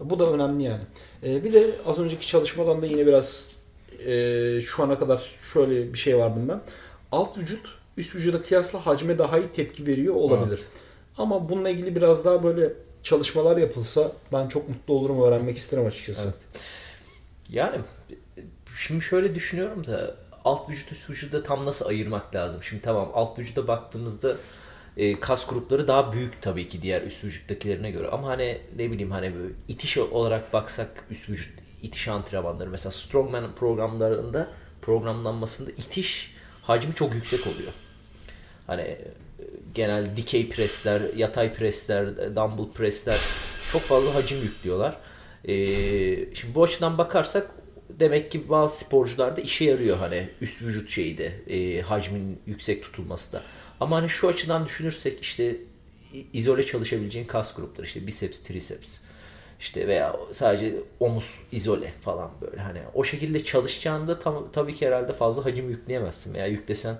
Bu 0.00 0.18
da 0.18 0.32
önemli 0.32 0.62
yani. 0.62 0.82
Ee, 1.24 1.44
bir 1.44 1.52
de 1.52 1.70
az 1.86 1.98
önceki 1.98 2.26
çalışmadan 2.26 2.82
da 2.82 2.86
yine 2.86 3.06
biraz 3.06 3.48
e, 4.06 4.60
şu 4.62 4.82
ana 4.82 4.98
kadar 4.98 5.30
şöyle 5.52 5.92
bir 5.92 5.98
şey 5.98 6.18
vardım 6.18 6.48
ben. 6.48 6.60
Alt 7.12 7.38
vücut 7.38 7.60
üst 7.96 8.14
vücuda 8.14 8.42
kıyasla 8.42 8.86
hacme 8.86 9.18
daha 9.18 9.38
iyi 9.38 9.48
tepki 9.48 9.86
veriyor 9.86 10.14
olabilir. 10.14 10.60
Ama 11.18 11.48
bununla 11.48 11.70
ilgili 11.70 11.96
biraz 11.96 12.24
daha 12.24 12.42
böyle 12.42 12.72
çalışmalar 13.06 13.56
yapılsa 13.56 14.12
ben 14.32 14.48
çok 14.48 14.68
mutlu 14.68 14.94
olurum 14.94 15.22
öğrenmek 15.22 15.56
isterim 15.56 15.86
açıkçası. 15.86 16.22
Evet. 16.22 16.64
Yani 17.50 17.76
şimdi 18.78 19.04
şöyle 19.04 19.34
düşünüyorum 19.34 19.86
da 19.86 20.14
alt 20.44 20.70
vücut 20.70 20.92
üst 20.92 21.10
vücuda 21.10 21.42
tam 21.42 21.66
nasıl 21.66 21.86
ayırmak 21.86 22.34
lazım? 22.34 22.62
Şimdi 22.62 22.82
tamam 22.82 23.10
alt 23.14 23.38
vücuda 23.38 23.68
baktığımızda 23.68 24.36
e, 24.96 25.20
kas 25.20 25.46
grupları 25.46 25.88
daha 25.88 26.12
büyük 26.12 26.42
tabii 26.42 26.68
ki 26.68 26.82
diğer 26.82 27.02
üst 27.02 27.24
vücuttakilerine 27.24 27.90
göre. 27.90 28.08
Ama 28.08 28.28
hani 28.28 28.60
ne 28.76 28.90
bileyim 28.90 29.10
hani 29.10 29.32
itiş 29.68 29.98
olarak 29.98 30.52
baksak 30.52 31.04
üst 31.10 31.28
vücut 31.28 31.58
itiş 31.82 32.08
antrenmanları 32.08 32.70
mesela 32.70 32.92
strongman 32.92 33.54
programlarında 33.54 34.48
programlanmasında 34.82 35.70
itiş 35.70 36.34
hacmi 36.62 36.94
çok 36.94 37.14
yüksek 37.14 37.46
oluyor. 37.46 37.72
Hani 38.66 38.98
genel 39.76 40.16
dikey 40.16 40.48
presler, 40.48 41.02
yatay 41.16 41.54
presler, 41.54 42.16
dumbbell 42.36 42.72
presler 42.74 43.20
çok 43.72 43.82
fazla 43.82 44.14
hacim 44.14 44.42
yüklüyorlar. 44.42 44.96
Ee, 45.44 45.54
şimdi 46.34 46.54
bu 46.54 46.62
açıdan 46.62 46.98
bakarsak 46.98 47.50
demek 47.90 48.32
ki 48.32 48.48
bazı 48.48 48.76
sporcularda 48.76 49.40
işe 49.40 49.64
yarıyor 49.64 49.96
hani 49.96 50.28
üst 50.40 50.62
vücut 50.62 50.90
şeyi 50.90 51.18
de 51.18 51.32
e, 51.48 51.82
hacmin 51.82 52.38
yüksek 52.46 52.82
tutulması 52.82 53.32
da. 53.32 53.42
Ama 53.80 53.96
hani 53.96 54.08
şu 54.08 54.28
açıdan 54.28 54.66
düşünürsek 54.66 55.20
işte 55.20 55.56
izole 56.32 56.66
çalışabileceğin 56.66 57.26
kas 57.26 57.54
grupları 57.54 57.86
işte 57.86 58.06
biceps, 58.06 58.42
triceps 58.42 58.98
işte 59.60 59.86
veya 59.88 60.16
sadece 60.32 60.74
omuz 61.00 61.38
izole 61.52 61.92
falan 62.00 62.30
böyle 62.40 62.60
hani 62.60 62.78
o 62.94 63.04
şekilde 63.04 63.44
çalışacağında 63.44 64.18
tam, 64.18 64.48
tabii 64.52 64.74
ki 64.74 64.86
herhalde 64.86 65.12
fazla 65.12 65.44
hacim 65.44 65.70
yükleyemezsin 65.70 66.34
veya 66.34 66.46
yüklesen 66.46 66.96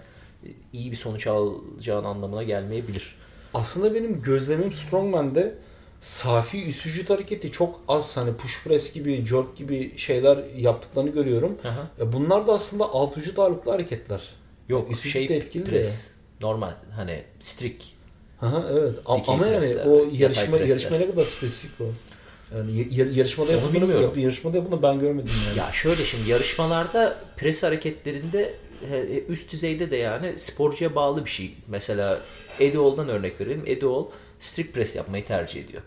iyi 0.73 0.91
bir 0.91 0.97
sonuç 0.97 1.27
alacağın 1.27 2.05
anlamına 2.05 2.43
gelmeyebilir. 2.43 3.17
Aslında 3.55 3.95
benim 3.95 4.23
gözlemim 4.23 4.73
Strongman'de 4.73 5.55
safi 6.01 6.65
üst 6.67 6.87
vücut 6.87 7.11
hareketi 7.11 7.53
çok 7.53 7.81
az 7.89 8.17
hani 8.17 8.35
push 8.35 8.65
press 8.65 8.93
gibi, 8.93 9.27
jerk 9.27 9.57
gibi 9.57 9.99
şeyler 9.99 10.39
yaptıklarını 10.57 11.11
görüyorum. 11.11 11.59
Aha. 11.65 11.89
E 12.01 12.13
bunlar 12.13 12.47
da 12.47 12.53
aslında 12.53 12.85
alt 12.85 13.19
vücut 13.19 13.39
ağırlıklı 13.39 13.71
hareketler. 13.71 14.21
Yok 14.69 14.91
üst 14.91 15.09
şey 15.09 15.25
etkili 15.25 15.67
de. 15.67 15.71
press. 15.71 16.11
Normal 16.41 16.73
hani 16.97 17.23
strict. 17.41 17.85
Aha, 18.43 18.65
evet. 18.71 18.99
Dikey 18.99 19.35
Ama 19.35 19.47
yani 19.47 19.77
o 19.87 20.09
yarışma 20.13 20.57
presler. 20.57 20.69
yarışma 20.69 20.97
ne 20.97 21.11
kadar 21.11 21.25
spesifik 21.25 21.81
o. 21.81 21.85
Yani 22.57 22.89
yarışmada 23.19 23.53
yapıldığını, 23.53 24.21
yarışmada 24.21 24.57
yapıldığını 24.57 24.83
ben 24.83 25.01
görmedim 25.01 25.31
yani. 25.49 25.59
Ya 25.59 25.73
şöyle 25.73 26.05
şimdi 26.05 26.31
yarışmalarda 26.31 27.19
pres 27.37 27.63
hareketlerinde 27.63 28.55
üst 29.29 29.53
düzeyde 29.53 29.91
de 29.91 29.97
yani 29.97 30.39
sporcuya 30.39 30.95
bağlı 30.95 31.25
bir 31.25 31.31
şey. 31.31 31.55
Mesela 31.69 32.21
Eddie 32.61 32.79
Hall'dan 32.81 33.09
örnek 33.09 33.41
verelim. 33.41 33.81
Hall 33.83 34.05
strict 34.41 34.75
press 34.75 34.97
yapmayı 34.97 35.27
tercih 35.27 35.65
ediyor. 35.65 35.83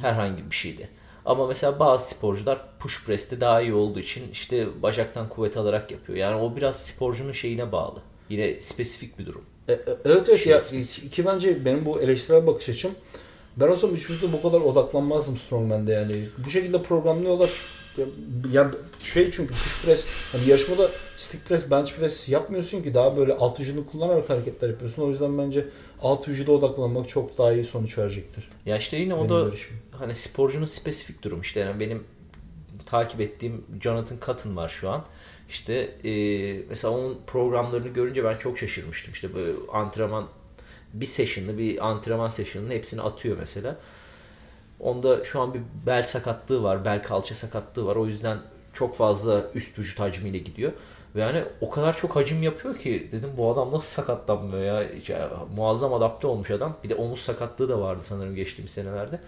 Herhangi 0.00 0.50
bir 0.50 0.56
şeyde. 0.56 0.88
Ama 1.24 1.46
mesela 1.46 1.80
bazı 1.80 2.08
sporcular 2.08 2.58
push 2.78 3.04
press'te 3.04 3.40
daha 3.40 3.60
iyi 3.60 3.74
olduğu 3.74 4.00
için 4.00 4.32
işte 4.32 4.82
bacaktan 4.82 5.28
kuvvet 5.28 5.56
alarak 5.56 5.90
yapıyor. 5.90 6.18
Yani 6.18 6.40
o 6.40 6.56
biraz 6.56 6.86
sporcunun 6.86 7.32
şeyine 7.32 7.72
bağlı. 7.72 8.00
Yine 8.28 8.60
spesifik 8.60 9.18
bir 9.18 9.26
durum. 9.26 9.44
E, 9.68 9.72
e, 9.72 9.78
evet 10.04 10.28
evet 10.28 10.42
Şey 10.42 10.52
ya 10.52 10.60
spesifik. 10.60 11.04
iki 11.04 11.26
bence 11.26 11.64
benim 11.64 11.84
bu 11.84 12.00
eleştirel 12.00 12.46
bakış 12.46 12.68
açım. 12.68 12.92
Ben 13.56 13.68
olsam 13.68 13.92
vücuda 13.92 14.32
bu 14.32 14.42
kadar 14.42 14.60
odaklanmazdım 14.60 15.36
Strongman'de 15.36 15.92
yani. 15.92 16.24
Bu 16.38 16.50
şekilde 16.50 16.82
programlıyorlar. 16.82 17.50
Ya, 17.98 18.06
ya 18.52 18.70
şey 19.02 19.30
çünkü 19.30 19.54
push 19.54 19.82
press 19.82 20.06
hani 20.32 20.48
yarışmada 20.48 20.90
stick 21.16 21.48
press, 21.48 21.70
bench 21.70 21.92
press 21.92 22.28
yapmıyorsun 22.28 22.82
ki 22.82 22.94
daha 22.94 23.16
böyle 23.16 23.32
alt 23.32 23.60
vücudunu 23.60 23.86
kullanarak 23.86 24.30
hareketler 24.30 24.68
yapıyorsun. 24.68 25.02
O 25.02 25.10
yüzden 25.10 25.38
bence 25.38 25.64
alt 26.02 26.28
vücuda 26.28 26.52
odaklanmak 26.52 27.08
çok 27.08 27.38
daha 27.38 27.52
iyi 27.52 27.64
sonuç 27.64 27.98
verecektir. 27.98 28.48
Ya 28.66 28.78
işte 28.78 28.96
yine 28.96 29.14
o 29.14 29.28
da 29.28 29.40
görüşüm. 29.44 29.76
hani 29.90 30.14
sporcunun 30.14 30.66
spesifik 30.66 31.22
durum 31.22 31.40
işte 31.40 31.60
yani 31.60 31.80
benim 31.80 32.04
takip 32.86 33.20
ettiğim 33.20 33.64
Jonathan 33.82 34.16
Cotton 34.26 34.56
var 34.56 34.68
şu 34.68 34.90
an. 34.90 35.04
İşte 35.48 35.74
e, 36.04 36.12
mesela 36.68 36.94
onun 36.94 37.18
programlarını 37.26 37.88
görünce 37.88 38.24
ben 38.24 38.36
çok 38.36 38.58
şaşırmıştım. 38.58 39.12
İşte 39.12 39.34
böyle 39.34 39.52
antrenman 39.72 40.28
bir 40.92 41.06
session'lı 41.06 41.58
bir 41.58 41.88
antrenman 41.88 42.28
session'ının 42.28 42.70
hepsini 42.70 43.02
atıyor 43.02 43.36
mesela. 43.40 43.76
Onda 44.80 45.24
şu 45.24 45.40
an 45.40 45.54
bir 45.54 45.60
bel 45.86 46.02
sakatlığı 46.02 46.62
var. 46.62 46.84
Bel 46.84 47.02
kalça 47.02 47.34
sakatlığı 47.34 47.86
var. 47.86 47.96
O 47.96 48.06
yüzden 48.06 48.38
çok 48.72 48.96
fazla 48.96 49.50
üst 49.54 49.78
vücut 49.78 50.00
hacmiyle 50.00 50.38
gidiyor. 50.38 50.72
Ve 51.14 51.20
yani 51.20 51.44
o 51.60 51.70
kadar 51.70 51.96
çok 51.96 52.16
hacim 52.16 52.42
yapıyor 52.42 52.78
ki 52.78 53.08
dedim 53.12 53.30
bu 53.36 53.52
adam 53.52 53.72
nasıl 53.72 54.02
sakatlanmıyor 54.02 54.62
ya. 54.62 54.82
ya 55.08 55.30
muazzam 55.56 55.94
adapte 55.94 56.26
olmuş 56.26 56.50
adam. 56.50 56.76
Bir 56.84 56.88
de 56.88 56.94
omuz 56.94 57.20
sakatlığı 57.20 57.68
da 57.68 57.80
vardı 57.80 58.02
sanırım 58.02 58.34
geçtiğimiz 58.34 58.70
senelerde. 58.70 59.20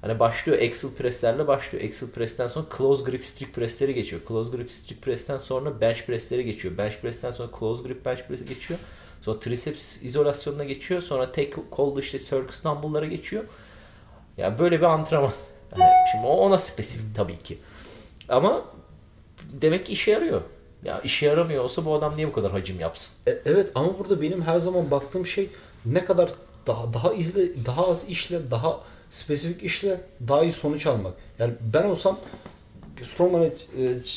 Hani 0.00 0.20
başlıyor 0.20 0.58
Excel 0.58 0.90
presslerle 0.90 1.46
başlıyor. 1.46 1.84
Excel 1.84 2.10
press'ten 2.10 2.46
sonra 2.46 2.66
close 2.78 3.04
grip 3.04 3.24
strict 3.24 3.54
press'leri 3.54 3.94
geçiyor. 3.94 4.22
Close 4.28 4.56
grip 4.56 4.72
strict 4.72 5.02
press'ten 5.02 5.38
sonra 5.38 5.80
bench 5.80 6.06
press'leri 6.06 6.44
geçiyor. 6.44 6.78
Bench 6.78 7.00
press'ten 7.00 7.30
sonra 7.30 7.48
close 7.58 7.82
grip 7.82 8.04
bench 8.04 8.22
press'e 8.28 8.44
geçiyor. 8.44 8.80
Sonra 9.22 9.40
triceps 9.40 10.02
izolasyonuna 10.02 10.64
geçiyor. 10.64 11.00
Sonra 11.00 11.32
tek 11.32 11.70
kolda 11.70 12.00
işte 12.00 12.18
circus 12.18 12.64
dumbbell'lara 12.64 13.06
geçiyor. 13.06 13.44
Yani 14.38 14.58
böyle 14.58 14.78
bir 14.78 14.84
antrenman. 14.84 15.32
Yani 15.78 15.90
şimdi 16.12 16.26
o 16.26 16.30
ona 16.30 16.58
spesifik 16.58 17.16
tabii 17.16 17.38
ki. 17.38 17.58
Ama 18.28 18.64
demek 19.52 19.86
ki 19.86 19.92
işe 19.92 20.10
yarıyor. 20.10 20.40
Ya 20.84 21.00
işe 21.00 21.26
yaramıyor 21.26 21.64
olsa 21.64 21.84
bu 21.84 21.94
adam 21.94 22.16
niye 22.16 22.28
bu 22.28 22.32
kadar 22.32 22.52
hacim 22.52 22.80
yapsın? 22.80 23.16
E, 23.26 23.38
evet 23.44 23.72
ama 23.74 23.98
burada 23.98 24.22
benim 24.22 24.42
her 24.42 24.58
zaman 24.58 24.90
baktığım 24.90 25.26
şey 25.26 25.50
ne 25.86 26.04
kadar 26.04 26.30
daha 26.66 26.94
daha 26.94 27.14
izle 27.14 27.66
daha 27.66 27.90
az 27.90 28.08
işle 28.08 28.50
daha 28.50 28.80
spesifik 29.10 29.62
işle 29.62 30.00
daha 30.28 30.42
iyi 30.42 30.52
sonuç 30.52 30.86
almak. 30.86 31.12
Yani 31.38 31.54
ben 31.74 31.84
olsam 31.84 32.18
Strongman'a 33.02 33.44
e, 33.44 33.50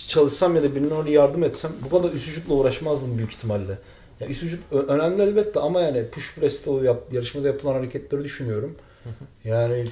çalışsam 0.08 0.56
ya 0.56 0.64
da 0.64 0.76
birine 0.76 0.94
oraya 0.94 1.12
yardım 1.12 1.44
etsem 1.44 1.72
bu 1.86 1.90
kadar 1.90 2.14
üst 2.14 2.28
vücutla 2.28 2.54
uğraşmazdım 2.54 3.18
büyük 3.18 3.32
ihtimalle. 3.32 3.78
Ya 4.20 4.28
üst 4.28 4.44
vücut 4.44 4.74
önemli 4.74 5.22
elbette 5.22 5.60
ama 5.60 5.82
yani 5.82 6.08
push 6.08 6.36
press'te 6.36 6.70
o 6.70 6.84
yap, 6.84 7.04
yarışmada 7.12 7.48
yapılan 7.48 7.74
hareketleri 7.74 8.24
düşünüyorum. 8.24 8.76
Yani 9.44 9.86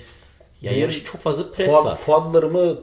ya 0.61 0.71
yarış 0.71 1.03
çok 1.03 1.21
fazla 1.21 1.51
pres 1.51 1.71
quad, 1.71 1.85
var. 1.85 1.99
Quadlarımı 2.05 2.79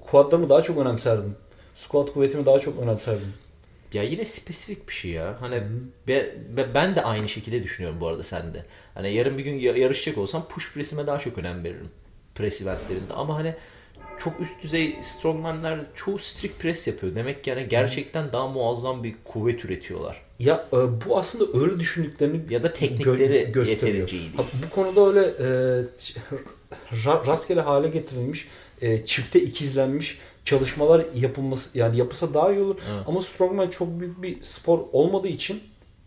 quadlarımı 0.00 0.48
daha 0.48 0.62
çok 0.62 0.78
önemserdim. 0.78 1.36
Squat 1.74 2.12
kuvvetimi 2.12 2.46
daha 2.46 2.60
çok 2.60 2.78
önemserdim. 2.82 3.34
Ya 3.92 4.02
yine 4.02 4.24
spesifik 4.24 4.88
bir 4.88 4.92
şey 4.92 5.10
ya. 5.10 5.36
Hani 5.40 5.62
be, 6.08 6.34
be, 6.56 6.74
ben 6.74 6.96
de 6.96 7.02
aynı 7.02 7.28
şekilde 7.28 7.62
düşünüyorum 7.62 8.00
bu 8.00 8.08
arada 8.08 8.22
sen 8.22 8.54
de. 8.54 8.64
Hani 8.94 9.14
yarın 9.14 9.38
bir 9.38 9.44
gün 9.44 9.58
yarışacak 9.58 10.18
olsam 10.18 10.48
push 10.48 10.72
press'ime 10.72 11.06
daha 11.06 11.18
çok 11.18 11.38
önem 11.38 11.64
veririm. 11.64 11.90
Press 12.34 12.62
eventlerinde. 12.62 13.14
Ama 13.14 13.38
hani 13.38 13.54
çok 14.18 14.40
üst 14.40 14.62
düzey 14.62 14.96
strongmanlar 15.02 15.80
çoğu 15.94 16.18
strict 16.18 16.58
press 16.58 16.86
yapıyor. 16.86 17.14
Demek 17.14 17.44
ki 17.44 17.50
yani 17.50 17.68
gerçekten 17.68 18.32
daha 18.32 18.46
muazzam 18.46 19.04
bir 19.04 19.16
kuvvet 19.24 19.64
üretiyorlar. 19.64 20.25
Ya 20.38 20.66
e, 20.72 20.76
bu 20.76 21.18
aslında 21.18 21.60
öyle 21.60 21.80
düşündüklerini 21.80 22.40
ya 22.50 22.62
da 22.62 22.72
teknikleri 22.72 23.34
gö- 23.34 23.52
gösteriyor. 23.52 23.66
yeterince 23.68 24.16
iyi 24.16 24.20
değil. 24.20 24.48
bu 24.66 24.74
konuda 24.74 25.06
öyle 25.06 25.20
e, 25.20 25.48
rastgele 27.26 27.60
hale 27.60 27.88
getirilmiş, 27.88 28.48
e, 28.82 29.04
çifte 29.06 29.40
ikizlenmiş 29.40 30.18
çalışmalar 30.44 31.06
yapılması 31.14 31.78
yani 31.78 31.96
yapısa 31.96 32.34
daha 32.34 32.52
iyi 32.52 32.60
olur. 32.60 32.76
Evet. 32.94 33.02
Ama 33.06 33.22
strongman 33.22 33.70
çok 33.70 34.00
büyük 34.00 34.22
bir 34.22 34.42
spor 34.42 34.78
olmadığı 34.92 35.28
için 35.28 35.60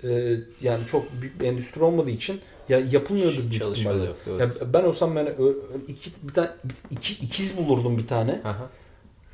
e, 0.04 0.36
yani 0.62 0.86
çok 0.92 1.22
büyük 1.22 1.42
bir 1.42 1.46
endüstri 1.46 1.84
olmadığı 1.84 2.12
için 2.12 2.40
ya 2.70 2.80
yapılmıyordur 2.92 3.50
büyük 3.52 3.68
ihtimalle. 3.68 4.06
Yok, 4.06 4.16
evet. 4.28 4.40
yani 4.40 4.54
ben 4.74 4.84
olsam 4.84 5.16
ben 5.16 5.36
iki, 5.88 6.12
bir 6.24 6.34
tane, 6.34 6.50
iki, 6.92 7.14
ikiz 7.14 7.58
bulurdum 7.58 7.98
bir 7.98 8.08
tane. 8.08 8.42
Aha. 8.44 8.70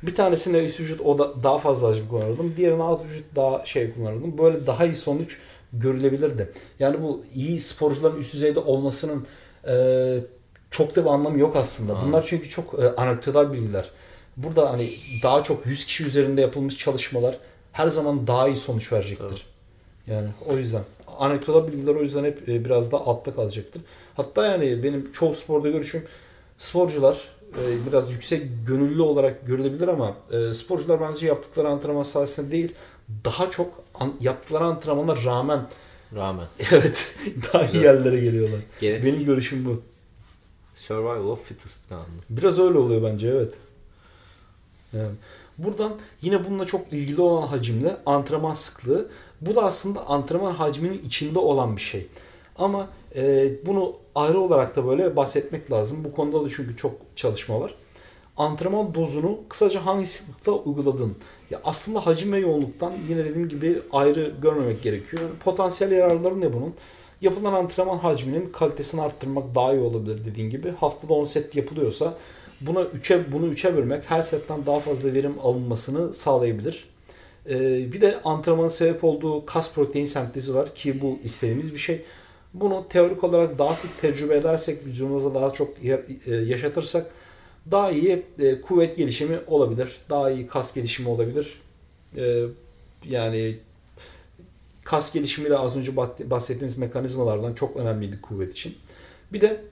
Bir 0.02 0.14
tanesine 0.14 0.64
üst 0.64 0.80
vücut 0.80 1.00
o 1.00 1.18
da 1.18 1.42
daha 1.42 1.58
fazla 1.58 1.88
hacim 1.88 2.08
kullanırdım. 2.08 2.54
Diğerine 2.56 2.82
alt 2.82 3.04
vücut 3.04 3.36
daha 3.36 3.66
şey 3.66 3.94
kullanırdım. 3.94 4.38
Böyle 4.38 4.66
daha 4.66 4.84
iyi 4.84 4.94
sonuç 4.94 5.38
görülebilirdi. 5.72 6.52
Yani 6.78 7.02
bu 7.02 7.24
iyi 7.34 7.60
sporcuların 7.60 8.20
üst 8.20 8.34
düzeyde 8.34 8.60
olmasının 8.60 9.26
e, 9.68 9.74
çok 10.70 10.96
da 10.96 11.04
bir 11.04 11.10
anlamı 11.10 11.38
yok 11.38 11.56
aslında. 11.56 12.02
Bunlar 12.02 12.24
çünkü 12.26 12.48
çok 12.48 12.74
e, 12.80 12.94
anekdotal 12.96 13.52
bilgiler. 13.52 13.90
Burada 14.36 14.70
hani 14.70 14.90
daha 15.22 15.42
çok 15.42 15.66
100 15.66 15.86
kişi 15.86 16.04
üzerinde 16.04 16.40
yapılmış 16.40 16.76
çalışmalar 16.76 17.38
her 17.72 17.88
zaman 17.88 18.26
daha 18.26 18.48
iyi 18.48 18.56
sonuç 18.56 18.92
verecektir. 18.92 19.26
Evet. 19.26 19.42
Yani 20.06 20.28
o 20.48 20.56
yüzden 20.56 20.82
anekdotal 21.18 21.68
bilgiler 21.68 21.94
o 21.94 22.02
yüzden 22.02 22.24
hep 22.24 22.48
e, 22.48 22.64
biraz 22.64 22.92
daha 22.92 23.04
altta 23.04 23.34
kalacaktır. 23.34 23.82
Hatta 24.14 24.46
yani 24.46 24.82
benim 24.82 25.12
çoğu 25.12 25.34
sporda 25.34 25.70
görüşüm 25.70 26.04
sporcular 26.58 27.28
e, 27.52 27.86
biraz 27.86 28.12
yüksek 28.12 28.42
gönüllü 28.66 29.02
olarak 29.02 29.46
görülebilir 29.46 29.88
ama 29.88 30.16
e, 30.32 30.54
sporcular 30.54 31.00
bence 31.00 31.26
yaptıkları 31.26 31.68
antrenman 31.68 32.02
sayesinde 32.02 32.52
değil 32.52 32.74
daha 33.24 33.50
çok 33.50 33.84
yaptıkları 34.20 34.64
antrenmana 34.64 35.24
rağmen 35.24 35.60
rağmen 36.14 36.46
evet 36.72 37.14
daha 37.52 37.66
iyi 37.66 37.82
yerlere 37.82 38.20
geliyorlar. 38.20 38.60
Genetik. 38.80 39.04
Benim 39.04 39.24
görüşüm 39.24 39.64
bu. 39.64 39.82
Survival 40.74 41.28
of 41.28 41.44
fittest 41.44 41.88
kanunu. 41.88 42.06
Biraz 42.30 42.58
öyle 42.58 42.78
oluyor 42.78 43.02
bence 43.02 43.28
evet. 43.28 43.54
Yani 44.92 45.14
buradan 45.58 45.92
yine 46.22 46.44
bununla 46.44 46.66
çok 46.66 46.92
ilgili 46.92 47.20
olan 47.20 47.46
hacimle 47.46 47.96
antrenman 48.06 48.54
sıklığı. 48.54 49.08
Bu 49.40 49.54
da 49.54 49.62
aslında 49.62 50.06
antrenman 50.06 50.54
hacminin 50.54 50.98
içinde 50.98 51.38
olan 51.38 51.76
bir 51.76 51.80
şey. 51.80 52.06
Ama 52.58 52.88
e, 53.16 53.50
bunu 53.66 53.96
ayrı 54.14 54.40
olarak 54.40 54.76
da 54.76 54.86
böyle 54.86 55.16
bahsetmek 55.16 55.72
lazım. 55.72 56.04
Bu 56.04 56.12
konuda 56.12 56.44
da 56.44 56.48
çünkü 56.48 56.76
çok 56.76 56.92
çalışma 57.16 57.60
var. 57.60 57.74
Antrenman 58.36 58.94
dozunu 58.94 59.38
kısaca 59.48 59.86
hangi 59.86 60.06
sıklıkta 60.06 60.52
uyguladın? 60.52 61.16
Ya 61.50 61.60
aslında 61.64 62.06
hacim 62.06 62.32
ve 62.32 62.38
yoğunluktan 62.38 62.92
yine 63.08 63.24
dediğim 63.24 63.48
gibi 63.48 63.82
ayrı 63.92 64.34
görmemek 64.42 64.82
gerekiyor. 64.82 65.22
Potansiyel 65.44 65.92
yararları 65.92 66.40
ne 66.40 66.52
bunun? 66.52 66.74
Yapılan 67.20 67.52
antrenman 67.52 67.98
hacminin 67.98 68.46
kalitesini 68.46 69.02
arttırmak 69.02 69.54
daha 69.54 69.72
iyi 69.72 69.80
olabilir 69.80 70.24
dediğin 70.24 70.50
gibi. 70.50 70.70
Haftada 70.70 71.14
10 71.14 71.24
set 71.24 71.56
yapılıyorsa 71.56 72.14
buna 72.60 72.80
3'e 72.80 73.32
bunu 73.32 73.46
3'e 73.46 73.76
bölmek 73.76 74.10
her 74.10 74.22
setten 74.22 74.66
daha 74.66 74.80
fazla 74.80 75.14
verim 75.14 75.34
alınmasını 75.42 76.12
sağlayabilir. 76.12 76.88
Ee, 77.50 77.92
bir 77.92 78.00
de 78.00 78.20
antrenmanın 78.24 78.68
sebep 78.68 79.04
olduğu 79.04 79.46
kas 79.46 79.72
protein 79.72 80.06
sentezi 80.06 80.54
var 80.54 80.74
ki 80.74 81.00
bu 81.00 81.18
istediğimiz 81.24 81.72
bir 81.72 81.78
şey. 81.78 82.02
Bunu 82.60 82.86
teorik 82.88 83.24
olarak 83.24 83.58
daha 83.58 83.74
sık 83.74 84.00
tecrübe 84.00 84.36
edersek, 84.36 84.86
vücudumuza 84.86 85.34
daha 85.34 85.52
çok 85.52 85.84
e, 85.84 86.34
yaşatırsak 86.34 87.06
daha 87.70 87.90
iyi 87.90 88.26
e, 88.38 88.60
kuvvet 88.60 88.96
gelişimi 88.96 89.38
olabilir. 89.46 89.96
Daha 90.10 90.30
iyi 90.30 90.46
kas 90.46 90.74
gelişimi 90.74 91.08
olabilir. 91.08 91.60
E, 92.16 92.42
yani 93.04 93.56
kas 94.84 95.12
gelişimi 95.12 95.50
de 95.50 95.58
az 95.58 95.76
önce 95.76 95.96
bahsettiğimiz 96.30 96.78
mekanizmalardan 96.78 97.54
çok 97.54 97.76
önemliydi 97.76 98.20
kuvvet 98.20 98.52
için. 98.52 98.76
Bir 99.32 99.40
de 99.40 99.64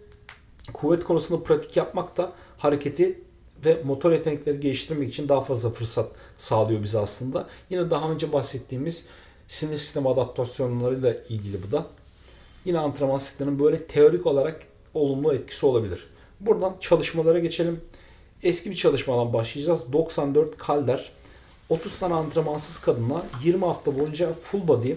kuvvet 0.72 1.04
konusunda 1.04 1.44
pratik 1.44 1.76
yapmak 1.76 2.16
da 2.16 2.32
hareketi 2.58 3.20
ve 3.64 3.82
motor 3.84 4.12
yetenekleri 4.12 4.60
geliştirmek 4.60 5.08
için 5.08 5.28
daha 5.28 5.44
fazla 5.44 5.70
fırsat 5.70 6.10
sağlıyor 6.38 6.82
bize 6.82 6.98
aslında. 6.98 7.48
Yine 7.70 7.90
daha 7.90 8.10
önce 8.10 8.32
bahsettiğimiz 8.32 9.06
sinir 9.48 9.76
sistemi 9.76 10.08
adaptasyonlarıyla 10.08 11.14
ilgili 11.28 11.62
bu 11.62 11.72
da. 11.72 11.86
Yine 12.64 12.78
antrenman 12.78 13.18
sıklığının 13.18 13.58
böyle 13.58 13.86
teorik 13.86 14.26
olarak 14.26 14.60
olumlu 14.94 15.34
etkisi 15.34 15.66
olabilir. 15.66 16.06
Buradan 16.40 16.76
çalışmalara 16.80 17.38
geçelim. 17.38 17.80
Eski 18.42 18.70
bir 18.70 18.76
çalışmadan 18.76 19.32
başlayacağız. 19.32 19.80
94 19.92 20.58
Kalder 20.58 21.12
30 21.68 21.98
tane 21.98 22.14
antrenmansız 22.14 22.78
kadınla 22.78 23.26
20 23.44 23.64
hafta 23.64 23.98
boyunca 23.98 24.34
full 24.34 24.68
body 24.68 24.92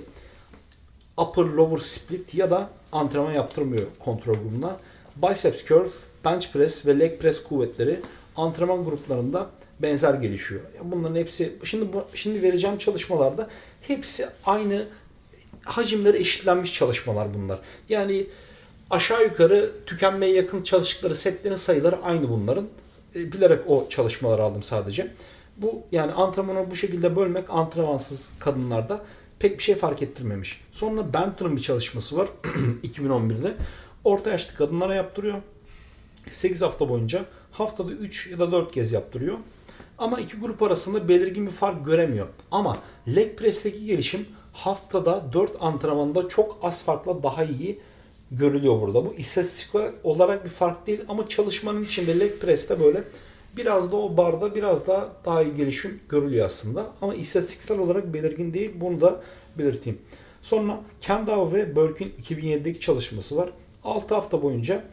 upper 1.18 1.44
lower 1.44 1.78
split 1.78 2.34
ya 2.34 2.52
da 2.52 2.70
antrenman 2.92 3.34
yaptırmıyor 3.34 3.88
kontrol 4.00 4.36
grubuna. 4.36 4.78
Biceps 5.16 5.66
curl, 5.66 5.90
bench 6.26 6.52
press 6.54 6.86
ve 6.86 7.00
leg 7.00 7.20
press 7.20 7.44
kuvvetleri 7.44 8.00
antrenman 8.36 8.84
gruplarında 8.84 9.50
benzer 9.80 10.14
gelişiyor. 10.14 10.62
Bunların 10.84 11.16
hepsi 11.16 11.54
şimdi 11.64 11.94
bu, 11.94 12.06
şimdi 12.14 12.42
vereceğim 12.42 12.78
çalışmalarda 12.78 13.50
hepsi 13.82 14.28
aynı 14.46 14.86
hacimleri 15.66 16.18
eşitlenmiş 16.18 16.74
çalışmalar 16.74 17.34
bunlar. 17.34 17.60
Yani 17.90 18.28
aşağı 18.90 19.24
yukarı 19.24 19.72
tükenmeye 19.86 20.34
yakın 20.34 20.64
çalıştıkları 20.64 21.16
setlerin 21.16 21.56
sayıları 21.56 22.04
aynı 22.04 22.30
bunların. 22.30 22.68
E, 23.16 23.32
bilerek 23.32 23.60
o 23.68 23.90
çalışmaları 23.90 24.44
aldım 24.44 24.64
sadece. 24.64 25.12
Bu 25.58 25.84
yani 25.92 26.12
antrenmanı 26.12 26.72
bu 26.72 26.76
şekilde 26.76 27.16
bölmek 27.16 27.50
antrenmansız 27.50 28.34
kadınlarda 28.40 29.06
pek 29.40 29.58
bir 29.58 29.64
şey 29.64 29.76
fark 29.76 30.02
ettirmemiş. 30.02 30.62
Sonra 30.72 31.14
Benton'un 31.14 31.56
bir 31.56 31.62
çalışması 31.62 32.18
var 32.18 32.28
2011'de. 32.84 33.54
Orta 34.04 34.30
yaşlı 34.30 34.56
kadınlara 34.56 34.96
yaptırıyor. 34.96 35.42
8 36.32 36.62
hafta 36.62 36.90
boyunca 36.90 37.26
haftada 37.52 37.92
3 37.92 38.28
ya 38.28 38.40
da 38.40 38.52
4 38.52 38.72
kez 38.72 38.92
yaptırıyor. 38.92 39.38
Ama 39.98 40.20
iki 40.20 40.38
grup 40.38 40.64
arasında 40.64 41.10
belirgin 41.10 41.46
bir 41.46 41.52
fark 41.52 41.86
göremiyor. 41.86 42.28
Ama 42.52 42.78
leg 43.16 43.38
press'teki 43.38 43.86
gelişim 43.86 44.26
haftada 44.58 45.34
4 45.34 45.52
antrenmanda 45.60 46.30
çok 46.30 46.58
az 46.62 46.84
farkla 46.84 47.24
daha 47.24 47.44
iyi 47.44 47.80
görülüyor 48.32 48.82
burada. 48.82 49.06
Bu 49.06 49.14
istatistik 49.14 49.76
olarak 50.04 50.46
bir 50.46 50.50
fark 50.50 50.88
değil 50.88 51.02
ama 51.08 51.30
çalışmanın 51.30 51.84
içinde 51.84 52.20
leg 52.20 52.40
press'te 52.40 52.80
böyle 52.80 53.04
biraz 53.58 53.92
da 53.92 53.96
o 53.96 54.18
barda 54.18 54.56
biraz 54.56 54.88
daha 54.88 55.10
daha 55.26 55.44
iyi 55.44 55.56
gelişim 55.56 56.00
görülüyor 56.10 56.46
aslında. 56.46 56.86
Ama 57.02 57.16
istatistiksel 57.16 57.80
olarak 57.80 58.14
belirgin 58.14 58.54
değil. 58.54 58.72
Bunu 58.76 59.02
da 59.02 59.22
belirteyim. 59.58 60.00
Sonra 60.42 60.80
Kendall 61.02 61.54
ve 61.54 61.76
Burke'ün 61.76 62.14
2007'deki 62.24 62.80
çalışması 62.80 63.38
var. 63.38 63.50
6 63.84 64.16
hafta 64.16 64.42
boyunca 64.42 64.84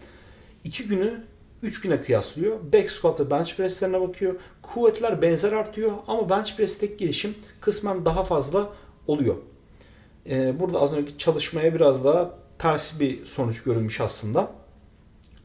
2 0.64 0.84
günü 0.84 1.24
3 1.62 1.80
güne 1.80 2.02
kıyaslıyor. 2.02 2.56
Back 2.72 2.90
squat 2.90 3.20
ve 3.20 3.30
bench 3.30 3.56
presslerine 3.56 4.00
bakıyor. 4.00 4.34
Kuvvetler 4.62 5.22
benzer 5.22 5.52
artıyor 5.52 5.92
ama 6.08 6.28
bench 6.28 6.56
press'teki 6.56 6.96
gelişim 6.96 7.34
kısmen 7.60 8.04
daha 8.04 8.24
fazla 8.24 8.68
oluyor. 9.06 9.36
Ee, 10.30 10.60
burada 10.60 10.80
az 10.80 10.92
önceki 10.92 11.18
çalışmaya 11.18 11.74
biraz 11.74 12.04
daha 12.04 12.34
ters 12.58 13.00
bir 13.00 13.26
sonuç 13.26 13.62
görülmüş 13.62 14.00
aslında. 14.00 14.50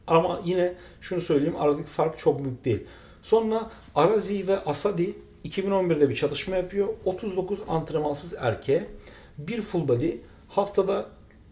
Ama 0.06 0.40
yine 0.44 0.74
şunu 1.00 1.20
söyleyeyim 1.20 1.56
aradaki 1.58 1.88
fark 1.88 2.18
çok 2.18 2.44
büyük 2.44 2.64
değil. 2.64 2.84
Sonra 3.22 3.70
Arazi 3.94 4.48
ve 4.48 4.58
Asadi 4.58 5.14
2011'de 5.44 6.08
bir 6.08 6.14
çalışma 6.14 6.56
yapıyor. 6.56 6.88
39 7.04 7.60
antrenmansız 7.68 8.34
erkeğe 8.38 8.88
bir 9.38 9.62
full 9.62 9.88
body 9.88 10.16
haftada 10.48 11.06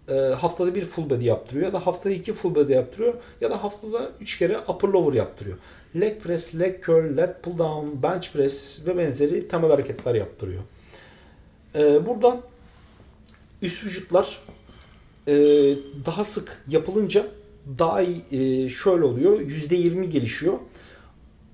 e, 0.08 0.14
haftada 0.14 0.74
bir 0.74 0.86
full 0.86 1.10
body 1.10 1.24
yaptırıyor 1.24 1.66
ya 1.66 1.72
da 1.72 1.86
haftada 1.86 2.14
iki 2.14 2.32
full 2.32 2.54
body 2.54 2.72
yaptırıyor 2.72 3.14
ya 3.40 3.50
da 3.50 3.64
haftada 3.64 4.10
üç 4.20 4.38
kere 4.38 4.58
upper 4.58 4.88
lower 4.88 5.18
yaptırıyor. 5.18 5.56
Leg 6.00 6.20
press, 6.20 6.54
leg 6.54 6.84
curl, 6.84 7.16
lat 7.16 7.42
pull 7.42 7.58
down, 7.58 8.02
bench 8.02 8.32
press 8.32 8.86
ve 8.86 8.96
benzeri 8.96 9.48
temel 9.48 9.70
hareketler 9.70 10.14
yaptırıyor. 10.14 10.62
E, 11.74 12.06
burada 12.06 12.40
üst 13.62 13.84
vücutlar 13.84 14.38
e, 15.28 15.34
daha 16.06 16.24
sık 16.24 16.62
yapılınca 16.68 17.26
daha 17.78 18.02
iyi, 18.02 18.24
e, 18.30 18.68
şöyle 18.68 19.04
oluyor. 19.04 19.40
%20 19.40 20.04
gelişiyor. 20.04 20.58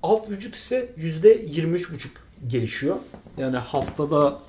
Alt 0.03 0.29
vücut 0.29 0.55
ise 0.55 0.93
%23,5 0.97 2.07
gelişiyor. 2.47 2.95
Yani 3.37 3.57
haftada 3.57 4.39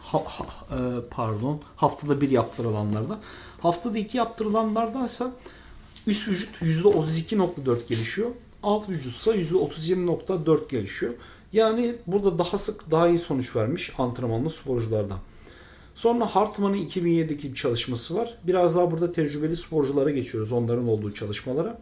ha, 0.00 0.22
ha, 0.24 0.46
e, 0.76 0.78
pardon 1.10 1.60
haftada 1.76 2.20
bir 2.20 2.30
yaptırılanlarda. 2.30 3.18
Haftada 3.60 3.98
iki 3.98 4.16
yaptırılanlarda 4.16 5.04
ise 5.04 5.24
üst 6.06 6.28
vücut 6.28 6.62
%32.4 6.62 7.88
gelişiyor. 7.88 8.30
Alt 8.62 8.88
vücut 8.88 9.16
ise 9.16 9.30
%37.4 9.30 10.70
gelişiyor. 10.70 11.14
Yani 11.52 11.94
burada 12.06 12.38
daha 12.38 12.58
sık 12.58 12.90
daha 12.90 13.08
iyi 13.08 13.18
sonuç 13.18 13.56
vermiş 13.56 13.92
antrenmanlı 13.98 14.50
sporculardan. 14.50 15.18
Sonra 15.98 16.26
Hartman'ın 16.26 16.76
2007'deki 16.76 17.50
bir 17.50 17.54
çalışması 17.54 18.14
var. 18.14 18.34
Biraz 18.44 18.76
daha 18.76 18.90
burada 18.90 19.12
tecrübeli 19.12 19.56
sporculara 19.56 20.10
geçiyoruz 20.10 20.52
onların 20.52 20.88
olduğu 20.88 21.14
çalışmalara. 21.14 21.78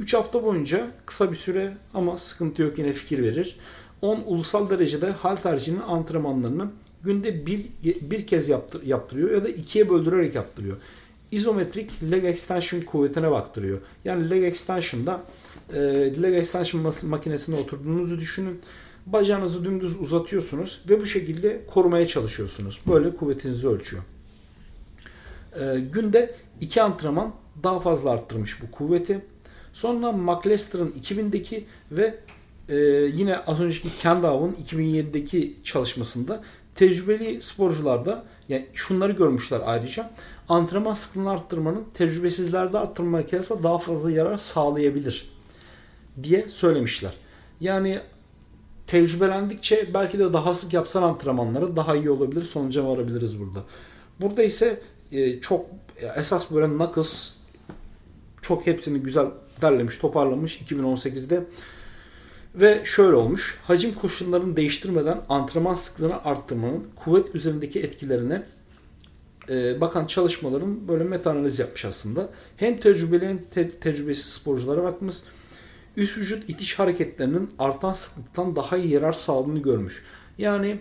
3 0.00 0.14
hafta 0.14 0.42
boyunca 0.42 0.86
kısa 1.06 1.30
bir 1.30 1.36
süre 1.36 1.72
ama 1.94 2.18
sıkıntı 2.18 2.62
yok 2.62 2.78
yine 2.78 2.92
fikir 2.92 3.22
verir. 3.22 3.56
10 4.02 4.20
ulusal 4.26 4.70
derecede 4.70 5.10
haltercinin 5.10 5.80
antrenmanlarını 5.80 6.70
günde 7.04 7.46
bir, 7.46 7.66
bir 8.00 8.26
kez 8.26 8.48
yaptır, 8.48 8.82
yaptırıyor 8.82 9.30
ya 9.30 9.44
da 9.44 9.48
ikiye 9.48 9.88
böldürerek 9.88 10.34
yaptırıyor. 10.34 10.76
İzometrik 11.30 11.90
leg 12.10 12.24
extension 12.24 12.80
kuvvetine 12.80 13.30
baktırıyor. 13.30 13.78
Yani 14.04 14.30
leg 14.30 14.44
extension'da 14.44 15.22
e, 15.74 15.80
leg 16.22 16.34
extension 16.34 16.94
makinesine 17.02 17.56
oturduğunuzu 17.56 18.18
düşünün. 18.20 18.60
Bacağınızı 19.06 19.64
dümdüz 19.64 20.00
uzatıyorsunuz 20.00 20.80
ve 20.88 21.00
bu 21.00 21.06
şekilde 21.06 21.66
korumaya 21.66 22.06
çalışıyorsunuz. 22.06 22.80
Böyle 22.86 23.16
kuvvetinizi 23.16 23.68
ölçüyor. 23.68 24.02
E, 25.60 25.80
günde 25.92 26.34
iki 26.60 26.82
antrenman 26.82 27.34
daha 27.62 27.80
fazla 27.80 28.10
arttırmış 28.10 28.62
bu 28.62 28.70
kuvveti. 28.70 29.24
Sonra 29.72 30.12
McLester'ın 30.12 30.94
2000'deki 31.02 31.66
ve 31.90 32.18
e, 32.68 32.76
yine 33.14 33.38
az 33.38 33.60
önceki 33.60 33.88
Kendall'ın 34.02 34.56
2007'deki 34.70 35.56
çalışmasında 35.64 36.42
tecrübeli 36.74 37.42
sporcularda 37.42 38.24
yani 38.48 38.66
şunları 38.72 39.12
görmüşler 39.12 39.60
ayrıca 39.64 40.10
antrenman 40.48 40.94
sıklığını 40.94 41.30
arttırmanın 41.30 41.84
tecrübesizlerde 41.94 42.78
arttırmaya 42.78 43.26
kıyasla 43.26 43.62
daha 43.62 43.78
fazla 43.78 44.10
yarar 44.10 44.38
sağlayabilir 44.38 45.28
diye 46.22 46.48
söylemişler. 46.48 47.12
Yani 47.60 48.00
tecrübelendikçe 48.86 49.88
belki 49.94 50.18
de 50.18 50.32
daha 50.32 50.54
sık 50.54 50.72
yapsan 50.72 51.02
antrenmanları 51.02 51.76
daha 51.76 51.96
iyi 51.96 52.10
olabilir 52.10 52.44
sonuca 52.44 52.86
varabiliriz 52.86 53.40
burada. 53.40 53.64
Burada 54.20 54.42
ise 54.42 54.80
e, 55.12 55.40
çok 55.40 55.66
esas 56.16 56.50
böyle 56.50 56.78
nakıs 56.78 57.32
çok 58.42 58.66
hepsini 58.66 58.98
güzel 58.98 59.26
derlemiş 59.62 59.98
toparlamış 59.98 60.60
2018'de 60.60 61.44
ve 62.54 62.82
şöyle 62.84 63.16
olmuş. 63.16 63.58
Hacim 63.62 63.94
koşullarını 63.94 64.56
değiştirmeden 64.56 65.20
antrenman 65.28 65.74
sıklığını 65.74 66.24
arttırmanın 66.24 66.86
kuvvet 66.96 67.34
üzerindeki 67.34 67.80
etkilerine 67.80 68.42
e, 69.48 69.80
bakan 69.80 70.06
çalışmaların 70.06 70.88
böyle 70.88 71.04
meta 71.04 71.30
analiz 71.30 71.58
yapmış 71.58 71.84
aslında. 71.84 72.28
Hem 72.56 72.80
tecrübeli 72.80 73.26
hem 73.26 73.44
te- 73.44 73.70
tecrübesiz 73.70 74.26
sporculara 74.26 74.82
bakmış. 74.82 75.16
Üst 75.96 76.18
vücut 76.18 76.48
itiş 76.48 76.78
hareketlerinin 76.78 77.50
artan 77.58 77.92
sıklıktan 77.92 78.56
daha 78.56 78.76
iyi 78.76 78.92
yarar 78.92 79.12
sağladığını 79.12 79.58
görmüş. 79.58 80.04
Yani 80.38 80.78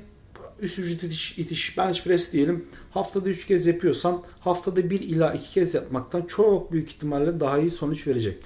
üst 0.60 0.80
vücut 0.80 1.04
itiş, 1.04 1.38
itiş 1.38 1.78
bench 1.78 2.04
press 2.04 2.32
diyelim 2.32 2.66
haftada 2.92 3.30
3 3.30 3.48
kez 3.48 3.68
yapıyorsan 3.68 4.22
haftada 4.40 4.90
1 4.90 5.00
ila 5.00 5.34
2 5.34 5.50
kez 5.50 5.74
yapmaktan 5.74 6.22
çok 6.22 6.72
büyük 6.72 6.90
ihtimalle 6.90 7.40
daha 7.40 7.60
iyi 7.60 7.72
sonuç 7.72 8.08
verecek. 8.08 8.38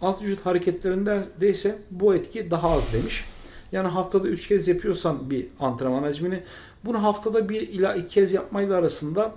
Alt 0.00 0.22
vücut 0.22 0.46
hareketlerinde 0.46 1.22
ise 1.50 1.78
bu 1.90 2.14
etki 2.14 2.50
daha 2.50 2.70
az 2.70 2.92
demiş. 2.92 3.24
Yani 3.72 3.88
haftada 3.88 4.28
3 4.28 4.48
kez 4.48 4.68
yapıyorsan 4.68 5.30
bir 5.30 5.46
antrenman 5.60 6.02
hacmini 6.02 6.42
bunu 6.84 7.02
haftada 7.02 7.48
1 7.48 7.60
ila 7.60 7.94
2 7.94 8.08
kez 8.08 8.32
yapmayla 8.32 8.76
arasında 8.76 9.34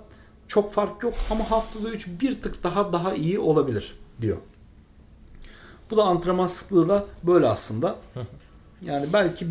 çok 0.48 0.72
fark 0.72 1.02
yok 1.02 1.14
ama 1.30 1.50
haftada 1.50 1.90
3 1.90 2.08
bir 2.20 2.42
tık 2.42 2.64
daha 2.64 2.92
daha 2.92 3.14
iyi 3.14 3.38
olabilir 3.38 3.98
diyor. 4.20 4.36
Bu 5.90 5.96
da 5.96 6.04
antrenman 6.04 6.46
sıklığı 6.46 6.88
da 6.88 7.04
böyle 7.22 7.48
aslında. 7.48 7.96
Yani 8.82 9.06
belki 9.12 9.46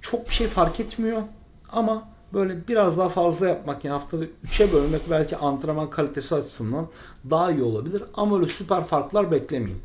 çok 0.00 0.28
bir 0.28 0.34
şey 0.34 0.46
fark 0.46 0.80
etmiyor 0.80 1.22
ama 1.72 2.08
böyle 2.32 2.68
biraz 2.68 2.98
daha 2.98 3.08
fazla 3.08 3.48
yapmak 3.48 3.84
yani 3.84 3.92
haftada 3.92 4.24
3'e 4.24 4.72
bölmek 4.72 5.10
belki 5.10 5.36
antrenman 5.36 5.90
kalitesi 5.90 6.34
açısından 6.34 6.86
daha 7.30 7.50
iyi 7.50 7.62
olabilir 7.62 8.02
ama 8.14 8.36
öyle 8.36 8.46
süper 8.46 8.84
farklar 8.84 9.30
beklemeyin. 9.30 9.80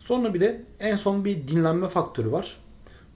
Sonra 0.00 0.34
bir 0.34 0.40
de 0.40 0.62
en 0.80 0.96
son 0.96 1.24
bir 1.24 1.48
dinlenme 1.48 1.88
faktörü 1.88 2.32
var. 2.32 2.56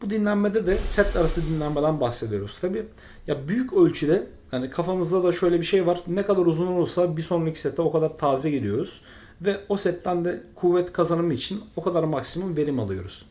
Bu 0.02 0.10
dinlenmede 0.10 0.66
de 0.66 0.76
set 0.76 1.16
arası 1.16 1.46
dinlenmeden 1.46 2.00
bahsediyoruz 2.00 2.58
tabi. 2.60 2.86
Ya 3.26 3.48
büyük 3.48 3.72
ölçüde 3.72 4.26
yani 4.52 4.70
kafamızda 4.70 5.24
da 5.24 5.32
şöyle 5.32 5.60
bir 5.60 5.64
şey 5.64 5.86
var. 5.86 6.00
Ne 6.06 6.22
kadar 6.22 6.46
uzun 6.46 6.66
olursa 6.66 7.16
bir 7.16 7.22
sonraki 7.22 7.60
sete 7.60 7.82
o 7.82 7.92
kadar 7.92 8.18
taze 8.18 8.50
gidiyoruz. 8.50 9.00
Ve 9.42 9.60
o 9.68 9.76
setten 9.76 10.24
de 10.24 10.42
kuvvet 10.54 10.92
kazanımı 10.92 11.34
için 11.34 11.60
o 11.76 11.82
kadar 11.82 12.04
maksimum 12.04 12.56
verim 12.56 12.80
alıyoruz. 12.80 13.24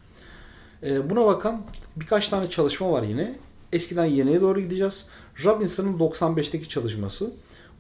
Ee, 0.84 1.10
buna 1.10 1.26
bakan 1.26 1.62
birkaç 1.96 2.30
tane 2.30 2.50
çalışma 2.50 2.92
var 2.92 3.04
yine. 3.04 3.36
Eskiden 3.74 4.06
yeniye 4.06 4.42
doğru 4.42 4.60
gideceğiz. 4.60 5.06
Robinson'ın 5.44 5.98
95'teki 5.98 6.70
çalışması. 6.70 7.32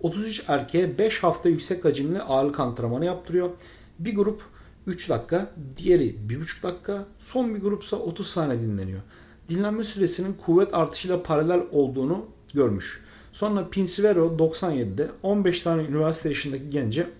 33 0.01 0.43
erkeğe 0.47 0.97
5 0.97 1.23
hafta 1.23 1.49
yüksek 1.49 1.86
hacimli 1.86 2.21
ağırlık 2.21 2.59
antrenmanı 2.59 3.05
yaptırıyor. 3.05 3.49
Bir 3.99 4.15
grup 4.15 4.41
3 4.88 5.09
dakika, 5.09 5.51
diğeri 5.78 6.15
1,5 6.30 6.63
dakika, 6.63 7.05
son 7.19 7.55
bir 7.55 7.61
grupsa 7.61 7.97
30 7.97 8.28
saniye 8.28 8.61
dinleniyor. 8.61 9.01
Dinlenme 9.49 9.84
süresinin 9.84 10.34
kuvvet 10.34 10.73
artışıyla 10.73 11.23
paralel 11.23 11.61
olduğunu 11.71 12.25
görmüş. 12.53 13.01
Sonra 13.34 13.69
Pinsivero 13.69 14.38
97'de 14.38 15.07
15 15.23 15.61
tane 15.61 15.84
üniversite 15.84 16.30
yaşındaki 16.30 16.69
gence 16.69 17.07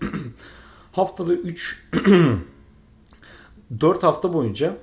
haftada 0.92 1.34
3 1.34 1.88
4 3.80 4.02
hafta 4.02 4.32
boyunca 4.32 4.76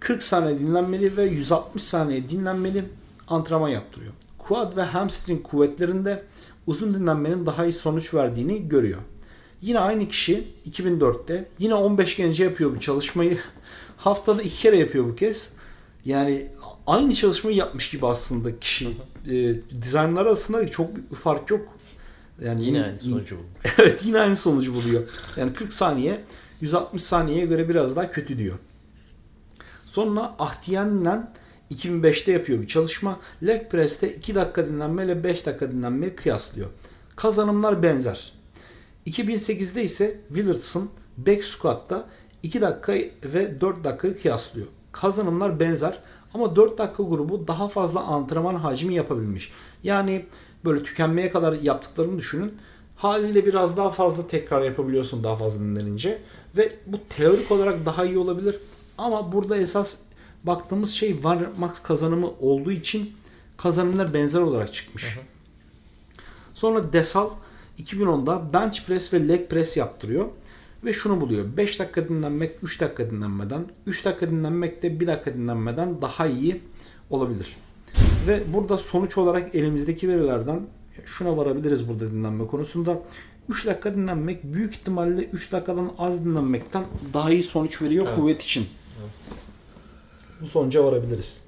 40 0.00 0.22
saniye 0.22 0.58
dinlenmeli 0.58 1.16
ve 1.16 1.24
160 1.24 1.82
saniye 1.82 2.28
dinlenmeli 2.28 2.84
antrenman 3.28 3.68
yaptırıyor. 3.68 4.12
Quad 4.38 4.76
ve 4.76 4.82
hamstring 4.82 5.42
kuvvetlerinde 5.42 6.22
uzun 6.66 6.94
dinlenmenin 6.94 7.46
daha 7.46 7.64
iyi 7.64 7.72
sonuç 7.72 8.14
verdiğini 8.14 8.68
görüyor. 8.68 9.00
Yine 9.62 9.78
aynı 9.78 10.08
kişi 10.08 10.44
2004'te 10.70 11.48
yine 11.58 11.74
15 11.74 12.16
gence 12.16 12.44
yapıyor 12.44 12.74
bu 12.74 12.80
çalışmayı. 12.80 13.38
Haftada 13.96 14.42
iki 14.42 14.56
kere 14.56 14.78
yapıyor 14.78 15.04
bu 15.08 15.16
kez. 15.16 15.52
Yani 16.04 16.46
aynı 16.86 17.14
çalışmayı 17.14 17.56
yapmış 17.56 17.90
gibi 17.90 18.06
aslında 18.06 18.60
kişi. 18.60 18.88
e, 19.30 19.54
dizaynlar 19.82 20.26
arasında 20.26 20.70
çok 20.70 20.96
bir 21.10 21.16
fark 21.16 21.50
yok. 21.50 21.68
Yani 22.44 22.64
yine 22.64 22.84
aynı 22.84 22.98
sonucu 22.98 23.36
buluyor. 23.36 23.50
evet 23.78 24.04
yine 24.04 24.20
aynı 24.20 24.36
sonucu 24.36 24.74
buluyor. 24.74 25.02
Yani 25.36 25.54
40 25.54 25.72
saniye 25.72 26.20
160 26.60 27.02
saniyeye 27.02 27.46
göre 27.46 27.68
biraz 27.68 27.96
daha 27.96 28.10
kötü 28.10 28.38
diyor. 28.38 28.58
Sonra 29.86 30.34
Ahtiyan'la 30.38 31.32
2005'te 31.74 32.32
yapıyor 32.32 32.62
bir 32.62 32.66
çalışma. 32.66 33.20
Leg 33.46 33.70
press'te 33.70 34.14
2 34.14 34.34
dakika 34.34 34.66
dinlenme 34.66 35.04
ile 35.04 35.24
5 35.24 35.46
dakika 35.46 35.72
dinlenmeyi 35.72 36.16
kıyaslıyor. 36.16 36.68
Kazanımlar 37.16 37.82
benzer. 37.82 38.32
2008'de 39.06 39.82
ise 39.82 40.20
Willardson 40.28 40.90
back 41.16 41.44
squat'ta 41.44 42.06
2 42.42 42.60
dakika 42.60 42.92
ve 43.24 43.60
4 43.60 43.84
dakikayı 43.84 44.22
kıyaslıyor. 44.22 44.66
Kazanımlar 44.92 45.60
benzer 45.60 45.98
ama 46.34 46.56
4 46.56 46.78
dakika 46.78 47.02
grubu 47.02 47.48
daha 47.48 47.68
fazla 47.68 48.00
antrenman 48.00 48.54
hacmi 48.54 48.94
yapabilmiş. 48.94 49.52
Yani 49.82 50.26
böyle 50.64 50.82
tükenmeye 50.82 51.30
kadar 51.30 51.52
yaptıklarını 51.52 52.18
düşünün. 52.18 52.54
Haliyle 52.96 53.46
biraz 53.46 53.76
daha 53.76 53.90
fazla 53.90 54.26
tekrar 54.26 54.62
yapabiliyorsun 54.62 55.24
daha 55.24 55.36
fazla 55.36 55.60
dinlenince. 55.60 56.18
Ve 56.56 56.72
bu 56.86 57.00
teorik 57.08 57.50
olarak 57.50 57.86
daha 57.86 58.04
iyi 58.04 58.18
olabilir. 58.18 58.56
Ama 58.98 59.32
burada 59.32 59.56
esas 59.56 59.96
baktığımız 60.44 60.90
şey 60.90 61.24
var 61.24 61.38
max 61.58 61.82
kazanımı 61.82 62.30
olduğu 62.40 62.72
için 62.72 63.12
kazanımlar 63.56 64.14
benzer 64.14 64.40
olarak 64.40 64.74
çıkmış. 64.74 65.16
Hı 65.16 65.20
hı. 65.20 65.24
Sonra 66.54 66.92
Desal 66.92 67.30
2010'da 67.78 68.52
bench 68.52 68.86
press 68.86 69.12
ve 69.12 69.28
leg 69.28 69.50
press 69.50 69.76
yaptırıyor. 69.76 70.26
Ve 70.84 70.92
şunu 70.92 71.20
buluyor. 71.20 71.56
5 71.56 71.78
dakika 71.78 72.08
dinlenmek 72.08 72.56
3 72.62 72.80
dakika 72.80 73.10
dinlenmeden, 73.10 73.66
3 73.86 74.04
dakika 74.04 74.30
dinlenmek 74.30 74.82
de 74.82 75.00
1 75.00 75.06
dakika 75.06 75.34
dinlenmeden 75.34 76.02
daha 76.02 76.26
iyi 76.26 76.60
olabilir. 77.10 77.56
Ve 78.26 78.52
burada 78.52 78.78
sonuç 78.78 79.18
olarak 79.18 79.54
elimizdeki 79.54 80.08
verilerden 80.08 80.60
şuna 81.04 81.36
varabiliriz 81.36 81.88
burada 81.88 82.10
dinlenme 82.10 82.46
konusunda. 82.46 82.98
3 83.48 83.66
dakika 83.66 83.94
dinlenmek 83.94 84.44
büyük 84.44 84.74
ihtimalle 84.74 85.24
3 85.24 85.52
dakikadan 85.52 85.92
az 85.98 86.24
dinlenmekten 86.24 86.84
daha 87.14 87.30
iyi 87.30 87.42
sonuç 87.42 87.82
veriyor 87.82 88.06
evet. 88.06 88.16
kuvvet 88.16 88.42
için. 88.42 88.66
Evet. 89.00 89.10
Bu 90.40 90.46
sonuca 90.46 90.84
varabiliriz. 90.84 91.40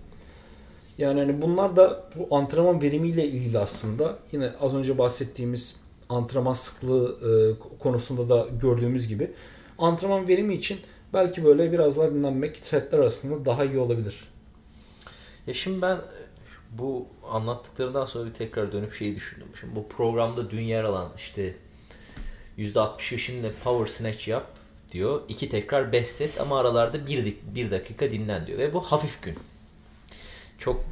Yani 0.99 1.21
hani 1.21 1.43
bunlar 1.43 1.77
da 1.77 2.05
bu 2.17 2.37
antrenman 2.37 2.83
verimiyle 2.83 3.27
ilgili 3.27 3.59
aslında 3.59 4.19
yine 4.33 4.51
az 4.61 4.75
önce 4.75 4.99
bahsettiğimiz 4.99 5.77
antrenman 6.09 6.55
sıklığı 6.55 7.17
e, 7.23 7.33
konusunda 7.79 8.29
da 8.29 8.47
gördüğümüz 8.63 9.09
gibi 9.09 9.31
antrenman 9.79 10.29
verimi 10.29 10.55
için 10.55 10.79
belki 11.15 11.45
böyle 11.45 11.73
biraz 11.73 11.97
daha 11.97 12.11
dinlenmek 12.11 12.59
setler 12.63 12.99
arasında 12.99 13.45
daha 13.45 13.65
iyi 13.65 13.79
olabilir. 13.79 14.33
Ya 15.47 15.55
şimdi 15.55 15.83
ben 15.83 15.99
bu 16.73 17.07
anlattıklarından 17.31 18.07
sonra 18.07 18.27
bir 18.27 18.35
tekrar 18.35 18.73
dönüp 18.73 18.95
şeyi 18.95 19.17
düşündüm. 19.17 19.49
Şimdi 19.61 19.77
bu 19.77 19.89
programda 19.89 20.51
dün 20.51 20.61
yer 20.61 20.85
alan 20.85 21.09
işte 21.17 21.55
%60'ı 22.59 23.19
şimdi 23.19 23.53
power 23.65 23.87
snatch 23.87 24.29
yap 24.29 24.47
diyor. 24.93 25.21
İki 25.29 25.49
tekrar 25.49 25.93
5 25.93 26.07
set 26.07 26.41
ama 26.41 26.59
aralarda 26.59 27.07
bir, 27.07 27.37
bir 27.55 27.71
dakika 27.71 28.11
dinlen 28.11 28.47
diyor. 28.47 28.59
Ve 28.59 28.75
bu 28.75 28.81
hafif 28.81 29.23
gün. 29.23 29.35
Çok 30.59 30.85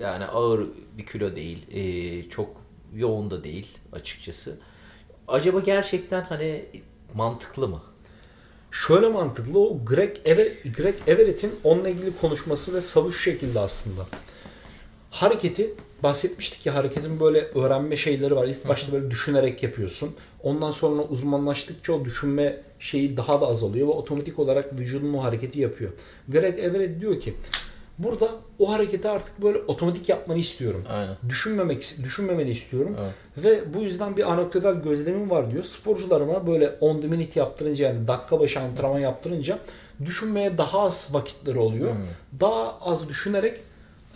yani 0.00 0.24
ağır 0.24 0.66
bir 0.98 1.06
kilo 1.06 1.36
değil. 1.36 1.66
E, 1.70 2.30
çok 2.30 2.56
yoğun 2.94 3.30
da 3.30 3.44
değil 3.44 3.78
açıkçası. 3.92 4.58
Acaba 5.28 5.60
gerçekten 5.60 6.22
hani 6.22 6.66
mantıklı 7.14 7.68
mı? 7.68 7.82
Şöyle 8.70 9.08
mantıklı 9.08 9.58
o 9.58 9.84
Greg, 9.84 10.16
Ever, 10.24 10.46
Greg 10.76 10.94
Everett'in 11.06 11.54
onunla 11.64 11.88
ilgili 11.88 12.16
konuşması 12.16 12.74
ve 12.74 12.82
savuş 12.82 13.24
şekilde 13.24 13.60
aslında. 13.60 14.06
Hareketi 15.10 15.74
bahsetmiştik 16.02 16.66
ya 16.66 16.74
hareketin 16.74 17.20
böyle 17.20 17.40
öğrenme 17.40 17.96
şeyleri 17.96 18.36
var. 18.36 18.48
İlk 18.48 18.68
başta 18.68 18.92
böyle 18.92 19.10
düşünerek 19.10 19.62
yapıyorsun. 19.62 20.14
Ondan 20.42 20.70
sonra 20.70 21.02
uzmanlaştıkça 21.02 21.92
o 21.92 22.04
düşünme 22.04 22.60
şeyi 22.78 23.16
daha 23.16 23.40
da 23.40 23.46
azalıyor 23.46 23.88
ve 23.88 23.92
otomatik 23.92 24.38
olarak 24.38 24.78
vücudun 24.78 25.14
o 25.14 25.24
hareketi 25.24 25.60
yapıyor. 25.60 25.92
Greg 26.28 26.58
Everett 26.58 27.00
diyor 27.00 27.20
ki 27.20 27.34
Burada 27.98 28.30
o 28.58 28.72
hareketi 28.72 29.08
artık 29.08 29.42
böyle 29.42 29.58
otomatik 29.58 30.08
yapmanı 30.08 30.38
istiyorum. 30.38 30.84
Aynen. 30.88 31.16
Düşünmemek 31.28 31.96
düşünmemeni 32.02 32.50
istiyorum. 32.50 32.96
Evet. 33.00 33.14
Ve 33.44 33.74
bu 33.74 33.82
yüzden 33.82 34.16
bir 34.16 34.32
anekdotal 34.32 34.74
gözlemim 34.74 35.30
var 35.30 35.50
diyor. 35.50 35.64
Sporcularıma 35.64 36.46
böyle 36.46 36.70
on 36.80 37.00
the 37.00 37.06
minute 37.06 37.40
yaptırınca 37.40 37.86
yani 37.86 38.08
dakika 38.08 38.40
başı 38.40 38.60
antrenman 38.60 38.98
yaptırınca 38.98 39.58
düşünmeye 40.04 40.58
daha 40.58 40.80
az 40.80 41.10
vakitleri 41.12 41.58
oluyor. 41.58 41.90
Hmm. 41.90 42.00
Daha 42.40 42.78
az 42.80 43.08
düşünerek 43.08 43.60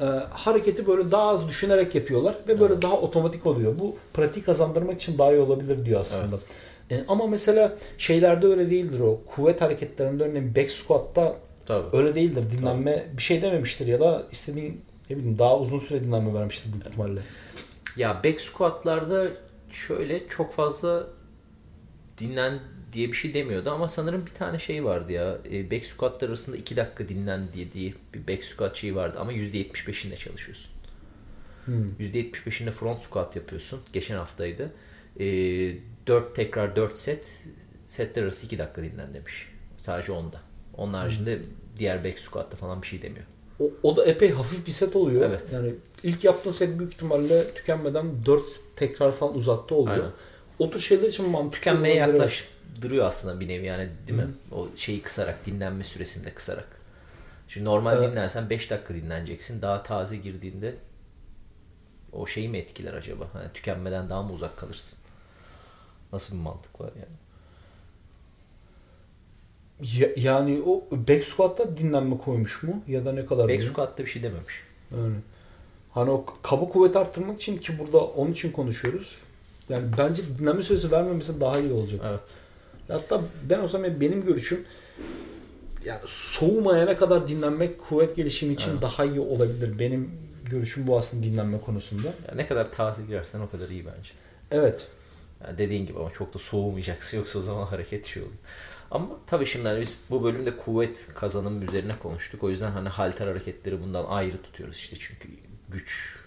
e, 0.01 0.05
hareketi 0.31 0.87
böyle 0.87 1.11
daha 1.11 1.29
az 1.29 1.49
düşünerek 1.49 1.95
yapıyorlar 1.95 2.35
ve 2.49 2.61
böyle 2.61 2.73
evet. 2.73 2.83
daha 2.83 2.97
otomatik 2.97 3.47
oluyor. 3.47 3.79
Bu 3.79 3.97
pratik 4.15 4.47
kazandırmak 4.47 5.03
için 5.03 5.19
daha 5.19 5.33
iyi 5.33 5.41
olabilir 5.41 5.87
diyor 5.87 6.01
aslında. 6.01 6.37
Evet. 6.91 7.03
E, 7.03 7.05
ama 7.09 7.27
mesela 7.27 7.77
şeylerde 7.99 8.47
öyle 8.47 8.71
değildir 8.71 9.01
o. 9.01 9.21
Kuvvet 9.27 9.61
hareketlerinde 9.61 10.25
örneğin 10.25 10.55
back 10.55 10.71
squat'ta 10.71 11.37
Tabii. 11.67 11.97
Öyle 11.97 12.15
değildir. 12.15 12.45
Dinlenme 12.53 12.97
Tabii. 12.97 13.17
bir 13.17 13.23
şey 13.23 13.43
dememiştir 13.43 13.87
ya 13.87 14.01
da 14.01 14.23
istediğin 14.33 14.81
ne 15.11 15.17
bileyim 15.17 15.39
daha 15.39 15.59
uzun 15.59 15.79
süre 15.79 16.05
dinlenme 16.05 16.35
vermiştir 16.35 16.73
büyük 16.73 16.87
ihtimalle. 16.87 17.21
Ya 17.97 18.21
back 18.25 18.41
squat'larda 18.41 19.29
şöyle 19.73 20.29
çok 20.29 20.53
fazla 20.53 21.07
dinlen 22.19 22.61
diye 22.93 23.09
bir 23.09 23.17
şey 23.17 23.35
demiyordu 23.35 23.71
ama 23.71 23.89
sanırım 23.89 24.27
bir 24.27 24.31
tane 24.31 24.59
şey 24.59 24.85
vardı 24.85 25.13
ya. 25.13 25.39
E, 25.53 25.71
back 25.71 25.87
squat'lar 25.87 26.29
arasında 26.29 26.57
2 26.57 26.77
dakika 26.77 27.09
dinlen 27.09 27.53
diye, 27.53 27.73
diye 27.73 27.93
bir 28.15 28.29
back 28.29 28.45
squat 28.45 28.77
şeyi 28.77 28.97
vardı 28.97 29.19
ama 29.21 29.33
%75'inde 29.33 30.17
çalışıyorsun. 30.17 30.71
Hmm. 31.65 31.93
%75'inde 32.01 32.71
front 32.71 33.01
squat 33.03 33.37
yapıyorsun. 33.37 33.81
Geçen 33.93 34.17
haftaydı. 34.17 34.73
E, 35.21 35.25
4 36.07 36.37
tekrar 36.37 36.77
4 36.77 36.99
set. 36.99 37.43
Setler 37.87 38.23
arası 38.23 38.47
2 38.47 38.59
dakika 38.59 38.83
dinlen 38.83 39.15
demiş. 39.15 39.49
Sadece 39.77 40.13
onda. 40.13 40.41
Onun 40.77 40.95
haricinde 40.95 41.37
hmm. 41.37 41.45
diğer 41.79 42.05
back 42.05 42.19
squat'ta 42.19 42.57
falan 42.57 42.83
bir 42.83 42.87
şey 42.87 43.03
demiyor. 43.03 43.27
O, 43.61 43.71
o 43.83 43.97
da 43.97 44.05
epey 44.05 44.31
hafif 44.31 44.67
bir 44.67 44.71
set 44.71 44.97
oluyor. 44.97 45.23
Evet. 45.29 45.43
Yani 45.53 45.75
ilk 46.03 46.25
yaptığın 46.25 46.51
set 46.51 46.79
büyük 46.79 46.93
ihtimalle 46.95 47.55
tükenmeden 47.55 48.07
4 48.27 48.45
tekrar 48.77 49.13
falan 49.13 49.35
uzakta 49.35 49.75
oluyor. 49.75 49.97
Aynen. 49.97 50.13
O 50.59 50.71
tür 50.71 50.81
şeyler 50.81 51.09
için 51.09 51.31
mantıklı. 51.31 51.57
Tükenmeye 51.59 51.95
yaklaştırıyor 52.81 53.07
aslında 53.07 53.41
bir 53.41 53.49
nevi 53.49 53.67
yani 53.67 53.89
değil 54.07 54.19
Hı. 54.19 54.27
mi? 54.27 54.35
O 54.53 54.69
şeyi 54.77 55.03
kısarak, 55.03 55.47
dinlenme 55.47 55.85
süresinde 55.85 56.35
kısarak. 56.35 56.69
Şimdi 57.49 57.67
normal 57.67 57.99
evet. 57.99 58.13
dinlersen 58.13 58.51
5 58.51 58.71
dakika 58.71 58.95
dinleneceksin. 58.95 59.63
Daha 59.63 59.83
taze 59.83 60.17
girdiğinde 60.17 60.75
o 62.13 62.27
şeyi 62.27 62.49
mi 62.49 62.59
etkiler 62.59 62.95
acaba? 62.95 63.25
Hani 63.33 63.53
tükenmeden 63.55 64.11
daha 64.11 64.23
mı 64.23 64.33
uzak 64.33 64.57
kalırsın? 64.57 64.99
Nasıl 66.13 66.37
bir 66.37 66.41
mantık 66.41 66.81
var 66.81 66.91
yani? 66.97 67.17
Ya, 69.99 70.09
yani 70.17 70.63
o 70.67 70.85
back 70.91 71.25
squat'ta 71.25 71.77
dinlenme 71.77 72.19
koymuş 72.19 72.63
mu? 72.63 72.83
Ya 72.89 73.05
da 73.05 73.13
ne 73.13 73.27
kadar? 73.27 73.49
Back 73.49 73.63
squat'ta 73.63 74.05
bir 74.05 74.11
şey 74.11 74.23
dememiş. 74.23 74.55
Yani. 74.91 75.17
Hani 75.91 76.11
o 76.11 76.25
kaba 76.43 76.69
kuvvet 76.69 76.97
arttırmak 76.97 77.37
için 77.37 77.59
ki 77.59 77.79
burada 77.79 77.99
onun 77.99 78.33
için 78.33 78.53
konuşuyoruz. 78.53 79.19
Yani 79.69 79.87
bence 79.99 80.23
dinlenme 80.39 80.63
süresi 80.63 80.91
vermemesi 80.91 81.41
daha 81.41 81.59
iyi 81.59 81.73
olacak. 81.73 82.01
Evet. 82.05 82.23
Hatta 82.93 83.21
ben 83.51 83.61
o 83.61 83.69
zaman 83.69 84.01
benim 84.01 84.25
görüşüm 84.25 84.65
yani 85.85 86.01
soğumayana 86.07 86.97
kadar 86.97 87.29
dinlenmek 87.29 87.79
kuvvet 87.79 88.17
gelişimi 88.17 88.55
için 88.55 88.71
evet. 88.71 88.83
daha 88.83 89.05
iyi 89.05 89.21
olabilir. 89.21 89.79
Benim 89.79 90.11
görüşüm 90.51 90.87
bu 90.87 90.99
aslında 90.99 91.23
dinlenme 91.23 91.61
konusunda. 91.61 92.09
Ya 92.29 92.35
ne 92.37 92.47
kadar 92.47 92.73
taze 92.73 93.03
girersen 93.03 93.41
o 93.41 93.51
kadar 93.51 93.69
iyi 93.69 93.87
bence. 93.87 94.11
Evet. 94.51 94.87
Yani 95.45 95.59
dediğin 95.59 95.87
gibi 95.87 95.99
ama 95.99 96.13
çok 96.13 96.35
da 96.35 96.39
soğumayacaksın 96.39 97.19
yoksa 97.19 97.39
o 97.39 97.43
zaman 97.43 97.67
hareket 97.67 98.07
şey 98.07 98.23
oluyor. 98.23 98.39
Ama 98.91 99.09
tabii 99.27 99.47
şimdi 99.47 99.69
hani 99.69 99.81
biz 99.81 99.99
bu 100.11 100.25
bölümde 100.25 100.57
kuvvet 100.57 101.09
kazanım 101.15 101.63
üzerine 101.63 101.99
konuştuk. 101.99 102.45
O 102.45 102.51
yüzden 102.51 102.71
hani 102.71 102.89
halter 102.89 103.27
hareketleri 103.27 103.83
bundan 103.83 104.05
ayrı 104.05 104.43
tutuyoruz 104.43 104.77
işte 104.77 104.97
çünkü 105.01 105.29
güç 105.69 106.20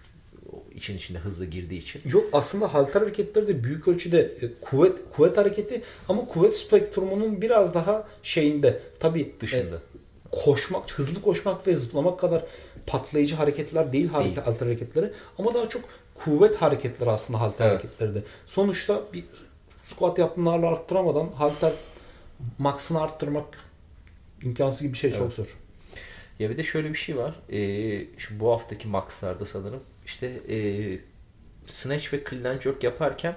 için 0.75 0.97
içinde 0.97 1.19
hızlı 1.19 1.45
girdiği 1.45 1.77
için. 1.77 2.01
Yok 2.05 2.25
aslında 2.33 2.73
halter 2.73 3.01
hareketleri 3.01 3.47
de 3.47 3.63
büyük 3.63 3.87
ölçüde 3.87 4.19
e, 4.19 4.53
kuvvet 4.61 4.97
kuvvet 5.15 5.37
hareketi 5.37 5.81
ama 6.09 6.25
kuvvet 6.25 6.57
spektrumunun 6.57 7.41
biraz 7.41 7.73
daha 7.73 8.07
şeyinde 8.23 8.79
tabii 8.99 9.35
dışında. 9.39 9.75
E, 9.75 9.79
koşmak, 10.31 10.91
hızlı 10.91 11.21
koşmak 11.21 11.67
ve 11.67 11.75
zıplamak 11.75 12.19
kadar 12.19 12.45
patlayıcı 12.87 13.35
hareketler 13.35 13.93
değil, 13.93 14.09
değil. 14.23 14.35
halter 14.35 14.65
hareketleri 14.65 15.11
ama 15.37 15.53
daha 15.53 15.69
çok 15.69 15.81
kuvvet 16.15 16.55
hareketleri 16.55 17.09
aslında 17.09 17.41
halter 17.41 17.65
evet. 17.65 17.79
hareketleri 17.79 18.15
de. 18.15 18.23
Sonuçta 18.45 19.01
bir 19.13 19.23
squat 19.83 20.19
yaptığınlarla 20.19 20.67
arttıramadan 20.67 21.27
halter 21.27 21.73
max'ını 22.57 23.01
arttırmak 23.01 23.57
imkansız 24.43 24.81
gibi 24.81 24.93
bir 24.93 24.97
şey 24.97 25.09
evet. 25.09 25.19
çok 25.19 25.33
zor. 25.33 25.57
Ya 26.39 26.49
bir 26.49 26.57
de 26.57 26.63
şöyle 26.63 26.89
bir 26.89 26.97
şey 26.97 27.17
var. 27.17 27.35
Ee, 27.49 27.57
şimdi 28.17 28.39
bu 28.39 28.51
haftaki 28.51 28.87
max'larda 28.87 29.45
sanırım 29.45 29.83
işte 30.05 30.27
e, 30.27 30.57
snatch 31.67 32.13
ve 32.13 32.23
clean 32.29 32.59
jerk 32.59 32.83
yaparken 32.83 33.35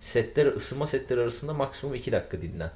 setler 0.00 0.46
ısınma 0.46 0.86
setleri 0.86 1.20
arasında 1.20 1.54
maksimum 1.54 1.94
2 1.94 2.12
dakika 2.12 2.42
dinlen 2.42 2.70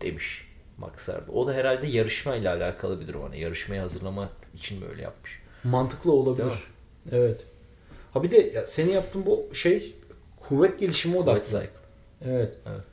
demiş 0.00 0.48
max'larda. 0.78 1.32
O 1.32 1.46
da 1.46 1.52
herhalde 1.52 1.86
yarışma 1.86 2.36
ile 2.36 2.50
alakalı 2.50 3.00
bir 3.00 3.06
durum. 3.08 3.22
Hani 3.22 3.40
yarışmaya 3.40 3.82
hazırlamak 3.82 4.30
için 4.54 4.80
böyle 4.80 5.02
yapmış. 5.02 5.42
Mantıklı 5.64 6.12
olabilir. 6.12 6.54
Evet. 7.12 7.40
Ha 8.12 8.22
bir 8.22 8.30
de 8.30 8.50
ya 8.54 8.66
senin 8.66 8.92
yaptığın 8.92 9.26
bu 9.26 9.54
şey 9.54 9.94
kuvvet 10.40 10.80
gelişimi 10.80 11.16
odaklı. 11.16 11.50
Kuvvet. 11.50 11.70
Evet. 12.24 12.54
Evet. 12.66 12.84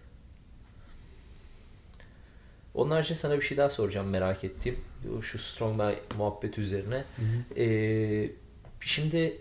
Onun 2.74 2.92
haricinde 2.92 3.18
sana 3.18 3.38
bir 3.38 3.42
şey 3.42 3.58
daha 3.58 3.70
soracağım 3.70 4.08
merak 4.08 4.44
ettiğim. 4.44 4.78
Şu 5.22 5.40
Strongman 5.40 5.96
muhabbet 6.18 6.58
üzerine. 6.58 6.96
Hı 7.16 7.22
hı. 7.22 7.60
Ee, 7.60 8.32
şimdi 8.80 9.38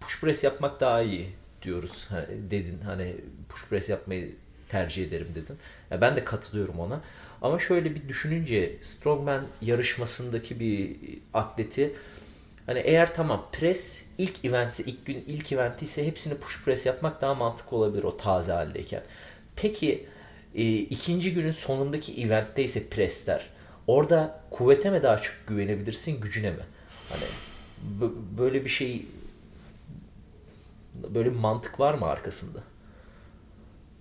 push 0.00 0.20
press 0.20 0.44
yapmak 0.44 0.80
daha 0.80 1.02
iyi 1.02 1.28
diyoruz 1.62 2.06
hani 2.10 2.50
dedin 2.50 2.80
hani 2.84 3.16
push 3.48 3.66
press 3.68 3.88
yapmayı 3.88 4.34
tercih 4.68 5.08
ederim 5.08 5.28
dedin. 5.34 5.56
Ya 5.90 6.00
ben 6.00 6.16
de 6.16 6.24
katılıyorum 6.24 6.80
ona. 6.80 7.00
Ama 7.42 7.58
şöyle 7.58 7.94
bir 7.94 8.08
düşününce 8.08 8.76
strongman 8.80 9.46
yarışmasındaki 9.62 10.60
bir 10.60 10.96
atleti 11.34 11.94
hani 12.66 12.78
eğer 12.78 13.14
tamam 13.14 13.48
press 13.52 14.06
ilk 14.18 14.44
eventsi 14.44 14.82
ilk 14.82 15.06
gün 15.06 15.24
ilk 15.26 15.52
eventi 15.52 15.84
ise 15.84 16.06
hepsini 16.06 16.34
push 16.34 16.64
press 16.64 16.86
yapmak 16.86 17.22
daha 17.22 17.34
mantıklı 17.34 17.76
olabilir 17.76 18.04
o 18.04 18.16
taze 18.16 18.52
haldeyken. 18.52 19.02
Peki 19.56 20.06
e, 20.54 20.74
ikinci 20.74 21.34
günün 21.34 21.52
sonundaki 21.52 22.22
eventte 22.24 22.64
ise 22.64 22.88
presler. 22.88 23.46
Orada 23.86 24.40
kuvvete 24.50 24.90
mi 24.90 25.02
daha 25.02 25.22
çok 25.22 25.34
güvenebilirsin, 25.46 26.20
gücüne 26.20 26.50
mi? 26.50 26.62
Hani 27.08 27.24
böyle 28.38 28.64
bir 28.64 28.70
şey 28.70 29.06
böyle 31.14 31.30
bir 31.30 31.38
mantık 31.38 31.80
var 31.80 31.94
mı 31.94 32.06
arkasında? 32.06 32.58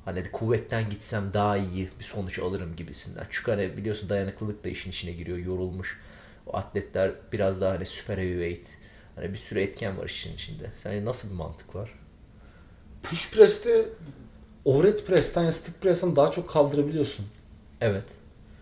Hani 0.05 0.31
kuvvetten 0.31 0.89
gitsem 0.89 1.33
daha 1.33 1.57
iyi 1.57 1.89
bir 1.99 2.03
sonuç 2.03 2.39
alırım 2.39 2.75
gibisinden. 2.75 3.27
Çünkü 3.29 3.51
hani 3.51 3.77
biliyorsun 3.77 4.09
dayanıklılık 4.09 4.63
da 4.63 4.69
işin 4.69 4.89
içine 4.89 5.11
giriyor. 5.11 5.37
Yorulmuş 5.37 5.99
o 6.47 6.57
atletler 6.57 7.11
biraz 7.31 7.61
daha 7.61 7.73
hani 7.73 7.85
süper 7.85 8.17
heavyweight. 8.17 8.67
Hani 9.15 9.31
bir 9.31 9.37
sürü 9.37 9.59
etken 9.59 9.97
var 9.97 10.05
işin 10.05 10.33
içinde. 10.33 10.71
Sence 10.77 11.05
nasıl 11.05 11.29
bir 11.29 11.35
mantık 11.35 11.75
var? 11.75 11.93
Push 13.03 13.31
press'te 13.31 13.85
overhead 14.65 15.05
press'ten 15.05 15.43
ya 15.43 15.51
stiff 15.51 15.81
press'ten 15.81 16.15
daha 16.15 16.31
çok 16.31 16.49
kaldırabiliyorsun. 16.49 17.25
Evet. 17.81 18.05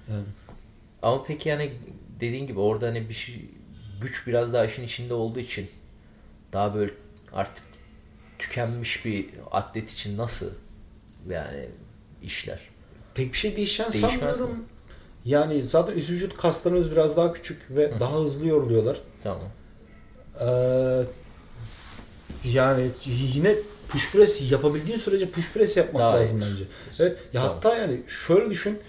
Yani. 0.10 0.26
Ama 1.02 1.24
peki 1.24 1.50
yani 1.50 1.74
dediğin 2.20 2.48
gibi 2.48 2.60
orada 2.60 2.88
hani 2.88 3.10
bir 3.10 3.14
şey 3.14 3.46
güç 4.02 4.28
biraz 4.28 4.54
daha 4.54 4.66
işin 4.66 4.84
içinde 4.84 5.14
olduğu 5.14 5.40
için 5.40 5.68
daha 6.54 6.76
böyle 6.76 6.92
artık 7.34 7.64
tükenmiş 8.40 9.06
bir 9.06 9.30
atlet 9.52 9.92
için 9.92 10.18
nasıl 10.18 10.50
yani 11.30 11.70
işler? 12.24 12.60
Pek 13.16 13.34
bir 13.34 13.38
şey 13.38 13.58
değişen 13.58 13.92
Değişmez 13.92 14.12
sanmıyorum. 14.38 14.50
mi? 14.58 14.64
Yani 15.26 15.64
zaten 15.64 15.94
üst 15.94 16.10
vücut 16.10 16.38
kaslarımız 16.38 16.92
biraz 16.92 17.18
daha 17.18 17.34
küçük 17.34 17.62
ve 17.70 17.92
Hı. 17.96 18.00
daha 18.00 18.14
hızlı 18.20 18.48
yoruluyorlar. 18.48 19.02
Tamam. 19.24 19.42
Ee, 20.42 21.04
yani 22.44 22.90
yine 23.06 23.56
push 23.88 24.12
press 24.12 24.52
yapabildiğin 24.52 24.98
sürece 24.98 25.30
push 25.30 25.52
press 25.54 25.78
yapmak 25.78 26.02
Daha 26.04 26.14
lazım 26.14 26.38
iyi. 26.40 26.42
bence. 26.52 26.64
Evet. 27.00 27.20
Ya 27.34 27.42
Tamam. 27.42 27.56
hatta 27.56 27.78
yani 27.78 28.00
şöyle 28.28 28.50
düşün. 28.50 28.80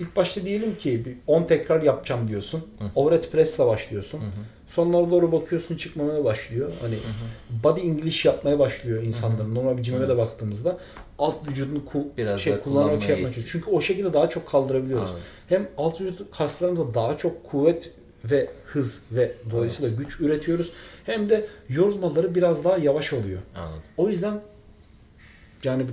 İlk 0.00 0.16
başta 0.16 0.44
diyelim 0.44 0.78
ki 0.78 1.04
bir 1.04 1.16
10 1.26 1.44
tekrar 1.44 1.82
yapacağım 1.82 2.28
diyorsun. 2.28 2.64
Hı. 2.78 2.84
Overhead 2.94 3.30
press'le 3.30 3.58
başlıyorsun. 3.58 4.18
Hı 4.18 4.24
hı. 4.24 4.30
Sonlara 4.68 5.10
doğru 5.10 5.32
bakıyorsun 5.32 5.76
çıkmamaya 5.76 6.24
başlıyor. 6.24 6.72
Hani 6.80 6.94
body 7.64 7.80
English 7.80 8.24
yapmaya 8.24 8.58
başlıyor 8.58 9.02
insanların. 9.02 9.54
Normal 9.54 9.76
bir 9.78 9.82
cimeme 9.82 10.08
de 10.08 10.16
baktığımızda 10.18 10.78
alt 11.18 11.48
vücudunu 11.48 11.78
ku- 11.78 12.06
Biraz 12.16 12.40
şey 12.40 12.58
kullanarak 12.58 13.02
şey 13.02 13.10
yapmaya 13.10 13.32
çalışıyor. 13.34 13.48
Çünkü 13.52 13.70
o 13.70 13.80
şekilde 13.80 14.12
daha 14.12 14.28
çok 14.28 14.48
kaldırabiliyoruz. 14.50 15.10
Anladım. 15.10 15.24
Hem 15.48 15.68
alt 15.78 16.00
vücut 16.00 16.36
kaslarımızda 16.36 16.94
daha 16.94 17.16
çok 17.16 17.50
kuvvet 17.50 17.90
ve 18.24 18.50
hız 18.66 19.02
ve 19.12 19.32
dolayısıyla 19.50 19.96
güç 19.96 20.20
üretiyoruz. 20.20 20.72
Hem 21.06 21.28
de 21.28 21.46
yorulmaları 21.68 22.34
biraz 22.34 22.64
daha 22.64 22.76
yavaş 22.78 23.12
oluyor. 23.12 23.40
Anladım. 23.56 23.82
O 23.96 24.08
yüzden 24.08 24.40
yani 25.64 25.86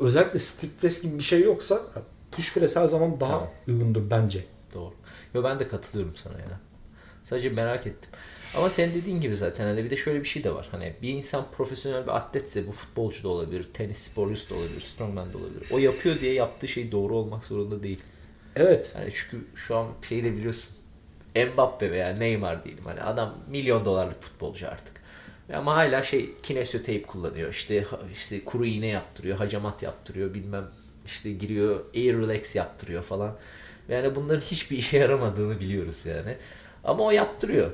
özellikle 0.00 0.38
stiff 0.38 0.80
press 0.80 1.02
gibi 1.02 1.18
bir 1.18 1.22
şey 1.22 1.40
yoksa 1.40 1.80
push 2.32 2.54
press 2.54 2.76
her 2.76 2.84
zaman 2.84 3.20
daha 3.20 3.30
Tamam. 3.30 3.50
uygundur 3.68 4.10
bence. 4.10 4.44
Doğru. 4.74 4.94
Yo 5.34 5.44
ben 5.44 5.60
de 5.60 5.68
katılıyorum 5.68 6.16
sana 6.16 6.38
ya. 6.38 6.60
Sadece 7.24 7.50
merak 7.50 7.86
ettim. 7.86 8.10
Ama 8.56 8.70
senin 8.70 8.94
dediğin 8.94 9.20
gibi 9.20 9.36
zaten 9.36 9.64
hani 9.64 9.84
bir 9.84 9.90
de 9.90 9.96
şöyle 9.96 10.20
bir 10.20 10.28
şey 10.28 10.44
de 10.44 10.54
var. 10.54 10.68
Hani 10.70 10.94
bir 11.02 11.08
insan 11.08 11.44
profesyonel 11.56 12.02
bir 12.02 12.16
atletse 12.16 12.66
bu 12.66 12.72
futbolcu 12.72 13.22
da 13.22 13.28
olabilir, 13.28 13.66
tenis 13.74 13.98
sporcusu 13.98 14.54
da 14.54 14.58
olabilir, 14.58 14.80
strongman 14.80 15.32
da 15.32 15.38
olabilir. 15.38 15.68
O 15.70 15.78
yapıyor 15.78 16.20
diye 16.20 16.32
yaptığı 16.32 16.68
şey 16.68 16.92
doğru 16.92 17.16
olmak 17.16 17.44
zorunda 17.44 17.82
değil. 17.82 18.00
Evet. 18.56 18.92
Yani 18.98 19.12
çünkü 19.14 19.46
şu 19.54 19.76
an 19.76 19.86
şey 20.08 20.24
de 20.24 20.36
biliyorsun 20.36 20.76
Mbappe 21.36 21.90
veya 21.90 22.08
Neymar 22.14 22.64
diyelim. 22.64 22.84
Hani 22.84 23.00
adam 23.00 23.34
milyon 23.48 23.84
dolarlık 23.84 24.22
futbolcu 24.22 24.68
artık. 24.68 25.00
Ama 25.54 25.76
hala 25.76 26.02
şey 26.02 26.30
kinesyotape 26.42 27.02
kullanıyor. 27.02 27.50
İşte 27.50 27.86
işte 28.12 28.44
kuru 28.44 28.66
iğne 28.66 28.86
yaptırıyor, 28.86 29.36
hacamat 29.38 29.82
yaptırıyor, 29.82 30.34
bilmem 30.34 30.66
işte 31.10 31.32
giriyor 31.32 31.80
air 31.94 32.14
relax 32.14 32.56
yaptırıyor 32.56 33.02
falan. 33.02 33.36
Yani 33.88 34.16
bunların 34.16 34.40
hiçbir 34.40 34.78
işe 34.78 34.98
yaramadığını 34.98 35.60
biliyoruz 35.60 36.06
yani. 36.06 36.36
Ama 36.84 37.04
o 37.04 37.10
yaptırıyor. 37.10 37.70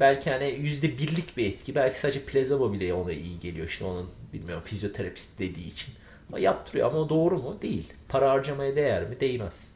Belki 0.00 0.30
hani 0.30 0.50
yüzde 0.60 0.98
birlik 0.98 1.36
bir 1.36 1.46
etki. 1.46 1.74
Belki 1.74 1.98
sadece 1.98 2.20
plazebo 2.20 2.72
bile 2.72 2.94
ona 2.94 3.12
iyi 3.12 3.40
geliyor. 3.40 3.68
İşte 3.68 3.84
onun 3.84 4.06
bilmiyorum 4.32 4.62
fizyoterapist 4.66 5.38
dediği 5.38 5.68
için. 5.68 5.94
Ama 6.28 6.38
yaptırıyor. 6.38 6.92
Ama 6.92 7.08
doğru 7.08 7.38
mu? 7.38 7.56
Değil. 7.62 7.92
Para 8.08 8.30
harcamaya 8.30 8.76
değer 8.76 9.08
mi? 9.08 9.20
Değmez. 9.20 9.72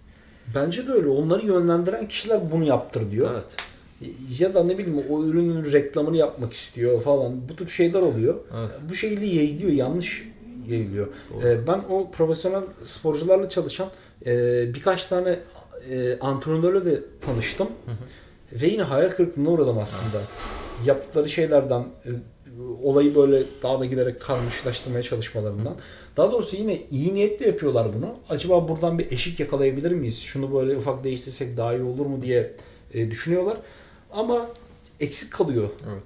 Bence 0.55 0.87
de 0.87 0.93
öyle. 0.93 1.09
Onları 1.09 1.47
yönlendiren 1.47 2.09
kişiler 2.09 2.53
bunu 2.53 2.65
yaptır 2.65 3.11
diyor. 3.11 3.31
Evet. 3.35 3.57
Ya 4.39 4.55
da 4.55 4.65
ne 4.65 4.79
bileyim 4.79 5.03
o 5.11 5.25
ürünün 5.25 5.73
reklamını 5.73 6.17
yapmak 6.17 6.53
istiyor 6.53 7.03
falan. 7.03 7.49
Bu 7.49 7.57
tür 7.57 7.69
şeyler 7.69 8.03
oluyor. 8.03 8.35
Evet. 8.57 8.73
Bu 8.91 8.95
şekilde 8.95 9.27
yayılıyor. 9.27 9.73
Yanlış 9.73 10.29
yayılıyor. 10.69 11.09
Ee, 11.45 11.67
ben 11.67 11.83
o 11.91 12.11
profesyonel 12.11 12.63
sporcularla 12.85 13.49
çalışan 13.49 13.91
e, 14.27 14.75
birkaç 14.75 15.07
tane 15.07 15.39
e, 15.91 16.19
antrenörle 16.19 16.85
de 16.85 17.01
tanıştım. 17.21 17.69
Ve 18.53 18.67
yine 18.67 18.83
hayal 18.83 19.11
kırıklığına 19.11 19.51
uğradım 19.51 19.79
aslında. 19.79 20.23
Yaptıkları 20.87 21.29
şeylerden 21.29 21.81
e, 21.81 22.11
olayı 22.83 23.15
böyle 23.15 23.43
daha 23.63 23.81
da 23.81 23.87
giderek 23.87 24.21
karmaşıklaştırmaya 24.21 25.03
çalışmalarından. 25.03 25.75
Daha 26.17 26.33
doğrusu 26.33 26.57
yine 26.57 26.83
iyi 26.91 27.15
niyetle 27.15 27.47
yapıyorlar 27.47 27.89
bunu. 27.95 28.15
Acaba 28.29 28.69
buradan 28.69 28.99
bir 28.99 29.13
eşik 29.13 29.41
yakalayabilir 29.41 29.91
miyiz? 29.91 30.19
Şunu 30.19 30.55
böyle 30.55 30.77
ufak 30.77 31.05
değiştirsek 31.05 31.57
daha 31.57 31.75
iyi 31.75 31.83
olur 31.83 32.07
mu 32.07 32.23
diye 32.23 32.53
e, 32.95 33.11
düşünüyorlar. 33.11 33.57
Ama 34.13 34.49
eksik 35.01 35.33
kalıyor. 35.33 35.69
Evet. 35.93 36.03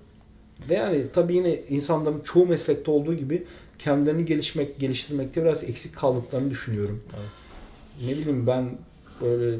Ve 0.69 0.75
yani 0.75 1.03
tabii 1.13 1.37
yine 1.37 1.55
insanların 1.55 2.21
çoğu 2.21 2.47
meslekte 2.47 2.91
olduğu 2.91 3.15
gibi 3.15 3.47
kendilerini 3.85 4.25
gelişmek, 4.25 4.79
geliştirmekte 4.81 5.43
biraz 5.43 5.65
eksik 5.65 5.97
kaldıklarını 5.97 6.51
düşünüyorum. 6.51 7.03
Evet. 7.19 7.29
Ne 8.11 8.19
bileyim 8.21 8.47
ben 8.47 8.79
böyle 9.21 9.57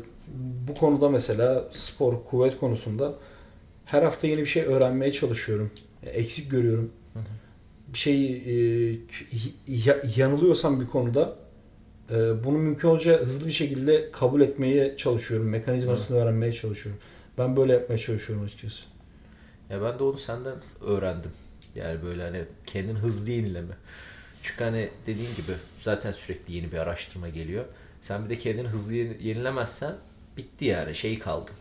bu 0.69 0.75
konuda 0.75 1.09
mesela 1.09 1.65
spor, 1.71 2.25
kuvvet 2.25 2.59
konusunda 2.61 3.15
her 3.85 4.03
hafta 4.03 4.27
yeni 4.27 4.41
bir 4.41 4.47
şey 4.47 4.63
öğrenmeye 4.63 5.13
çalışıyorum. 5.13 5.71
Eksik 6.07 6.51
görüyorum. 6.51 6.93
Bir 7.89 7.99
şey 7.99 8.33
e, 8.37 8.97
ya- 9.69 10.01
yanılıyorsam 10.17 10.81
bir 10.81 10.87
konuda 10.87 11.37
e, 12.11 12.45
bunu 12.45 12.59
mümkün 12.59 12.89
olunca 12.89 13.19
hızlı 13.21 13.47
bir 13.47 13.53
şekilde 13.53 14.11
kabul 14.11 14.41
etmeye 14.41 14.97
çalışıyorum. 14.97 15.49
Mekanizmasını 15.49 16.17
öğrenmeye 16.17 16.53
çalışıyorum. 16.53 17.01
Ben 17.39 17.57
böyle 17.57 17.73
yapmaya 17.73 17.99
çalışıyorum 17.99 18.45
açıkçası. 18.45 18.83
Ya 19.71 19.83
ben 19.83 19.99
de 19.99 20.03
onu 20.03 20.19
senden 20.19 20.55
öğrendim. 20.81 21.31
Yani 21.75 22.03
böyle 22.03 22.23
hani 22.23 22.45
kendin 22.67 22.95
hızlı 22.95 23.31
yenileme. 23.31 23.75
Çünkü 24.43 24.65
hani 24.65 24.91
dediğin 25.07 25.35
gibi 25.37 25.53
zaten 25.79 26.11
sürekli 26.11 26.55
yeni 26.57 26.73
bir 26.73 26.77
araştırma 26.77 27.29
geliyor. 27.29 27.65
Sen 28.03 28.25
bir 28.25 28.31
de 28.31 28.39
kendini 28.39 28.69
hızlı 28.69 28.95
yeni- 28.95 29.27
yenilemezsen 29.27 29.95
bitti 30.37 30.65
yani 30.65 30.95
şey 30.95 31.19
kaldın. 31.19 31.55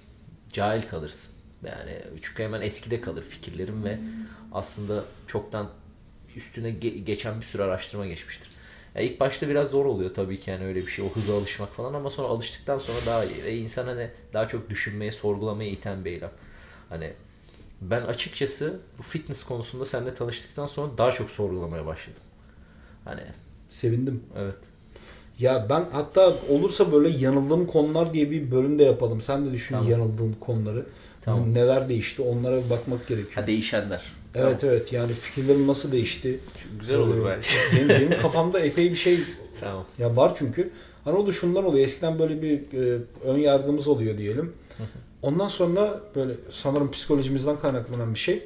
Cahil 0.53 0.81
kalırsın. 0.81 1.35
Yani 1.65 2.01
çünkü 2.21 2.43
hemen 2.43 2.61
eskide 2.61 3.01
kalır 3.01 3.21
fikirlerim 3.29 3.83
ve 3.83 3.97
aslında 4.51 5.03
çoktan 5.27 5.69
üstüne 6.35 6.69
ge- 6.69 7.03
geçen 7.03 7.39
bir 7.41 7.45
sürü 7.45 7.63
araştırma 7.63 8.05
geçmiştir. 8.07 8.49
Ya 8.95 9.01
ilk 9.01 9.19
başta 9.19 9.49
biraz 9.49 9.67
zor 9.69 9.85
oluyor 9.85 10.13
tabii 10.13 10.39
ki 10.39 10.49
yani 10.51 10.65
öyle 10.65 10.79
bir 10.79 10.91
şey 10.91 11.05
o 11.05 11.09
hıza 11.09 11.37
alışmak 11.37 11.73
falan 11.73 11.93
ama 11.93 12.09
sonra 12.09 12.27
alıştıktan 12.27 12.77
sonra 12.77 12.97
daha 13.05 13.25
iyi. 13.25 13.43
Ve 13.43 13.57
insan 13.57 13.85
hani 13.87 14.09
daha 14.33 14.47
çok 14.47 14.69
düşünmeye, 14.69 15.11
sorgulamaya 15.11 15.69
iten 15.69 16.05
bir 16.05 16.11
eylem. 16.11 16.31
Hani 16.89 17.13
ben 17.81 18.01
açıkçası 18.01 18.79
bu 18.97 19.03
fitness 19.03 19.43
konusunda 19.43 19.85
seninle 19.85 20.13
tanıştıktan 20.15 20.67
sonra 20.67 20.97
daha 20.97 21.11
çok 21.11 21.31
sorgulamaya 21.31 21.85
başladım. 21.85 22.21
Hani 23.05 23.21
Sevindim. 23.69 24.23
evet. 24.37 24.55
Ya 25.39 25.65
ben 25.69 25.85
hatta 25.91 26.33
olursa 26.49 26.91
böyle 26.91 27.09
yanıldığım 27.09 27.67
konular 27.67 28.13
diye 28.13 28.31
bir 28.31 28.51
bölüm 28.51 28.79
de 28.79 28.83
yapalım. 28.83 29.21
Sen 29.21 29.45
de 29.45 29.51
düşün 29.51 29.75
Tamam. 29.75 29.89
yanıldığın 29.91 30.35
konuları. 30.39 30.85
Tamam. 31.21 31.53
Neler 31.53 31.89
değişti 31.89 32.21
onlara 32.21 32.65
bir 32.65 32.69
bakmak 32.69 33.07
gerekiyor. 33.07 33.33
Ha 33.35 33.47
değişenler. 33.47 34.01
Evet 34.35 34.63
evet 34.63 34.93
yani 34.93 35.13
fikirlerim 35.13 35.67
nasıl 35.67 35.91
değişti. 35.91 36.39
Tamam. 36.63 36.79
Güzel 36.79 36.97
olur 36.97 37.25
bence. 37.25 37.49
Benim, 37.75 37.89
benim 37.89 38.21
kafamda 38.21 38.59
epey 38.59 38.91
bir 38.91 38.95
şey 38.95 39.19
tamam. 39.59 39.85
ya 39.99 40.15
var 40.15 40.31
çünkü. 40.37 40.69
Hani 41.03 41.17
o 41.17 41.27
da 41.27 41.33
şundan 41.33 41.65
oluyor. 41.65 41.85
Eskiden 41.85 42.19
böyle 42.19 42.41
bir 42.41 42.59
e, 42.83 42.97
ön 43.23 43.37
yargımız 43.37 43.87
oluyor 43.87 44.17
diyelim. 44.17 44.53
Ondan 45.21 45.47
sonra 45.47 45.99
böyle 46.15 46.33
sanırım 46.51 46.91
psikolojimizden 46.91 47.59
kaynaklanan 47.59 48.13
bir 48.13 48.19
şey. 48.19 48.43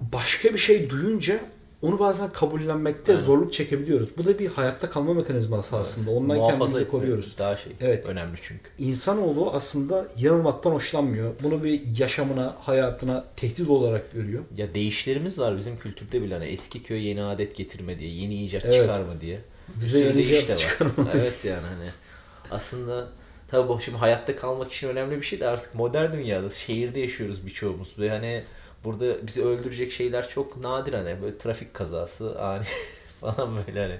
Başka 0.00 0.54
bir 0.54 0.58
şey 0.58 0.90
duyunca 0.90 1.40
onu 1.86 1.98
bazen 1.98 2.32
kabullenmekte 2.32 3.12
Aynen. 3.12 3.24
zorluk 3.24 3.52
çekebiliyoruz. 3.52 4.08
Bu 4.18 4.24
da 4.24 4.38
bir 4.38 4.46
hayatta 4.46 4.90
kalma 4.90 5.14
mekanizması 5.14 5.76
aslında. 5.76 6.10
Ondan 6.10 6.36
Muhafaza 6.36 6.64
kendimizi 6.64 6.90
koruyoruz. 6.90 7.34
Daha 7.38 7.56
şey. 7.56 7.72
Evet. 7.80 8.06
Önemli 8.06 8.36
çünkü. 8.42 8.70
İnsanoğlu 8.78 9.50
aslında 9.52 10.08
yanılmaktan 10.18 10.70
hoşlanmıyor. 10.70 11.32
Bunu 11.42 11.64
bir 11.64 11.80
yaşamına, 11.98 12.56
hayatına 12.60 13.24
tehdit 13.36 13.68
olarak 13.68 14.12
görüyor. 14.12 14.42
Ya 14.56 14.74
değişlerimiz 14.74 15.38
var 15.38 15.56
bizim 15.56 15.78
kültürde 15.78 16.22
bile 16.22 16.34
hani 16.34 16.44
eski 16.46 16.82
köy 16.82 17.08
yeni 17.08 17.22
adet 17.22 17.56
getirme 17.56 17.98
diye, 17.98 18.10
yeni 18.10 18.44
icat 18.44 18.64
Evet. 18.64 18.74
çıkarma 18.74 19.20
diye. 19.20 19.40
Bize 19.80 19.98
yeni 19.98 20.22
icat 20.22 20.50
var. 20.80 20.88
evet 21.14 21.44
yani 21.44 21.66
hani 21.66 21.88
aslında 22.50 23.08
tabii 23.48 23.68
bu 23.68 23.80
şimdi 23.80 23.98
hayatta 23.98 24.36
kalmak 24.36 24.72
için 24.72 24.88
önemli 24.88 25.16
bir 25.16 25.26
şey 25.26 25.40
de 25.40 25.46
artık 25.46 25.74
modern 25.74 26.12
dünyada 26.12 26.50
şehirde 26.50 27.00
yaşıyoruz 27.00 27.46
birçoğumuz 27.46 27.98
ve 27.98 28.10
hani 28.10 28.44
burada 28.86 29.26
bizi 29.26 29.44
öldürecek 29.44 29.92
şeyler 29.92 30.28
çok 30.28 30.56
nadir 30.56 30.92
hani 30.92 31.22
böyle 31.22 31.38
trafik 31.38 31.74
kazası 31.74 32.42
ani 32.42 32.64
falan 33.20 33.56
böyle 33.66 33.80
hani. 33.82 33.98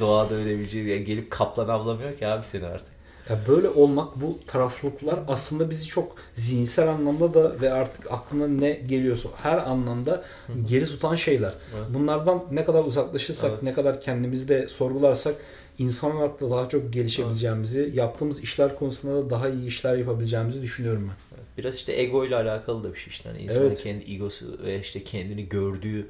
Doğada 0.00 0.34
ölebileceği 0.34 0.88
yani 0.88 1.04
gelip 1.04 1.30
kaplan 1.30 1.68
avlamıyor 1.68 2.18
ki 2.18 2.26
abi 2.26 2.44
seni 2.44 2.66
artık. 2.66 2.98
Ya 3.30 3.38
böyle 3.48 3.68
olmak 3.68 4.20
bu 4.20 4.38
taraflılıklar 4.46 5.20
aslında 5.28 5.70
bizi 5.70 5.86
çok 5.86 6.16
zihinsel 6.34 6.88
anlamda 6.88 7.34
da 7.34 7.60
ve 7.60 7.72
artık 7.72 8.12
aklına 8.12 8.46
ne 8.46 8.70
geliyorsa 8.70 9.28
her 9.42 9.58
anlamda 9.58 10.24
geri 10.68 10.84
tutan 10.84 11.16
şeyler. 11.16 11.54
Evet. 11.76 11.86
Bunlardan 11.94 12.44
ne 12.50 12.64
kadar 12.64 12.84
uzaklaşırsak, 12.84 13.50
Evet. 13.50 13.62
ne 13.62 13.72
kadar 13.72 14.00
kendimizi 14.00 14.48
de 14.48 14.68
sorgularsak 14.68 15.34
insan 15.78 16.16
olarak 16.16 16.40
da 16.40 16.50
daha 16.50 16.68
çok 16.68 16.92
gelişebileceğimizi, 16.92 17.92
yaptığımız 17.94 18.40
işler 18.42 18.78
konusunda 18.78 19.14
da 19.26 19.30
daha 19.30 19.48
iyi 19.48 19.66
işler 19.66 19.96
yapabileceğimizi 19.96 20.62
düşünüyorum 20.62 21.10
ben. 21.10 21.38
Biraz 21.58 21.76
işte 21.76 22.00
ego 22.00 22.24
ile 22.24 22.36
alakalı 22.36 22.84
da 22.84 22.94
bir 22.94 22.98
şey 22.98 23.10
işte. 23.10 23.28
Hani 23.28 23.42
insanın 23.42 23.66
Evet. 23.66 23.82
kendi 23.82 24.12
egosu 24.12 24.58
ve 24.64 24.80
işte 24.80 25.04
kendini 25.04 25.48
gördüğü 25.48 26.08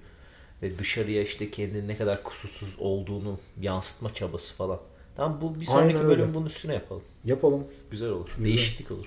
ve 0.63 0.79
dışarıya 0.79 1.23
işte 1.23 1.51
kendinin 1.51 1.89
ne 1.89 1.97
kadar 1.97 2.23
kusursuz 2.23 2.75
olduğunu 2.79 3.39
yansıtma 3.61 4.15
çabası 4.15 4.55
falan. 4.55 4.81
Tamam 5.17 5.41
bu 5.41 5.61
bir 5.61 5.67
sonraki 5.67 5.97
Aynen 5.97 6.09
bölüm 6.09 6.21
öyle. 6.23 6.35
bunun 6.35 6.47
üstüne 6.47 6.75
yapalım. 6.75 7.03
Yapalım. 7.25 7.65
Güzel 7.91 8.09
olur. 8.09 8.29
Güzel. 8.29 8.45
Değişiklik 8.45 8.91
olur. 8.91 9.07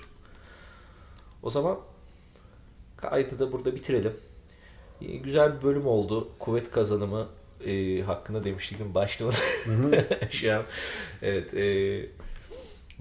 O 1.43 1.49
zaman 1.49 1.79
kaydı 2.97 3.39
da 3.39 3.51
burada 3.51 3.75
bitirelim. 3.75 4.13
Ee, 5.01 5.05
Güzel 5.17 5.57
bir 5.57 5.63
bölüm 5.63 5.87
oldu. 5.87 6.29
Kuvvet 6.39 6.71
kazanımı 6.71 7.27
e, 7.65 8.01
hakkında 8.01 8.43
mi? 8.79 8.93
Başlamadı. 8.95 9.35
Şu 10.31 10.53
an. 10.53 10.63
Evet. 11.21 11.53
E, 11.53 12.05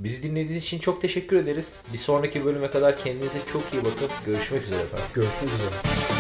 bizi 0.05 0.22
dinlediğiniz 0.22 0.64
için 0.64 0.78
çok 0.78 1.03
teşekkür 1.03 1.36
ederiz. 1.36 1.82
Bir 1.92 1.98
sonraki 1.98 2.44
bölüme 2.44 2.70
kadar 2.70 2.96
kendinize 2.96 3.38
çok 3.53 3.62
iyi 3.74 3.84
bakın. 3.84 4.09
Görüşmek 4.26 4.62
üzere 4.62 4.80
efendim. 4.80 5.07
Görüşmek 5.14 5.51
üzere. 5.55 6.19